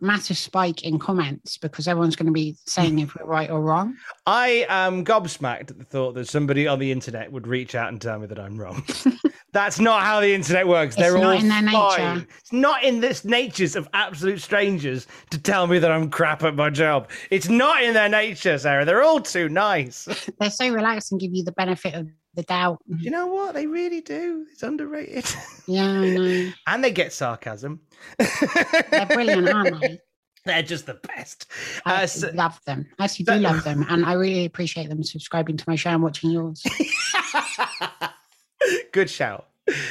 massive 0.00 0.36
spike 0.36 0.82
in 0.84 0.98
comments 0.98 1.56
because 1.58 1.88
everyone's 1.88 2.16
going 2.16 2.26
to 2.26 2.32
be 2.32 2.56
saying 2.66 2.98
if 2.98 3.14
we're 3.14 3.26
right 3.26 3.50
or 3.50 3.60
wrong. 3.60 3.96
I 4.26 4.66
am 4.68 5.04
gobsmacked 5.04 5.70
at 5.70 5.78
the 5.78 5.84
thought 5.84 6.14
that 6.14 6.28
somebody 6.28 6.66
on 6.66 6.78
the 6.78 6.92
internet 6.92 7.30
would 7.32 7.46
reach 7.46 7.74
out 7.74 7.88
and 7.88 8.00
tell 8.00 8.18
me 8.18 8.26
that 8.26 8.38
I'm 8.38 8.56
wrong. 8.58 8.84
That's 9.52 9.80
not 9.80 10.02
how 10.02 10.20
the 10.20 10.34
internet 10.34 10.68
works. 10.68 10.94
It's 10.94 11.02
They're 11.02 11.14
not 11.18 11.24
all 11.24 11.30
in 11.40 11.48
their 11.48 11.62
nature. 11.62 11.78
fine. 11.78 12.26
It's 12.38 12.52
not 12.52 12.84
in 12.84 13.00
this 13.00 13.24
natures 13.24 13.74
of 13.74 13.88
absolute 13.94 14.40
strangers 14.40 15.06
to 15.30 15.38
tell 15.38 15.66
me 15.66 15.78
that 15.78 15.90
I'm 15.90 16.10
crap 16.10 16.42
at 16.42 16.54
my 16.54 16.68
job. 16.70 17.08
It's 17.30 17.48
not 17.48 17.82
in 17.82 17.94
their 17.94 18.08
nature, 18.08 18.58
Sarah. 18.58 18.84
They're 18.84 19.02
all 19.02 19.20
too 19.20 19.48
nice. 19.48 20.04
They're 20.40 20.50
so 20.50 20.68
relaxed 20.68 21.12
and 21.12 21.20
give 21.20 21.32
you 21.32 21.42
the 21.42 21.52
benefit 21.52 21.94
of 21.94 22.08
the 22.36 22.42
doubt. 22.44 22.78
You 22.86 23.10
know 23.10 23.26
what? 23.26 23.54
They 23.54 23.66
really 23.66 24.00
do. 24.00 24.46
It's 24.52 24.62
underrated. 24.62 25.24
Yeah, 25.66 25.88
I 25.90 26.08
know. 26.10 26.52
and 26.68 26.84
they 26.84 26.90
get 26.92 27.12
sarcasm. 27.12 27.80
They're 28.18 29.06
brilliant, 29.06 29.48
aren't 29.48 29.80
they? 29.80 29.98
They're 30.44 30.62
just 30.62 30.86
the 30.86 30.94
best. 30.94 31.46
I 31.84 32.04
Uh, 32.04 32.06
so- 32.06 32.30
love 32.34 32.60
them. 32.66 32.86
I 33.00 33.04
actually 33.04 33.24
do 33.24 33.34
love 33.34 33.64
them. 33.64 33.84
And 33.88 34.04
I 34.06 34.12
really 34.12 34.44
appreciate 34.44 34.88
them 34.88 35.02
subscribing 35.02 35.56
to 35.56 35.64
my 35.66 35.74
show 35.74 35.90
and 35.90 36.02
watching 36.04 36.30
yours. 36.30 36.62
Good 38.92 39.10
shout. 39.10 39.46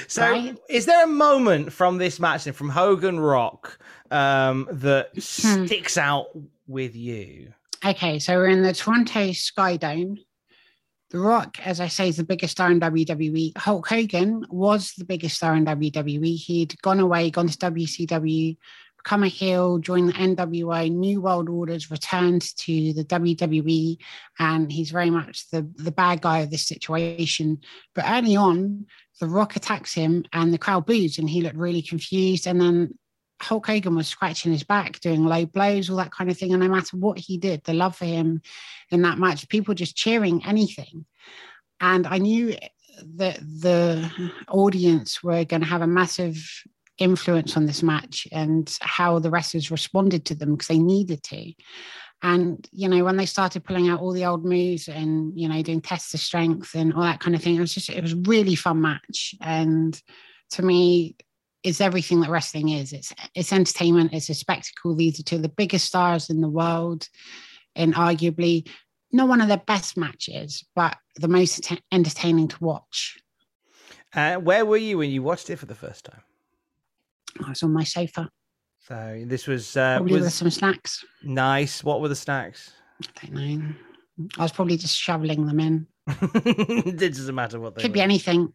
So, 0.07 0.21
Right? 0.21 0.57
is 0.69 0.85
there 0.85 1.03
a 1.03 1.07
moment 1.07 1.73
from 1.73 1.97
this 1.97 2.19
match 2.19 2.43
from 2.49 2.69
Hogan 2.69 3.19
Rock 3.19 3.77
um, 4.11 4.67
that 4.71 5.09
Hmm. 5.13 5.65
sticks 5.65 5.97
out 5.97 6.27
with 6.67 6.95
you? 6.95 7.53
Okay, 7.85 8.19
so 8.19 8.35
we're 8.35 8.47
in 8.47 8.63
the 8.63 8.73
Toronto 8.73 9.31
Sky 9.33 9.75
Dome. 9.77 10.17
The 11.15 11.21
Rock, 11.21 11.65
as 11.65 11.79
I 11.79 11.87
say, 11.87 12.09
is 12.09 12.17
the 12.17 12.25
biggest 12.25 12.51
star 12.51 12.69
in 12.69 12.81
WWE. 12.81 13.57
Hulk 13.57 13.87
Hogan 13.87 14.45
was 14.49 14.91
the 14.97 15.05
biggest 15.05 15.37
star 15.37 15.55
in 15.55 15.63
WWE. 15.63 16.35
He'd 16.35 16.75
gone 16.81 16.99
away, 16.99 17.31
gone 17.31 17.47
to 17.47 17.57
WCW, 17.57 18.57
become 19.01 19.23
a 19.23 19.29
heel, 19.29 19.77
joined 19.77 20.09
the 20.09 20.13
NWA, 20.13 20.91
New 20.91 21.21
World 21.21 21.47
Orders, 21.47 21.89
returned 21.89 22.41
to 22.57 22.91
the 22.91 23.05
WWE, 23.05 23.95
and 24.39 24.69
he's 24.69 24.91
very 24.91 25.09
much 25.09 25.49
the, 25.51 25.65
the 25.75 25.93
bad 25.93 26.19
guy 26.19 26.39
of 26.39 26.51
this 26.51 26.67
situation. 26.67 27.61
But 27.93 28.03
early 28.09 28.35
on, 28.35 28.85
The 29.21 29.27
Rock 29.27 29.55
attacks 29.55 29.93
him, 29.93 30.25
and 30.33 30.53
the 30.53 30.57
crowd 30.57 30.85
boos, 30.85 31.17
and 31.17 31.29
he 31.29 31.39
looked 31.39 31.55
really 31.55 31.81
confused. 31.81 32.45
And 32.45 32.59
then 32.59 32.99
Hulk 33.41 33.67
Hogan 33.67 33.95
was 33.95 34.07
scratching 34.07 34.51
his 34.51 34.63
back, 34.63 34.99
doing 34.99 35.25
low 35.25 35.45
blows, 35.45 35.89
all 35.89 35.97
that 35.97 36.11
kind 36.11 36.29
of 36.29 36.37
thing. 36.37 36.53
And 36.53 36.61
no 36.61 36.69
matter 36.69 36.97
what 36.97 37.17
he 37.17 37.37
did, 37.37 37.63
the 37.63 37.73
love 37.73 37.95
for 37.95 38.05
him 38.05 38.41
in 38.91 39.01
that 39.01 39.17
match, 39.17 39.47
people 39.49 39.73
just 39.73 39.95
cheering 39.95 40.45
anything. 40.45 41.05
And 41.79 42.07
I 42.07 42.17
knew 42.17 42.55
that 43.15 43.39
the 43.39 44.09
audience 44.47 45.21
were 45.21 45.43
going 45.43 45.61
to 45.61 45.67
have 45.67 45.81
a 45.81 45.87
massive 45.87 46.37
influence 46.97 47.57
on 47.57 47.65
this 47.65 47.83
match 47.83 48.25
and 48.31 48.77
how 48.81 49.19
the 49.19 49.29
wrestlers 49.29 49.69
responded 49.69 50.25
to 50.25 50.35
them 50.35 50.53
because 50.53 50.67
they 50.67 50.79
needed 50.79 51.21
to. 51.23 51.53
And, 52.21 52.65
you 52.71 52.87
know, 52.87 53.03
when 53.03 53.17
they 53.17 53.25
started 53.25 53.65
pulling 53.65 53.89
out 53.89 53.99
all 53.99 54.13
the 54.13 54.25
old 54.25 54.45
moves 54.45 54.87
and, 54.87 55.37
you 55.37 55.49
know, 55.49 55.61
doing 55.61 55.81
tests 55.81 56.13
of 56.13 56.21
strength 56.21 56.73
and 56.73 56.93
all 56.93 57.01
that 57.01 57.19
kind 57.19 57.35
of 57.35 57.43
thing, 57.43 57.55
it 57.55 57.59
was 57.59 57.73
just, 57.73 57.89
it 57.89 58.01
was 58.01 58.13
a 58.13 58.23
really 58.25 58.55
fun 58.55 58.81
match. 58.81 59.35
And 59.41 60.01
to 60.51 60.63
me, 60.63 61.17
it's 61.65 61.81
everything 61.81 62.21
that 62.21 62.29
wrestling 62.29 62.69
is. 62.69 62.93
It's 62.93 63.13
it's 63.33 63.51
entertainment. 63.51 64.13
It's 64.13 64.29
a 64.29 64.33
spectacle. 64.33 64.95
These 64.95 65.19
are 65.19 65.23
two 65.23 65.37
of 65.37 65.41
the 65.41 65.49
biggest 65.49 65.85
stars 65.85 66.29
in 66.29 66.41
the 66.41 66.49
world, 66.49 67.07
and 67.75 67.93
arguably 67.95 68.67
not 69.11 69.27
one 69.27 69.41
of 69.41 69.47
the 69.47 69.61
best 69.65 69.97
matches, 69.97 70.63
but 70.75 70.95
the 71.15 71.27
most 71.27 71.71
ent- 71.71 71.81
entertaining 71.91 72.47
to 72.49 72.63
watch. 72.63 73.17
Uh, 74.13 74.35
where 74.35 74.65
were 74.65 74.77
you 74.77 74.97
when 74.97 75.09
you 75.11 75.21
watched 75.23 75.49
it 75.49 75.57
for 75.57 75.65
the 75.65 75.75
first 75.75 76.05
time? 76.05 76.21
I 77.45 77.49
was 77.49 77.63
on 77.63 77.73
my 77.73 77.83
sofa, 77.83 78.29
So 78.79 79.23
this 79.25 79.45
was 79.47 79.75
uh, 79.75 79.97
probably 79.97 80.21
with 80.21 80.31
some 80.33 80.49
snacks. 80.49 81.03
nice. 81.23 81.83
What 81.83 81.99
were 82.01 82.07
the 82.09 82.15
snacks? 82.15 82.71
I 83.21 83.25
don't 83.27 83.33
know. 83.59 83.73
I 84.37 84.43
was 84.43 84.51
probably 84.53 84.77
just 84.77 84.97
shoveling 84.97 85.45
them 85.45 85.59
in. 85.59 85.87
it 86.07 86.97
doesn't 86.97 87.35
matter 87.35 87.59
what 87.59 87.75
they 87.75 87.81
Could 87.81 87.91
were. 87.91 87.95
be 87.95 88.01
anything. 88.01 88.53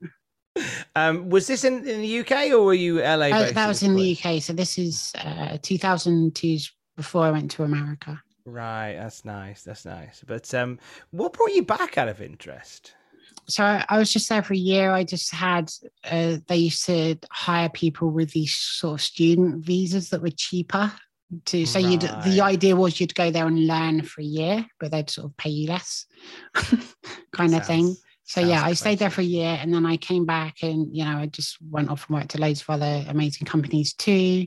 Um, 0.96 1.30
was 1.30 1.46
this 1.46 1.64
in, 1.64 1.86
in 1.88 2.02
the 2.02 2.20
UK 2.20 2.50
or 2.50 2.64
were 2.64 2.74
you 2.74 3.00
LA? 3.00 3.26
Oh, 3.26 3.50
that 3.50 3.68
was 3.68 3.82
in 3.82 3.94
the 3.94 4.16
UK. 4.16 4.42
So 4.42 4.52
this 4.52 4.78
is 4.78 5.12
uh, 5.16 5.58
2002 5.62 6.58
before 6.96 7.24
I 7.24 7.30
went 7.30 7.50
to 7.52 7.62
America. 7.62 8.20
Right, 8.44 8.94
that's 8.94 9.24
nice. 9.24 9.62
That's 9.62 9.84
nice. 9.84 10.24
But 10.26 10.52
um, 10.54 10.78
what 11.12 11.32
brought 11.32 11.52
you 11.52 11.62
back 11.62 11.98
out 11.98 12.08
of 12.08 12.20
interest? 12.20 12.94
so 13.50 13.64
I, 13.64 13.84
I 13.88 13.98
was 13.98 14.12
just 14.12 14.28
there 14.28 14.42
for 14.42 14.54
a 14.54 14.58
year. 14.58 14.92
I 14.92 15.04
just 15.04 15.32
had 15.32 15.70
uh, 16.04 16.36
they 16.46 16.56
used 16.56 16.86
to 16.86 17.16
hire 17.30 17.68
people 17.68 18.10
with 18.10 18.30
these 18.32 18.54
sort 18.54 19.00
of 19.00 19.02
student 19.02 19.64
visas 19.64 20.10
that 20.10 20.22
were 20.22 20.30
cheaper. 20.30 20.92
To 21.46 21.64
so 21.64 21.78
you'd 21.78 22.00
the 22.00 22.40
idea 22.40 22.74
was 22.74 23.00
you'd 23.00 23.14
go 23.14 23.30
there 23.30 23.46
and 23.46 23.66
learn 23.68 24.02
for 24.02 24.20
a 24.20 24.24
year, 24.24 24.66
but 24.80 24.90
they'd 24.90 25.08
sort 25.08 25.26
of 25.26 25.36
pay 25.36 25.50
you 25.50 25.68
less, 25.68 26.06
kind 27.32 27.54
of 27.54 27.64
thing. 27.64 27.94
So 28.30 28.42
sounds 28.42 28.50
yeah, 28.50 28.62
I 28.64 28.74
stayed 28.74 29.00
there 29.00 29.10
for 29.10 29.22
a 29.22 29.24
year, 29.24 29.58
and 29.60 29.74
then 29.74 29.84
I 29.84 29.96
came 29.96 30.24
back, 30.24 30.62
and 30.62 30.94
you 30.96 31.04
know 31.04 31.18
I 31.18 31.26
just 31.26 31.58
went 31.68 31.90
off 31.90 32.06
and 32.08 32.16
worked 32.16 32.36
at 32.36 32.40
loads 32.40 32.62
of 32.62 32.70
other 32.70 33.04
amazing 33.08 33.44
companies 33.44 33.92
too. 33.92 34.46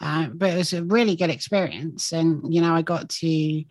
Uh, 0.00 0.28
but 0.32 0.54
it 0.54 0.56
was 0.56 0.72
a 0.72 0.82
really 0.84 1.14
good 1.14 1.28
experience, 1.28 2.12
and 2.12 2.42
you 2.52 2.62
know 2.62 2.74
I 2.74 2.80
got 2.80 3.10
to 3.10 3.64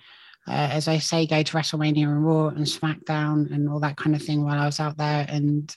uh, 0.48 0.70
as 0.72 0.88
I 0.88 1.00
say, 1.00 1.26
go 1.26 1.42
to 1.42 1.58
WrestleMania 1.58 2.04
and 2.04 2.24
Raw 2.24 2.50
and 2.50 2.66
SmackDown 2.66 3.52
and 3.52 3.68
all 3.68 3.80
that 3.80 3.98
kind 3.98 4.16
of 4.16 4.22
thing 4.22 4.46
while 4.46 4.60
I 4.60 4.66
was 4.68 4.80
out 4.80 4.96
there 4.98 5.26
and 5.28 5.76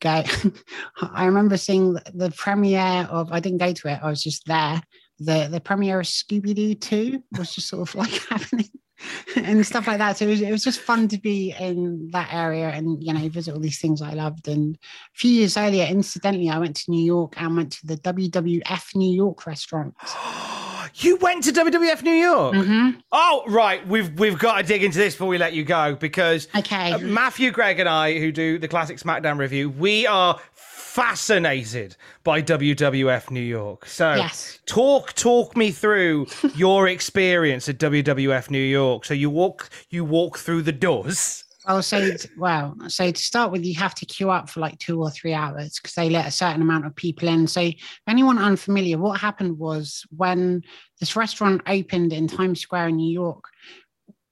go. 0.00 0.24
I 1.02 1.26
remember 1.26 1.58
seeing 1.58 1.92
the, 1.92 2.02
the 2.14 2.30
premiere 2.30 3.06
of, 3.10 3.30
I 3.30 3.40
didn't 3.40 3.58
go 3.58 3.72
to 3.72 3.88
it, 3.88 4.00
I 4.02 4.08
was 4.08 4.22
just 4.22 4.46
there. 4.46 4.82
The, 5.18 5.48
the 5.50 5.60
premiere 5.60 6.00
of 6.00 6.06
Scooby 6.06 6.54
Doo 6.54 6.74
2 6.74 7.22
was 7.38 7.54
just 7.54 7.68
sort 7.68 7.88
of 7.88 7.94
like 7.94 8.10
happening 8.28 8.70
and 9.36 9.64
stuff 9.66 9.86
like 9.86 9.98
that. 9.98 10.16
So 10.16 10.26
it 10.26 10.30
was, 10.30 10.40
it 10.40 10.50
was 10.50 10.64
just 10.64 10.80
fun 10.80 11.08
to 11.08 11.18
be 11.18 11.54
in 11.58 12.08
that 12.12 12.32
area 12.32 12.68
and, 12.70 13.02
you 13.02 13.12
know, 13.12 13.28
visit 13.28 13.52
all 13.54 13.60
these 13.60 13.80
things 13.80 14.02
I 14.02 14.12
loved. 14.12 14.48
And 14.48 14.76
a 14.76 15.18
few 15.18 15.30
years 15.30 15.56
earlier, 15.56 15.84
incidentally, 15.86 16.48
I 16.50 16.58
went 16.58 16.76
to 16.76 16.90
New 16.90 17.04
York 17.04 17.34
and 17.36 17.56
went 17.56 17.72
to 17.72 17.86
the 17.86 17.96
WWF 17.98 18.94
New 18.96 19.14
York 19.14 19.46
restaurant. 19.46 19.94
You 20.96 21.16
went 21.16 21.44
to 21.44 21.52
WWF 21.52 22.02
New 22.02 22.10
York. 22.10 22.54
Mhm. 22.54 23.02
Oh, 23.12 23.44
right. 23.46 23.86
We've 23.88 24.12
we've 24.18 24.38
got 24.38 24.58
to 24.58 24.62
dig 24.62 24.84
into 24.84 24.98
this 24.98 25.14
before 25.14 25.28
we 25.28 25.38
let 25.38 25.54
you 25.54 25.64
go 25.64 25.94
because 25.94 26.48
Okay. 26.54 26.92
uh, 26.92 26.98
Matthew, 26.98 27.50
Greg, 27.50 27.78
and 27.80 27.88
I, 27.88 28.18
who 28.18 28.30
do 28.30 28.58
the 28.58 28.68
classic 28.68 28.98
SmackDown 28.98 29.38
review, 29.38 29.70
we 29.70 30.06
are 30.06 30.38
fascinated 30.92 31.96
by 32.22 32.42
WWF 32.42 33.30
New 33.30 33.40
York. 33.40 33.86
So, 33.86 34.14
Yes. 34.14 34.58
talk 34.66 35.14
talk 35.14 35.56
me 35.56 35.70
through 35.70 36.26
your 36.54 36.86
experience 36.88 37.66
at 37.68 37.78
WWF 37.78 38.50
New 38.50 38.62
York. 38.62 39.06
So 39.06 39.14
you 39.14 39.30
walk 39.30 39.70
you 39.88 40.04
walk 40.04 40.38
through 40.38 40.62
the 40.62 40.72
doors. 40.72 41.44
Oh, 41.66 41.80
so 41.80 42.10
well, 42.36 42.76
so 42.88 43.10
to 43.12 43.22
start 43.22 43.52
with, 43.52 43.64
you 43.64 43.74
have 43.76 43.94
to 43.94 44.06
queue 44.06 44.30
up 44.30 44.50
for 44.50 44.58
like 44.60 44.78
two 44.80 45.00
or 45.00 45.10
three 45.10 45.32
hours 45.32 45.78
because 45.78 45.94
they 45.94 46.10
let 46.10 46.26
a 46.26 46.30
certain 46.32 46.60
amount 46.60 46.86
of 46.86 46.94
people 46.96 47.28
in. 47.28 47.46
So, 47.46 47.60
if 47.60 48.02
anyone 48.08 48.36
unfamiliar, 48.36 48.98
what 48.98 49.20
happened 49.20 49.58
was 49.58 50.04
when 50.10 50.62
this 50.98 51.14
restaurant 51.16 51.62
opened 51.66 52.12
in 52.12 52.26
Times 52.26 52.60
Square 52.60 52.88
in 52.88 52.96
New 52.96 53.12
York, 53.12 53.44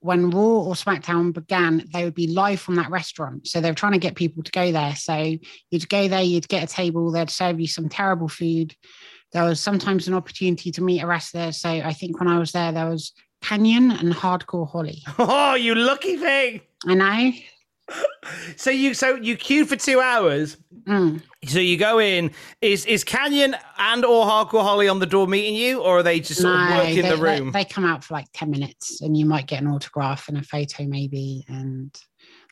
when 0.01 0.31
Raw 0.31 0.41
or 0.41 0.75
SmackDown 0.75 1.33
began, 1.33 1.85
they 1.93 2.05
would 2.05 2.15
be 2.15 2.27
live 2.27 2.61
from 2.61 2.75
that 2.77 2.91
restaurant. 2.91 3.47
So 3.47 3.61
they 3.61 3.71
were 3.71 3.75
trying 3.75 3.93
to 3.93 3.99
get 3.99 4.15
people 4.15 4.43
to 4.43 4.51
go 4.51 4.73
there. 4.73 4.95
So 4.97 5.37
you'd 5.71 5.89
go 5.89 6.09
there, 6.09 6.23
you'd 6.23 6.49
get 6.49 6.65
a 6.65 6.75
table, 6.75 7.11
they'd 7.11 7.31
serve 7.31 7.61
you 7.61 7.67
some 7.67 7.89
terrible 7.89 8.29
food. 8.29 8.75
There 9.33 9.45
was 9.45 9.61
sometimes 9.61 10.09
an 10.09 10.15
opportunity 10.15 10.73
to 10.73 10.83
meet 10.83 11.03
a 11.03 11.07
wrestler. 11.07 11.53
So 11.53 11.69
I 11.69 11.93
think 11.93 12.19
when 12.19 12.29
I 12.29 12.39
was 12.39 12.53
there, 12.53 12.73
there 12.73 12.89
was 12.89 13.13
Kanyon 13.43 13.91
and 13.93 14.13
Hardcore 14.13 14.69
Holly. 14.69 15.03
Oh, 15.19 15.55
you 15.55 15.75
lucky 15.75 16.17
thing! 16.17 16.63
I 16.87 16.95
know. 16.95 17.33
So 18.57 18.71
you 18.71 18.95
so 18.95 19.17
you 19.17 19.37
queued 19.37 19.69
for 19.69 19.77
two 19.77 20.01
hours. 20.01 20.57
Mm. 20.85 21.23
So 21.47 21.59
you 21.59 21.77
go 21.77 21.99
in. 21.99 22.31
Is 22.61 22.85
is 22.87 23.05
Kanyon 23.05 23.57
and 23.79 24.05
or 24.05 24.25
Hardcore 24.25 24.63
Holly 24.63 24.89
on 24.89 24.99
the 24.99 25.07
door 25.07 25.27
meeting 25.27 25.55
you, 25.55 25.81
or 25.81 25.99
are 25.99 26.03
they 26.03 26.21
just 26.21 26.41
sort 26.41 26.55
of 26.55 26.69
working 26.71 27.03
they, 27.03 27.11
the 27.11 27.17
they- 27.17 27.23
room? 27.41 27.53
They, 27.53 27.65
come 27.65 27.85
out 27.85 28.05
for 28.05 28.15
like 28.15 28.27
10 28.35 28.51
minutes 28.51 29.01
and 29.01 29.17
you 29.17 29.25
might 29.27 29.47
get 29.47 29.63
an 29.63 29.69
autograph 29.69 30.29
and 30.29 30.39
a 30.39 30.43
photo, 30.43 30.85
maybe. 30.85 31.45
And 31.49 31.97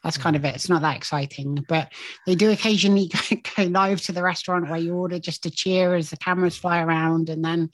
that's 0.03 0.17
kind 0.17 0.37
of 0.37 0.45
it. 0.45 0.55
It's 0.55 0.69
not 0.69 0.83
that 0.83 0.97
exciting, 0.97 1.65
but 1.69 1.93
they 2.27 2.35
do 2.35 2.51
occasionally 2.51 3.11
go, 3.31 3.37
go 3.57 3.63
live 3.65 4.01
to 4.03 4.13
the 4.13 4.23
restaurant 4.23 4.71
where 4.71 4.81
you 4.81 4.95
order 4.95 5.19
just 5.19 5.43
to 5.43 5.51
cheer 5.51 5.95
as 5.95 6.11
the 6.11 6.17
cameras 6.17 6.57
fly 6.57 6.81
around. 6.81 7.29
And 7.29 7.45
then, 7.45 7.71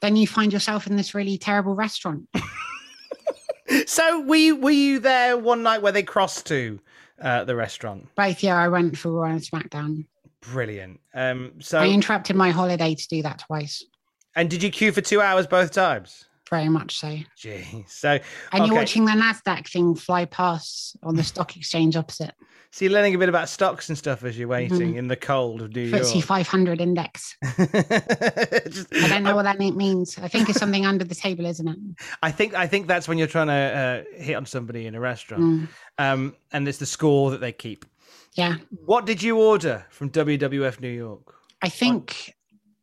then 0.00 0.16
you 0.16 0.26
find 0.26 0.52
yourself 0.52 0.86
in 0.86 0.96
this 0.96 1.14
really 1.14 1.38
terrible 1.38 1.74
restaurant. 1.74 2.28
so 3.86 4.20
were 4.20 4.36
you 4.36 4.56
were 4.56 4.70
you 4.70 5.00
there 5.00 5.36
one 5.36 5.62
night 5.62 5.82
where 5.82 5.92
they 5.92 6.02
crossed 6.02 6.46
to 6.46 6.78
uh, 7.20 7.44
the 7.44 7.56
restaurant? 7.56 8.08
Both, 8.14 8.42
yeah, 8.42 8.56
I 8.56 8.68
went 8.68 8.96
for 8.98 9.10
Raw 9.10 9.30
and 9.30 9.40
SmackDown. 9.40 10.06
Brilliant. 10.40 11.00
Um, 11.14 11.52
so 11.60 11.78
I 11.78 11.88
interrupted 11.88 12.36
my 12.36 12.50
holiday 12.50 12.94
to 12.94 13.08
do 13.08 13.22
that 13.22 13.38
twice. 13.40 13.84
and 14.36 14.48
did 14.50 14.62
you 14.62 14.70
queue 14.70 14.92
for 14.92 15.00
two 15.00 15.20
hours 15.20 15.46
both 15.46 15.72
times? 15.72 16.26
Very 16.48 16.68
much 16.68 16.98
so. 16.98 17.16
Gee. 17.36 17.84
So 17.88 18.18
And 18.52 18.66
you're 18.66 18.76
watching 18.76 19.04
the 19.04 19.12
NASDAQ 19.12 19.68
thing 19.68 19.94
fly 19.96 20.26
past 20.26 20.96
on 21.02 21.16
the 21.16 21.24
stock 21.24 21.56
exchange 21.56 21.96
opposite. 21.96 22.32
So 22.72 22.84
you're 22.84 22.92
learning 22.92 23.14
a 23.14 23.18
bit 23.18 23.30
about 23.30 23.48
stocks 23.48 23.88
and 23.88 23.96
stuff 23.96 24.22
as 24.22 24.36
you're 24.38 24.48
waiting 24.48 24.92
Mhm. 24.92 24.96
in 24.96 25.08
the 25.08 25.16
cold 25.16 25.62
of 25.62 25.74
New 25.74 25.90
FTSE 25.90 26.14
York. 26.16 26.26
500 26.26 26.78
index. 26.82 27.34
I 27.42 29.06
don't 29.08 29.22
know 29.22 29.34
what 29.34 29.44
that 29.44 29.58
means. 29.58 30.18
I 30.18 30.28
think 30.28 30.50
it's 30.50 30.58
something 30.58 30.84
under 30.84 31.02
the 31.04 31.14
table, 31.14 31.46
isn't 31.46 31.66
it? 31.66 31.76
I 32.22 32.30
think 32.30 32.52
I 32.54 32.66
think 32.66 32.86
that's 32.86 33.08
when 33.08 33.16
you're 33.16 33.28
trying 33.28 33.46
to 33.46 34.04
uh, 34.18 34.22
hit 34.22 34.34
on 34.34 34.44
somebody 34.44 34.86
in 34.86 34.94
a 34.94 35.00
restaurant, 35.00 35.42
Mm. 35.42 35.68
um, 35.98 36.36
and 36.52 36.68
it's 36.68 36.76
the 36.78 36.84
score 36.86 37.30
that 37.30 37.40
they 37.40 37.52
keep. 37.52 37.86
Yeah. 38.34 38.56
What 38.84 39.06
did 39.06 39.22
you 39.22 39.38
order 39.38 39.86
from 39.88 40.10
WWF 40.10 40.78
New 40.80 40.90
York? 40.90 41.34
I 41.62 41.70
think 41.70 42.34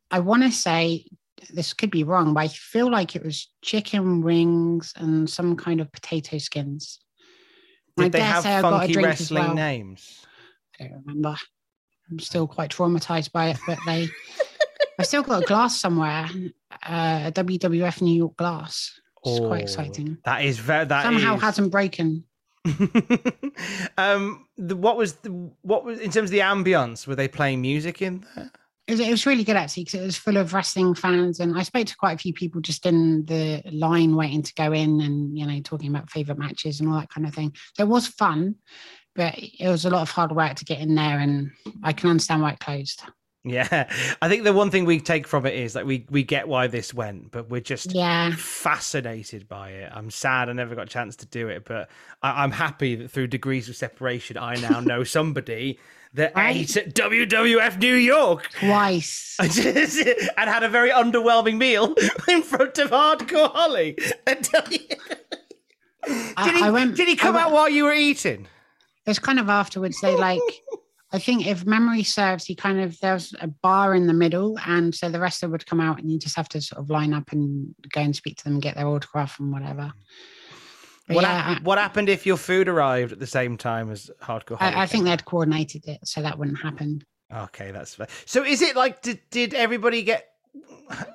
I 0.10 0.20
want 0.22 0.42
to 0.42 0.52
say 0.52 1.06
this 1.54 1.74
could 1.74 1.92
be 1.92 2.04
wrong, 2.04 2.34
but 2.34 2.42
I 2.42 2.48
feel 2.48 2.90
like 2.92 3.16
it 3.16 3.24
was 3.24 3.50
chicken 3.62 4.22
wings 4.22 4.94
and 4.98 5.30
some 5.30 5.56
kind 5.56 5.82
of 5.82 5.92
potato 5.92 6.38
skins. 6.38 7.00
Did 7.98 8.06
I 8.06 8.10
they 8.10 8.20
dare 8.20 8.28
have 8.28 8.44
say 8.44 8.54
I 8.56 8.62
got 8.62 8.74
a 8.74 8.88
funky 8.88 9.02
wrestling 9.04 9.44
well. 9.46 9.54
names? 9.56 10.26
I 10.80 10.86
don't 10.86 11.04
remember. 11.06 11.36
I'm 12.10 12.20
still 12.20 12.48
quite 12.48 12.72
traumatized 12.72 13.32
by 13.32 13.50
it, 13.50 13.58
but 13.68 13.78
they. 13.86 14.08
I 15.00 15.04
still 15.04 15.24
got 15.24 15.44
a 15.44 15.46
glass 15.46 15.80
somewhere, 15.80 16.28
uh, 16.88 17.24
a 17.26 17.32
WWF 17.32 18.02
New 18.02 18.16
York 18.16 18.36
glass. 18.38 19.00
It's 19.26 19.40
quite 19.40 19.62
Oh, 19.62 19.64
exciting. 19.64 20.18
That 20.26 20.44
is 20.44 20.60
very 20.60 20.86
that 20.86 21.04
Somehow 21.04 21.36
is- 21.36 21.42
hasn't 21.42 21.72
broken. 21.72 22.24
um, 23.98 24.46
the, 24.58 24.76
what 24.76 24.98
was 24.98 25.14
the, 25.16 25.30
what 25.62 25.84
was 25.84 26.00
in 26.00 26.12
terms 26.12 26.28
of 26.30 26.32
the 26.32 26.40
ambience? 26.40 27.08
Were 27.08 27.16
they 27.16 27.28
playing 27.28 27.62
music 27.62 28.02
in 28.02 28.26
there? 28.36 28.52
It 28.88 28.92
was, 28.92 29.00
it 29.00 29.10
was 29.12 29.26
really 29.26 29.46
good 29.46 29.56
actually 29.56 29.86
because 29.86 30.02
it 30.02 30.06
was 30.06 30.18
full 30.18 30.36
of 30.38 30.54
wrestling 30.54 30.94
fans, 30.94 31.40
and 31.40 31.58
I 31.58 31.64
spoke 31.64 31.88
to 31.88 31.96
quite 31.96 32.16
a 32.16 32.18
few 32.18 32.34
people 32.34 32.60
just 32.60 32.86
in 32.86 33.26
the 33.26 33.62
line 33.72 34.16
waiting 34.16 34.44
to 34.44 34.54
go 34.56 34.74
in, 34.74 35.00
and 35.00 35.38
you 35.38 35.46
know 35.48 35.60
talking 35.62 35.90
about 35.90 36.10
favorite 36.10 36.38
matches 36.38 36.80
and 36.80 36.90
all 36.90 37.00
that 37.00 37.10
kind 37.10 37.26
of 37.26 37.34
thing. 37.34 37.56
It 37.80 37.88
was 37.88 38.08
fun, 38.08 38.56
but 39.16 39.36
it 39.38 39.70
was 39.70 39.86
a 39.86 39.90
lot 39.90 40.02
of 40.02 40.10
hard 40.10 40.34
work 40.34 40.56
to 40.56 40.66
get 40.66 40.80
in 40.80 40.96
there, 40.96 41.20
and 41.20 41.52
I 41.82 41.94
can 41.94 42.10
understand 42.10 42.42
why 42.42 42.52
it 42.52 42.60
closed. 42.60 43.04
Yeah, 43.46 43.90
I 44.22 44.30
think 44.30 44.44
the 44.46 44.54
one 44.54 44.72
thing 44.72 44.86
we 44.86 45.02
take 45.02 45.28
from 45.28 45.46
it 45.46 45.54
is 45.54 45.74
that 45.74 45.86
we 45.86 46.06
we 46.10 46.24
get 46.24 46.48
why 46.48 46.68
this 46.68 46.94
went, 46.94 47.32
but 47.32 47.50
we're 47.50 47.60
just 47.60 47.94
Yeah. 47.94 48.32
fascinated 48.36 49.50
by 49.50 49.72
it. 49.72 49.92
I'm 49.94 50.10
sad 50.12 50.50
I 50.50 50.54
never 50.54 50.76
got 50.76 50.84
a 50.84 50.90
chance 50.90 51.18
to 51.18 51.26
do 51.26 51.50
it, 51.50 51.66
but 51.66 51.90
I, 52.22 52.44
I'm 52.44 52.52
happy 52.52 52.96
that 52.96 53.12
through 53.12 53.28
degrees 53.28 53.68
of 53.68 53.76
separation, 53.76 54.38
I 54.38 54.56
now 54.56 54.80
know 54.80 55.04
somebody 55.04 55.78
that 56.14 56.34
ate 56.38 56.78
at 56.78 56.94
WWF 56.94 57.80
New 57.80 57.96
York 57.96 58.50
twice 58.60 59.36
and 59.40 59.50
had 60.50 60.64
a 60.64 60.70
very 60.70 60.92
underwhelming 60.92 61.58
meal 61.58 61.96
in 62.30 62.44
front 62.44 62.78
of 62.78 62.92
Hardcore 62.92 63.52
Holly. 63.52 63.98
Tell 64.26 64.64
you- 64.72 64.80
I- 66.06 66.46
did, 66.46 66.56
he, 66.56 66.62
I 66.64 66.70
went- 66.70 66.96
did 66.98 67.08
he 67.08 67.16
come 67.16 67.36
I 67.38 67.44
out 67.44 67.52
while 67.52 67.70
you 67.70 67.86
were 67.86 67.94
eating? 67.94 68.48
It 69.06 69.10
was 69.10 69.20
kind 69.20 69.40
of 69.40 69.50
afterwards. 69.50 70.00
They 70.02 70.16
like, 70.16 70.42
I 71.12 71.20
think 71.20 71.46
if 71.48 71.66
memory 71.66 72.04
serves, 72.04 72.46
he 72.46 72.56
kind 72.56 72.80
of 72.80 73.00
there 73.00 73.14
was 73.14 73.34
a 73.40 73.48
bar 73.48 73.96
in 73.96 74.08
the 74.08 74.14
middle, 74.14 74.58
and 74.66 74.94
so 74.94 75.10
the 75.10 75.20
wrestler 75.20 75.50
would 75.50 75.66
come 75.66 75.80
out, 75.80 76.00
and 76.00 76.12
you 76.12 76.18
just 76.20 76.36
have 76.36 76.50
to 76.50 76.62
sort 76.62 76.82
of 76.82 76.90
line 76.90 77.14
up 77.14 77.32
and 77.32 77.74
go 77.92 78.02
and 78.02 78.16
speak 78.16 78.38
to 78.38 78.44
them, 78.46 78.54
and 78.54 78.62
get 78.62 78.76
their 78.76 78.88
autograph 78.88 79.40
and 79.40 79.52
whatever. 79.52 79.92
But 79.94 79.94
What, 81.08 81.24
yeah, 81.24 81.42
hap- 81.56 81.64
what 81.64 81.78
happened 81.78 82.08
if 82.08 82.26
your 82.26 82.38
food 82.38 82.70
arrived 82.70 83.12
at 83.12 83.20
the 83.20 83.28
same 83.28 83.58
time 83.58 83.92
as 83.92 84.10
Hardcore 84.22 84.58
I, 84.62 84.84
I 84.84 84.86
think 84.86 85.04
they'd 85.04 85.26
coordinated 85.26 85.86
it 85.88 86.00
so 86.08 86.22
that 86.22 86.40
wouldn't 86.40 86.60
happen. 86.60 87.04
Okay, 87.36 87.72
that's 87.72 87.96
fair. 87.96 88.08
So 88.26 88.44
is 88.44 88.62
it 88.62 88.76
like 88.76 89.02
did, 89.02 89.20
did 89.30 89.54
everybody 89.54 90.04
get 90.04 90.30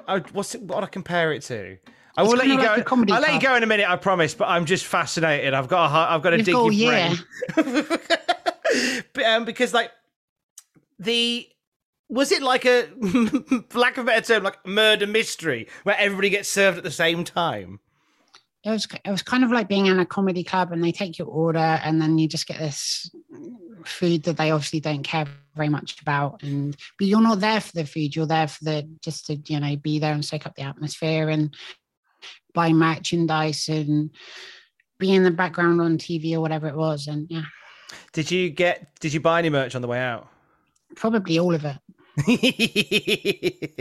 I, 0.07 0.18
what's 0.32 0.55
it, 0.55 0.62
what 0.62 0.82
I 0.84 0.86
compare 0.89 1.32
it 1.32 1.43
to? 1.45 1.78
I 2.16 2.22
will 2.22 2.32
let 2.32 2.49
you 2.49 2.57
go. 2.57 2.64
like 2.64 2.84
comedy 2.84 3.12
I'll 3.12 3.20
let 3.20 3.34
you 3.34 3.41
go 3.41 3.55
in 3.55 3.62
a 3.62 3.66
minute. 3.66 3.89
I 3.89 3.95
promise. 3.97 4.34
But 4.34 4.49
I'm 4.49 4.64
just 4.64 4.84
fascinated. 4.84 5.55
I've 5.55 5.68
got 5.68 5.84
a, 5.84 5.89
heart- 5.89 6.11
I've 6.11 6.22
got 6.22 6.30
to 6.30 6.39
dig 6.39 6.49
your 6.49 6.57
all 6.59 6.68
brain. 6.68 7.18
But, 9.14 9.24
um, 9.24 9.45
because 9.47 9.72
like 9.72 9.91
the 10.99 11.49
was 12.09 12.32
it 12.32 12.43
like 12.43 12.66
a 12.66 12.86
for 13.68 13.78
lack 13.78 13.97
of 13.97 14.05
a 14.05 14.07
better 14.07 14.34
term 14.34 14.43
like 14.43 14.66
murder 14.66 15.07
mystery 15.07 15.68
where 15.84 15.97
everybody 15.99 16.28
gets 16.28 16.49
served 16.49 16.76
at 16.76 16.84
the 16.84 16.91
same 16.91 17.24
time? 17.24 17.80
It 18.65 18.71
was 18.71 18.89
it 19.05 19.11
was 19.11 19.23
kind 19.23 19.45
of 19.45 19.53
like 19.53 19.69
being 19.69 19.87
in 19.87 19.99
a 19.99 20.07
comedy 20.07 20.45
club, 20.45 20.73
and 20.73 20.83
they 20.83 20.93
take 20.93 21.19
your 21.19 21.29
order, 21.29 21.59
and 21.59 22.01
then 22.01 22.19
you 22.19 22.29
just 22.29 22.47
get 22.47 22.59
this 22.59 23.11
food 23.85 24.25
that 24.25 24.37
they 24.37 24.51
obviously 24.51 24.81
don't 24.81 25.05
care 25.05 25.27
very 25.55 25.69
much 25.69 26.01
about. 26.01 26.43
And 26.43 26.77
but 26.99 27.07
you're 27.07 27.21
not 27.21 27.41
there 27.41 27.61
for 27.61 27.73
the 27.73 27.87
food; 27.87 28.17
you're 28.17 28.27
there 28.27 28.49
for 28.49 28.65
the 28.65 28.89
just 29.03 29.27
to 29.27 29.37
you 29.47 29.61
know 29.61 29.77
be 29.77 29.99
there 29.99 30.13
and 30.13 30.25
soak 30.25 30.47
up 30.47 30.57
the 30.57 30.63
atmosphere 30.63 31.29
and 31.29 31.55
buy 32.53 32.73
merchandise 32.73 33.69
and 33.69 34.11
be 34.99 35.15
in 35.15 35.23
the 35.23 35.31
background 35.31 35.81
on 35.81 35.97
TV 35.97 36.35
or 36.35 36.41
whatever 36.41 36.67
it 36.67 36.77
was. 36.77 37.07
And 37.07 37.27
yeah, 37.31 37.45
Did 38.13 38.31
you 38.31 38.51
get? 38.51 38.99
Did 38.99 39.13
you 39.13 39.21
buy 39.21 39.39
any 39.39 39.51
merch 39.51 39.75
on 39.75 39.83
the 39.83 39.89
way 39.89 40.01
out? 40.01 40.29
probably 40.97 41.39
all 41.39 41.55
of 41.55 41.65
it. 41.65 41.79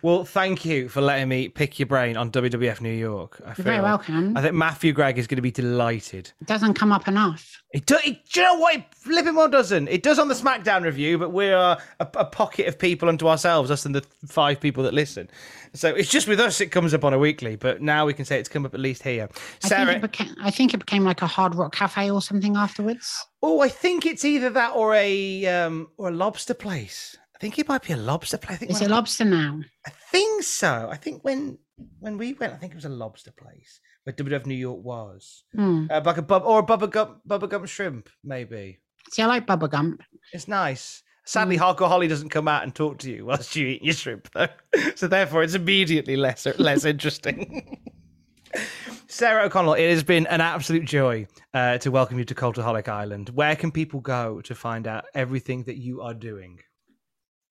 well, 0.01 0.23
thank 0.25 0.65
you 0.65 0.89
for 0.89 1.01
letting 1.01 1.29
me 1.29 1.49
pick 1.49 1.79
your 1.79 1.87
brain 1.87 2.17
on 2.17 2.31
WWF 2.31 2.81
New 2.81 2.91
York. 2.91 3.41
I 3.45 3.49
You're 3.49 3.63
very 3.63 3.81
welcome. 3.81 4.37
I 4.37 4.41
think 4.41 4.55
Matthew 4.55 4.93
Gregg 4.93 5.17
is 5.17 5.27
going 5.27 5.37
to 5.37 5.41
be 5.41 5.51
delighted. 5.51 6.31
It 6.41 6.47
doesn't 6.47 6.75
come 6.75 6.91
up 6.91 7.07
enough. 7.07 7.61
It, 7.73 7.85
do, 7.85 7.97
it, 8.05 8.25
do 8.31 8.39
you 8.39 8.45
know 8.45 8.57
what? 8.57 8.75
It 8.75 8.85
flipping 8.95 9.35
well 9.35 9.49
doesn't. 9.49 9.87
It 9.89 10.01
does 10.01 10.19
on 10.19 10.29
the 10.29 10.33
SmackDown 10.33 10.83
review, 10.83 11.17
but 11.17 11.31
we're 11.31 11.55
a, 11.55 11.77
a 11.99 12.25
pocket 12.25 12.67
of 12.67 12.79
people 12.79 13.09
unto 13.09 13.27
ourselves, 13.27 13.69
us 13.69 13.85
and 13.85 13.93
the 13.93 14.05
five 14.25 14.59
people 14.59 14.83
that 14.83 14.93
listen. 14.93 15.29
So 15.73 15.89
it's 15.93 16.09
just 16.09 16.27
with 16.27 16.39
us 16.39 16.61
it 16.61 16.67
comes 16.67 16.93
up 16.93 17.03
on 17.03 17.13
a 17.13 17.19
weekly, 17.19 17.55
but 17.55 17.81
now 17.81 18.05
we 18.05 18.13
can 18.13 18.25
say 18.25 18.39
it's 18.39 18.49
come 18.49 18.65
up 18.65 18.73
at 18.73 18.79
least 18.79 19.03
here. 19.03 19.27
I 19.63 19.67
Sarah, 19.67 19.85
think, 19.85 19.97
it 19.97 20.01
became, 20.01 20.35
I 20.41 20.49
think 20.49 20.73
it 20.73 20.77
became 20.77 21.03
like 21.03 21.21
a 21.21 21.27
hard 21.27 21.55
rock 21.55 21.73
cafe 21.75 22.09
or 22.09 22.21
something 22.21 22.55
afterwards. 22.55 23.25
oh, 23.43 23.59
I 23.61 23.69
think 23.69 24.05
it's 24.05 24.23
either 24.25 24.49
that 24.51 24.73
or 24.75 24.95
a 24.95 25.45
um, 25.45 25.89
or 25.97 26.07
a 26.09 26.11
lobster 26.11 26.53
place. 26.53 27.17
I 27.37 27.39
think 27.39 27.59
it 27.59 27.67
might 27.67 27.83
be 27.83 27.93
a 27.93 27.97
lobster 27.97 28.37
place. 28.39 28.55
I 28.55 28.57
think 28.57 28.71
Is 28.71 28.79
when 28.81 28.89
it 28.89 28.93
I- 28.93 28.95
lobster 28.97 29.23
now? 29.25 29.59
I 29.85 29.91
think 30.11 30.41
so. 30.43 30.89
I 30.91 30.97
think 30.97 31.23
when 31.23 31.59
when 31.99 32.17
we 32.17 32.33
went, 32.33 32.53
I 32.53 32.57
think 32.57 32.71
it 32.73 32.75
was 32.75 32.85
a 32.85 32.89
lobster 32.89 33.31
place 33.31 33.79
where 34.03 34.13
WWF 34.13 34.47
New 34.47 34.55
York 34.55 34.83
was, 34.83 35.43
Hmm. 35.53 35.85
uh, 35.91 36.01
like 36.03 36.17
a 36.17 36.23
bub 36.23 36.41
or 36.45 36.59
a 36.59 36.63
Bubba 36.63 36.89
Gump 36.89 37.19
Bubba 37.29 37.47
Gump 37.47 37.67
shrimp, 37.67 38.09
maybe. 38.23 38.79
See, 39.11 39.21
I 39.21 39.27
like 39.27 39.45
Bubba 39.45 39.69
Gump. 39.69 40.01
It's 40.33 40.47
nice. 40.47 41.03
Sadly, 41.25 41.57
Hardcore 41.57 41.89
Holly 41.89 42.07
doesn't 42.07 42.29
come 42.29 42.47
out 42.47 42.63
and 42.63 42.73
talk 42.73 42.97
to 42.99 43.11
you 43.11 43.25
whilst 43.25 43.55
you 43.55 43.67
eat 43.67 43.83
your 43.83 43.93
shrimp, 43.93 44.29
though. 44.33 44.47
So 44.95 45.07
therefore, 45.07 45.43
it's 45.43 45.53
immediately 45.53 46.15
less 46.15 46.47
less 46.57 46.85
interesting. 46.85 47.77
Sarah 49.09 49.45
O'Connell, 49.45 49.73
it 49.75 49.89
has 49.89 50.03
been 50.03 50.25
an 50.27 50.41
absolute 50.41 50.85
joy 50.85 51.27
uh, 51.53 51.77
to 51.79 51.91
welcome 51.91 52.17
you 52.19 52.25
to 52.25 52.35
Cultaholic 52.35 52.87
Island. 52.87 53.29
Where 53.29 53.55
can 53.55 53.71
people 53.71 53.99
go 54.01 54.41
to 54.41 54.55
find 54.55 54.87
out 54.87 55.05
everything 55.13 55.63
that 55.63 55.77
you 55.77 56.01
are 56.01 56.13
doing? 56.13 56.59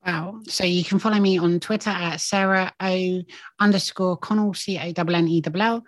Wow. 0.07 0.41
So 0.47 0.65
you 0.65 0.85
can 0.85 1.01
follow 1.01 1.19
me 1.19 1.37
on 1.39 1.59
Twitter 1.59 1.91
at 1.91 2.21
Sarah 2.21 2.73
O 2.81 3.23
underscore 3.59 4.17
Connell, 4.17 4.55
C 4.55 4.79
O 4.79 4.83
N 4.83 5.15
N 5.15 5.29
E 5.29 5.43
L. 5.45 5.85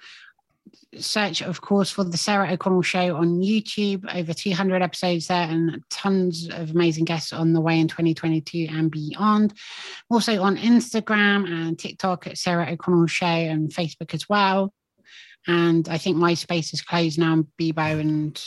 Search, 0.97 1.43
of 1.43 1.61
course, 1.61 1.91
for 1.91 2.03
the 2.03 2.17
Sarah 2.17 2.53
O'Connell 2.53 2.83
Show 2.83 3.15
on 3.15 3.41
YouTube. 3.41 4.03
Over 4.13 4.33
200 4.33 4.83
episodes 4.83 5.29
there 5.29 5.47
and 5.49 5.81
tons 5.91 6.49
of 6.51 6.71
amazing 6.71 7.05
guests 7.05 7.33
on 7.33 7.53
the 7.53 7.61
way 7.61 7.79
in 7.79 7.87
2022 7.87 8.67
and 8.71 8.91
beyond. 8.91 9.55
Also 10.11 10.43
on 10.43 10.57
Instagram 10.57 11.47
and 11.47 11.79
TikTok 11.79 12.27
at 12.27 12.39
Sarah 12.39 12.73
O'Connell 12.73 13.07
Show 13.07 13.27
and 13.27 13.71
Facebook 13.71 14.15
as 14.15 14.29
well. 14.29 14.73
And 15.47 15.89
I 15.89 15.99
think 15.99 16.17
MySpace 16.17 16.75
is 16.75 16.83
closed 16.83 17.19
now, 17.19 17.45
Bebo 17.61 18.01
and 18.01 18.43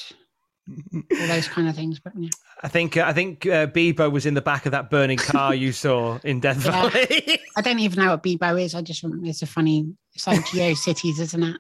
all 0.70 1.28
those 1.28 1.48
kind 1.48 1.68
of 1.68 1.76
things. 1.76 2.00
But 2.00 2.14
yeah. 2.18 2.30
I 2.64 2.68
think 2.68 2.98
uh, 2.98 3.04
I 3.06 3.14
think 3.14 3.46
uh, 3.46 3.68
Bebo 3.68 4.12
was 4.12 4.26
in 4.26 4.34
the 4.34 4.42
back 4.42 4.66
of 4.66 4.72
that 4.74 4.90
burning 4.90 5.18
car 5.18 5.54
you 5.56 5.72
saw 5.72 6.20
in 6.24 6.40
Death 6.40 6.66
Yeah. 6.66 6.90
Valley. 6.90 7.40
I 7.58 7.62
don't 7.62 7.80
even 7.80 8.04
know 8.04 8.12
what 8.12 8.24
Bebo 8.24 8.62
is. 8.62 8.76
I 8.76 8.82
just 8.82 9.04
remember 9.04 9.28
it's 9.28 9.42
a 9.42 9.48
funny. 9.48 9.94
It's 10.14 10.28
like 10.28 10.42
GeoCities, 10.42 11.20
isn't 11.20 11.44
it? 11.44 11.58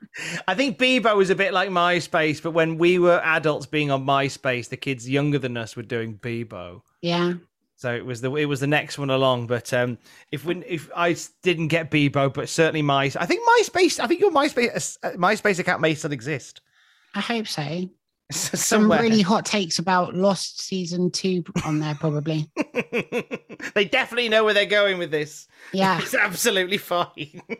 I 0.47 0.55
think 0.55 0.77
Bebo 0.77 1.15
was 1.15 1.29
a 1.29 1.35
bit 1.35 1.53
like 1.53 1.69
MySpace, 1.69 2.43
but 2.43 2.51
when 2.51 2.77
we 2.77 2.99
were 2.99 3.21
adults 3.23 3.65
being 3.65 3.91
on 3.91 4.05
MySpace, 4.05 4.67
the 4.67 4.75
kids 4.77 5.09
younger 5.09 5.39
than 5.39 5.55
us 5.55 5.75
were 5.77 5.83
doing 5.83 6.17
Bebo. 6.17 6.81
Yeah. 7.01 7.35
So 7.77 7.95
it 7.95 8.05
was 8.05 8.21
the 8.21 8.31
it 8.35 8.45
was 8.45 8.59
the 8.59 8.67
next 8.67 8.99
one 8.99 9.09
along. 9.09 9.47
But 9.47 9.73
um, 9.73 9.97
if 10.31 10.45
we, 10.45 10.57
if 10.67 10.89
I 10.95 11.15
didn't 11.41 11.69
get 11.69 11.89
Bebo, 11.89 12.31
but 12.31 12.47
certainly 12.47 12.83
my 12.83 13.05
I 13.05 13.25
think 13.25 13.41
MySpace 13.57 13.99
I 13.99 14.05
think 14.07 14.19
your 14.21 14.31
MySpace 14.31 14.97
uh, 15.01 15.11
MySpace 15.13 15.57
account 15.57 15.81
may 15.81 15.95
still 15.95 16.11
exist. 16.11 16.61
I 17.15 17.21
hope 17.21 17.47
so. 17.47 17.89
Some 18.32 18.91
really 18.91 19.21
hot 19.21 19.45
takes 19.45 19.79
about 19.79 20.15
Lost 20.15 20.61
season 20.61 21.11
two 21.11 21.43
on 21.65 21.79
there, 21.79 21.95
probably. 21.95 22.49
they 23.75 23.86
definitely 23.86 24.29
know 24.29 24.43
where 24.43 24.53
they're 24.53 24.65
going 24.65 24.97
with 24.97 25.11
this. 25.11 25.47
Yeah. 25.73 25.99
It's 26.01 26.13
absolutely 26.13 26.77
fine. 26.77 27.41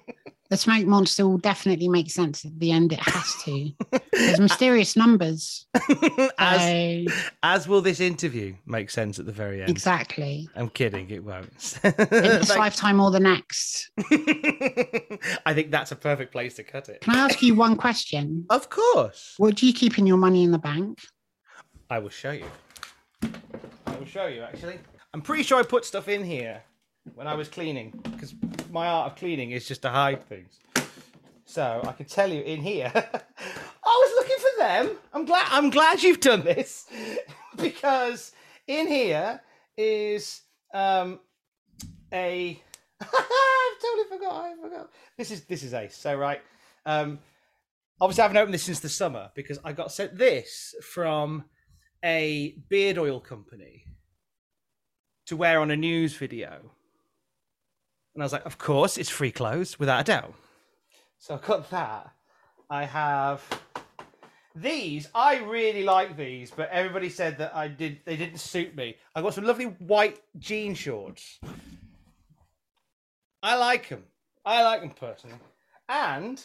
The 0.52 0.58
smoke 0.58 0.86
monster 0.86 1.26
will 1.26 1.38
definitely 1.38 1.88
make 1.88 2.12
sense 2.12 2.43
at 2.43 2.60
the 2.60 2.74
end. 2.74 2.91
It 2.91 2.99
has 2.99 3.34
to. 3.45 3.72
There's 4.12 4.38
mysterious 4.38 4.97
numbers. 4.97 5.66
as, 6.38 7.08
So- 7.08 7.14
as 7.41 7.68
will 7.70 7.80
this 7.82 8.02
interview 8.02 8.56
make 8.66 8.89
sense 8.89 9.18
at 9.18 9.26
the 9.26 9.32
very 9.32 9.62
end. 9.62 9.70
Exactly. 9.70 10.49
I'm 10.58 10.68
kidding, 10.68 11.10
it 11.10 11.24
won't. 11.24 11.47
In 11.86 11.93
this 11.95 12.49
Thank- 12.49 12.60
lifetime 12.60 12.99
or 12.99 13.12
the 13.12 13.20
next. 13.22 13.91
I 15.45 15.54
think 15.54 15.72
that's 15.72 15.93
a 15.93 15.95
perfect 15.95 16.34
place 16.34 16.56
to 16.56 16.64
cut 16.64 16.89
it. 16.89 16.99
Can 16.99 17.16
I 17.16 17.20
ask 17.20 17.41
you 17.41 17.56
one 17.56 17.78
question? 17.78 18.45
Of 18.49 18.70
course. 18.70 19.36
What 19.38 19.56
do 19.56 19.66
you 19.66 19.72
keep 19.72 19.97
in 19.97 20.06
your 20.06 20.18
money 20.18 20.43
in 20.43 20.52
the 20.52 20.60
bank? 20.60 20.99
I 21.89 21.99
will 21.99 22.10
show 22.10 22.32
you. 22.32 22.45
I 23.24 23.95
will 23.97 24.06
show 24.06 24.28
you 24.28 24.41
actually. 24.41 24.80
I'm 25.14 25.22
pretty 25.22 25.43
sure 25.43 25.60
I 25.60 25.64
put 25.64 25.86
stuff 25.86 26.10
in 26.10 26.26
here 26.26 26.62
when 27.16 27.28
I 27.28 27.36
was 27.36 27.47
cleaning 27.47 27.99
because 28.12 28.34
my 28.72 28.88
art 28.88 29.12
of 29.12 29.18
cleaning 29.18 29.52
is 29.52 29.68
just 29.68 29.82
to 29.84 29.89
hide 29.89 30.24
things. 30.24 30.60
So 31.45 31.82
I 31.84 31.91
can 31.91 32.06
tell 32.06 32.32
you 32.32 32.41
in 32.41 32.62
here. 32.62 32.91
I 32.95 33.02
was 33.84 34.14
looking 34.16 34.38
for 34.38 34.64
them. 34.64 34.97
I'm 35.14 35.26
glad. 35.26 35.47
I'm 35.52 35.70
glad 35.70 36.02
you've 36.02 36.22
done 36.22 36.43
this 36.43 36.88
because 37.58 38.32
in 38.68 38.88
here 38.88 39.41
is 39.78 40.41
um 40.74 41.20
a. 42.14 42.62
I've 43.02 43.82
totally 43.82 44.08
forgot. 44.10 44.45
I 44.45 44.54
forgot. 44.62 44.89
This 45.18 45.32
is 45.32 45.41
this 45.45 45.64
is 45.64 45.74
ace. 45.74 45.97
So 45.97 46.16
right. 46.16 46.41
Um, 46.86 47.20
obviously 47.99 48.22
I 48.22 48.26
haven't 48.26 48.38
opened 48.38 48.54
this 48.54 48.64
since 48.64 48.80
the 48.80 48.89
summer 48.89 49.30
because 49.36 49.60
I 49.64 49.74
got 49.74 49.91
sent 49.91 50.18
this 50.18 50.74
from 50.82 51.45
a 52.04 52.56
beard 52.70 52.97
oil 52.97 53.20
company 53.20 53.86
to 55.28 55.36
wear 55.36 55.60
on 55.60 55.70
a 55.72 55.76
news 55.76 56.16
video. 56.16 56.72
And 58.14 58.24
I 58.24 58.26
was 58.26 58.34
like, 58.34 58.45
of 58.45 58.57
course, 58.57 58.97
it's 58.97 59.09
free 59.09 59.32
clothes, 59.32 59.80
without 59.80 60.01
a 60.01 60.03
doubt. 60.03 60.34
So 61.18 61.36
I've 61.36 61.43
got 61.43 61.70
that. 61.70 62.12
I 62.70 62.86
have 62.86 63.43
these. 64.55 65.07
I 65.14 65.38
really 65.39 65.84
like 65.84 66.18
these, 66.18 66.51
but 66.51 66.70
everybody 66.72 67.09
said 67.09 67.38
that 67.38 67.55
I 67.55 67.68
did 67.68 67.99
they 68.05 68.18
didn't 68.18 68.39
suit 68.39 68.76
me. 68.76 68.95
I 69.16 69.22
got 69.22 69.34
some 69.34 69.45
lovely 69.45 69.66
white 69.66 70.20
jean 70.39 70.74
shorts. 70.74 71.39
I 73.43 73.55
like 73.55 73.89
them. 73.89 74.03
I 74.45 74.64
like 74.64 74.82
them 74.82 74.91
personally. 74.91 75.38
And 75.89 76.43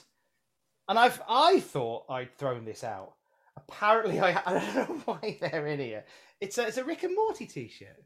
and 0.88 0.98
I've 0.98 1.20
I 1.28 1.60
thought 1.60 2.04
I'd 2.08 2.36
thrown 2.36 2.64
this 2.64 2.84
out. 2.84 3.14
Apparently, 3.56 4.20
I, 4.20 4.40
I 4.46 4.52
don't 4.52 4.74
know 4.74 5.02
why 5.04 5.38
they're 5.40 5.66
in 5.66 5.80
here. 5.80 6.04
It's 6.40 6.58
a 6.58 6.66
it's 6.66 6.76
a 6.76 6.84
Rick 6.84 7.02
and 7.04 7.14
Morty 7.14 7.46
t-shirt. 7.46 8.04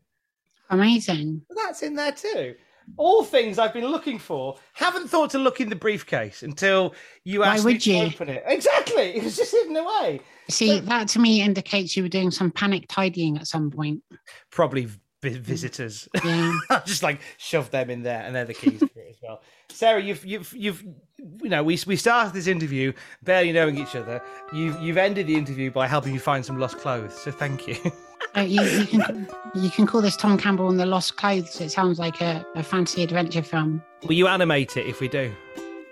Amazing. 0.71 1.43
That's 1.57 1.83
in 1.83 1.95
there 1.95 2.13
too. 2.13 2.55
All 2.97 3.25
things 3.25 3.59
I've 3.59 3.73
been 3.73 3.87
looking 3.87 4.19
for. 4.19 4.57
Haven't 4.73 5.09
thought 5.09 5.31
to 5.31 5.39
look 5.39 5.61
in 5.61 5.69
the 5.71 5.77
briefcase 5.77 6.43
until 6.43 6.95
you 7.25 7.41
Why 7.41 7.55
asked 7.55 7.65
me 7.65 7.73
would 7.75 7.83
to 7.83 7.91
you? 7.93 8.03
open 8.05 8.29
it. 8.29 8.43
Exactly. 8.47 9.17
It 9.17 9.23
was 9.25 9.37
just 9.37 9.53
hidden 9.53 9.77
away. 9.77 10.21
See, 10.49 10.81
that 10.81 11.09
to 11.09 11.19
me 11.19 11.43
indicates 11.43 11.97
you 11.97 12.03
were 12.03 12.09
doing 12.09 12.31
some 12.31 12.51
panic 12.51 12.87
tidying 12.89 13.37
at 13.39 13.47
some 13.47 13.71
point. 13.71 14.03
Probably 14.51 14.89
vi- 15.23 15.39
visitors. 15.39 16.09
Yeah. 16.25 16.53
Just 16.87 17.03
like 17.03 17.21
shove 17.39 17.71
them 17.71 17.91
in 17.91 18.03
there, 18.03 18.23
and 18.23 18.35
they're 18.35 18.45
the 18.45 18.55
keys 18.55 18.81
for 18.81 18.85
it 19.01 19.07
as 19.11 19.17
well. 19.23 19.43
Sarah, 19.69 20.03
you've 20.03 20.25
you've 20.25 20.53
you've 20.53 20.83
you 21.19 21.49
know 21.49 21.63
we 21.63 21.79
we 21.87 21.95
started 21.97 22.33
this 22.33 22.47
interview 22.49 22.93
barely 23.23 23.53
knowing 23.53 23.79
each 23.79 23.95
other. 23.95 24.21
You've 24.53 24.81
you've 24.81 24.97
ended 24.97 25.27
the 25.29 25.37
interview 25.37 25.71
by 25.71 25.87
helping 25.87 26.13
you 26.13 26.21
find 26.21 26.45
some 26.45 26.59
lost 26.59 26.79
clothes. 26.79 27.15
So 27.15 27.31
thank 27.31 27.69
you. 27.69 27.77
Uh, 28.37 28.43
you, 28.43 28.63
you 28.63 28.87
can 28.87 29.29
you 29.55 29.71
can 29.71 29.87
call 29.87 30.01
this 30.01 30.17
Tom 30.17 30.39
Campbell 30.39 30.71
and 30.71 30.79
the 30.79 30.87
Lost 30.87 31.17
Clothes. 31.17 31.61
It 31.61 31.71
sounds 31.71 31.99
like 31.99 32.21
a, 32.21 32.45
a 32.55 32.63
fancy 32.63 33.03
adventure 33.03 33.43
film. 33.43 33.83
Will 34.05 34.15
you 34.15 34.29
animate 34.29 34.77
it 34.77 34.87
if 34.87 35.01
we 35.01 35.09
do? 35.09 35.33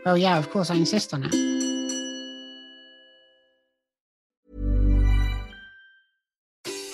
Well, 0.04 0.16
yeah, 0.16 0.38
of 0.38 0.48
course, 0.50 0.70
I 0.70 0.76
insist 0.76 1.12
on 1.12 1.24
it. 1.24 1.34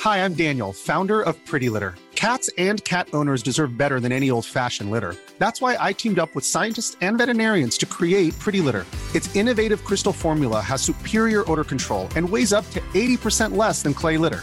Hi, 0.00 0.24
I'm 0.24 0.34
Daniel, 0.34 0.72
founder 0.72 1.22
of 1.22 1.42
Pretty 1.46 1.68
Litter. 1.68 1.94
Cats 2.14 2.48
and 2.56 2.82
cat 2.84 3.08
owners 3.12 3.42
deserve 3.42 3.76
better 3.76 4.00
than 4.00 4.12
any 4.12 4.30
old 4.30 4.46
fashioned 4.46 4.90
litter. 4.90 5.14
That's 5.38 5.60
why 5.60 5.76
I 5.78 5.92
teamed 5.92 6.18
up 6.18 6.34
with 6.34 6.44
scientists 6.44 6.96
and 7.02 7.18
veterinarians 7.18 7.76
to 7.78 7.86
create 7.86 8.38
Pretty 8.38 8.62
Litter. 8.62 8.86
Its 9.14 9.34
innovative 9.36 9.84
crystal 9.84 10.12
formula 10.12 10.60
has 10.60 10.80
superior 10.80 11.50
odor 11.50 11.64
control 11.64 12.08
and 12.16 12.28
weighs 12.28 12.52
up 12.52 12.68
to 12.70 12.80
80% 12.94 13.56
less 13.56 13.82
than 13.82 13.92
clay 13.94 14.16
litter. 14.16 14.42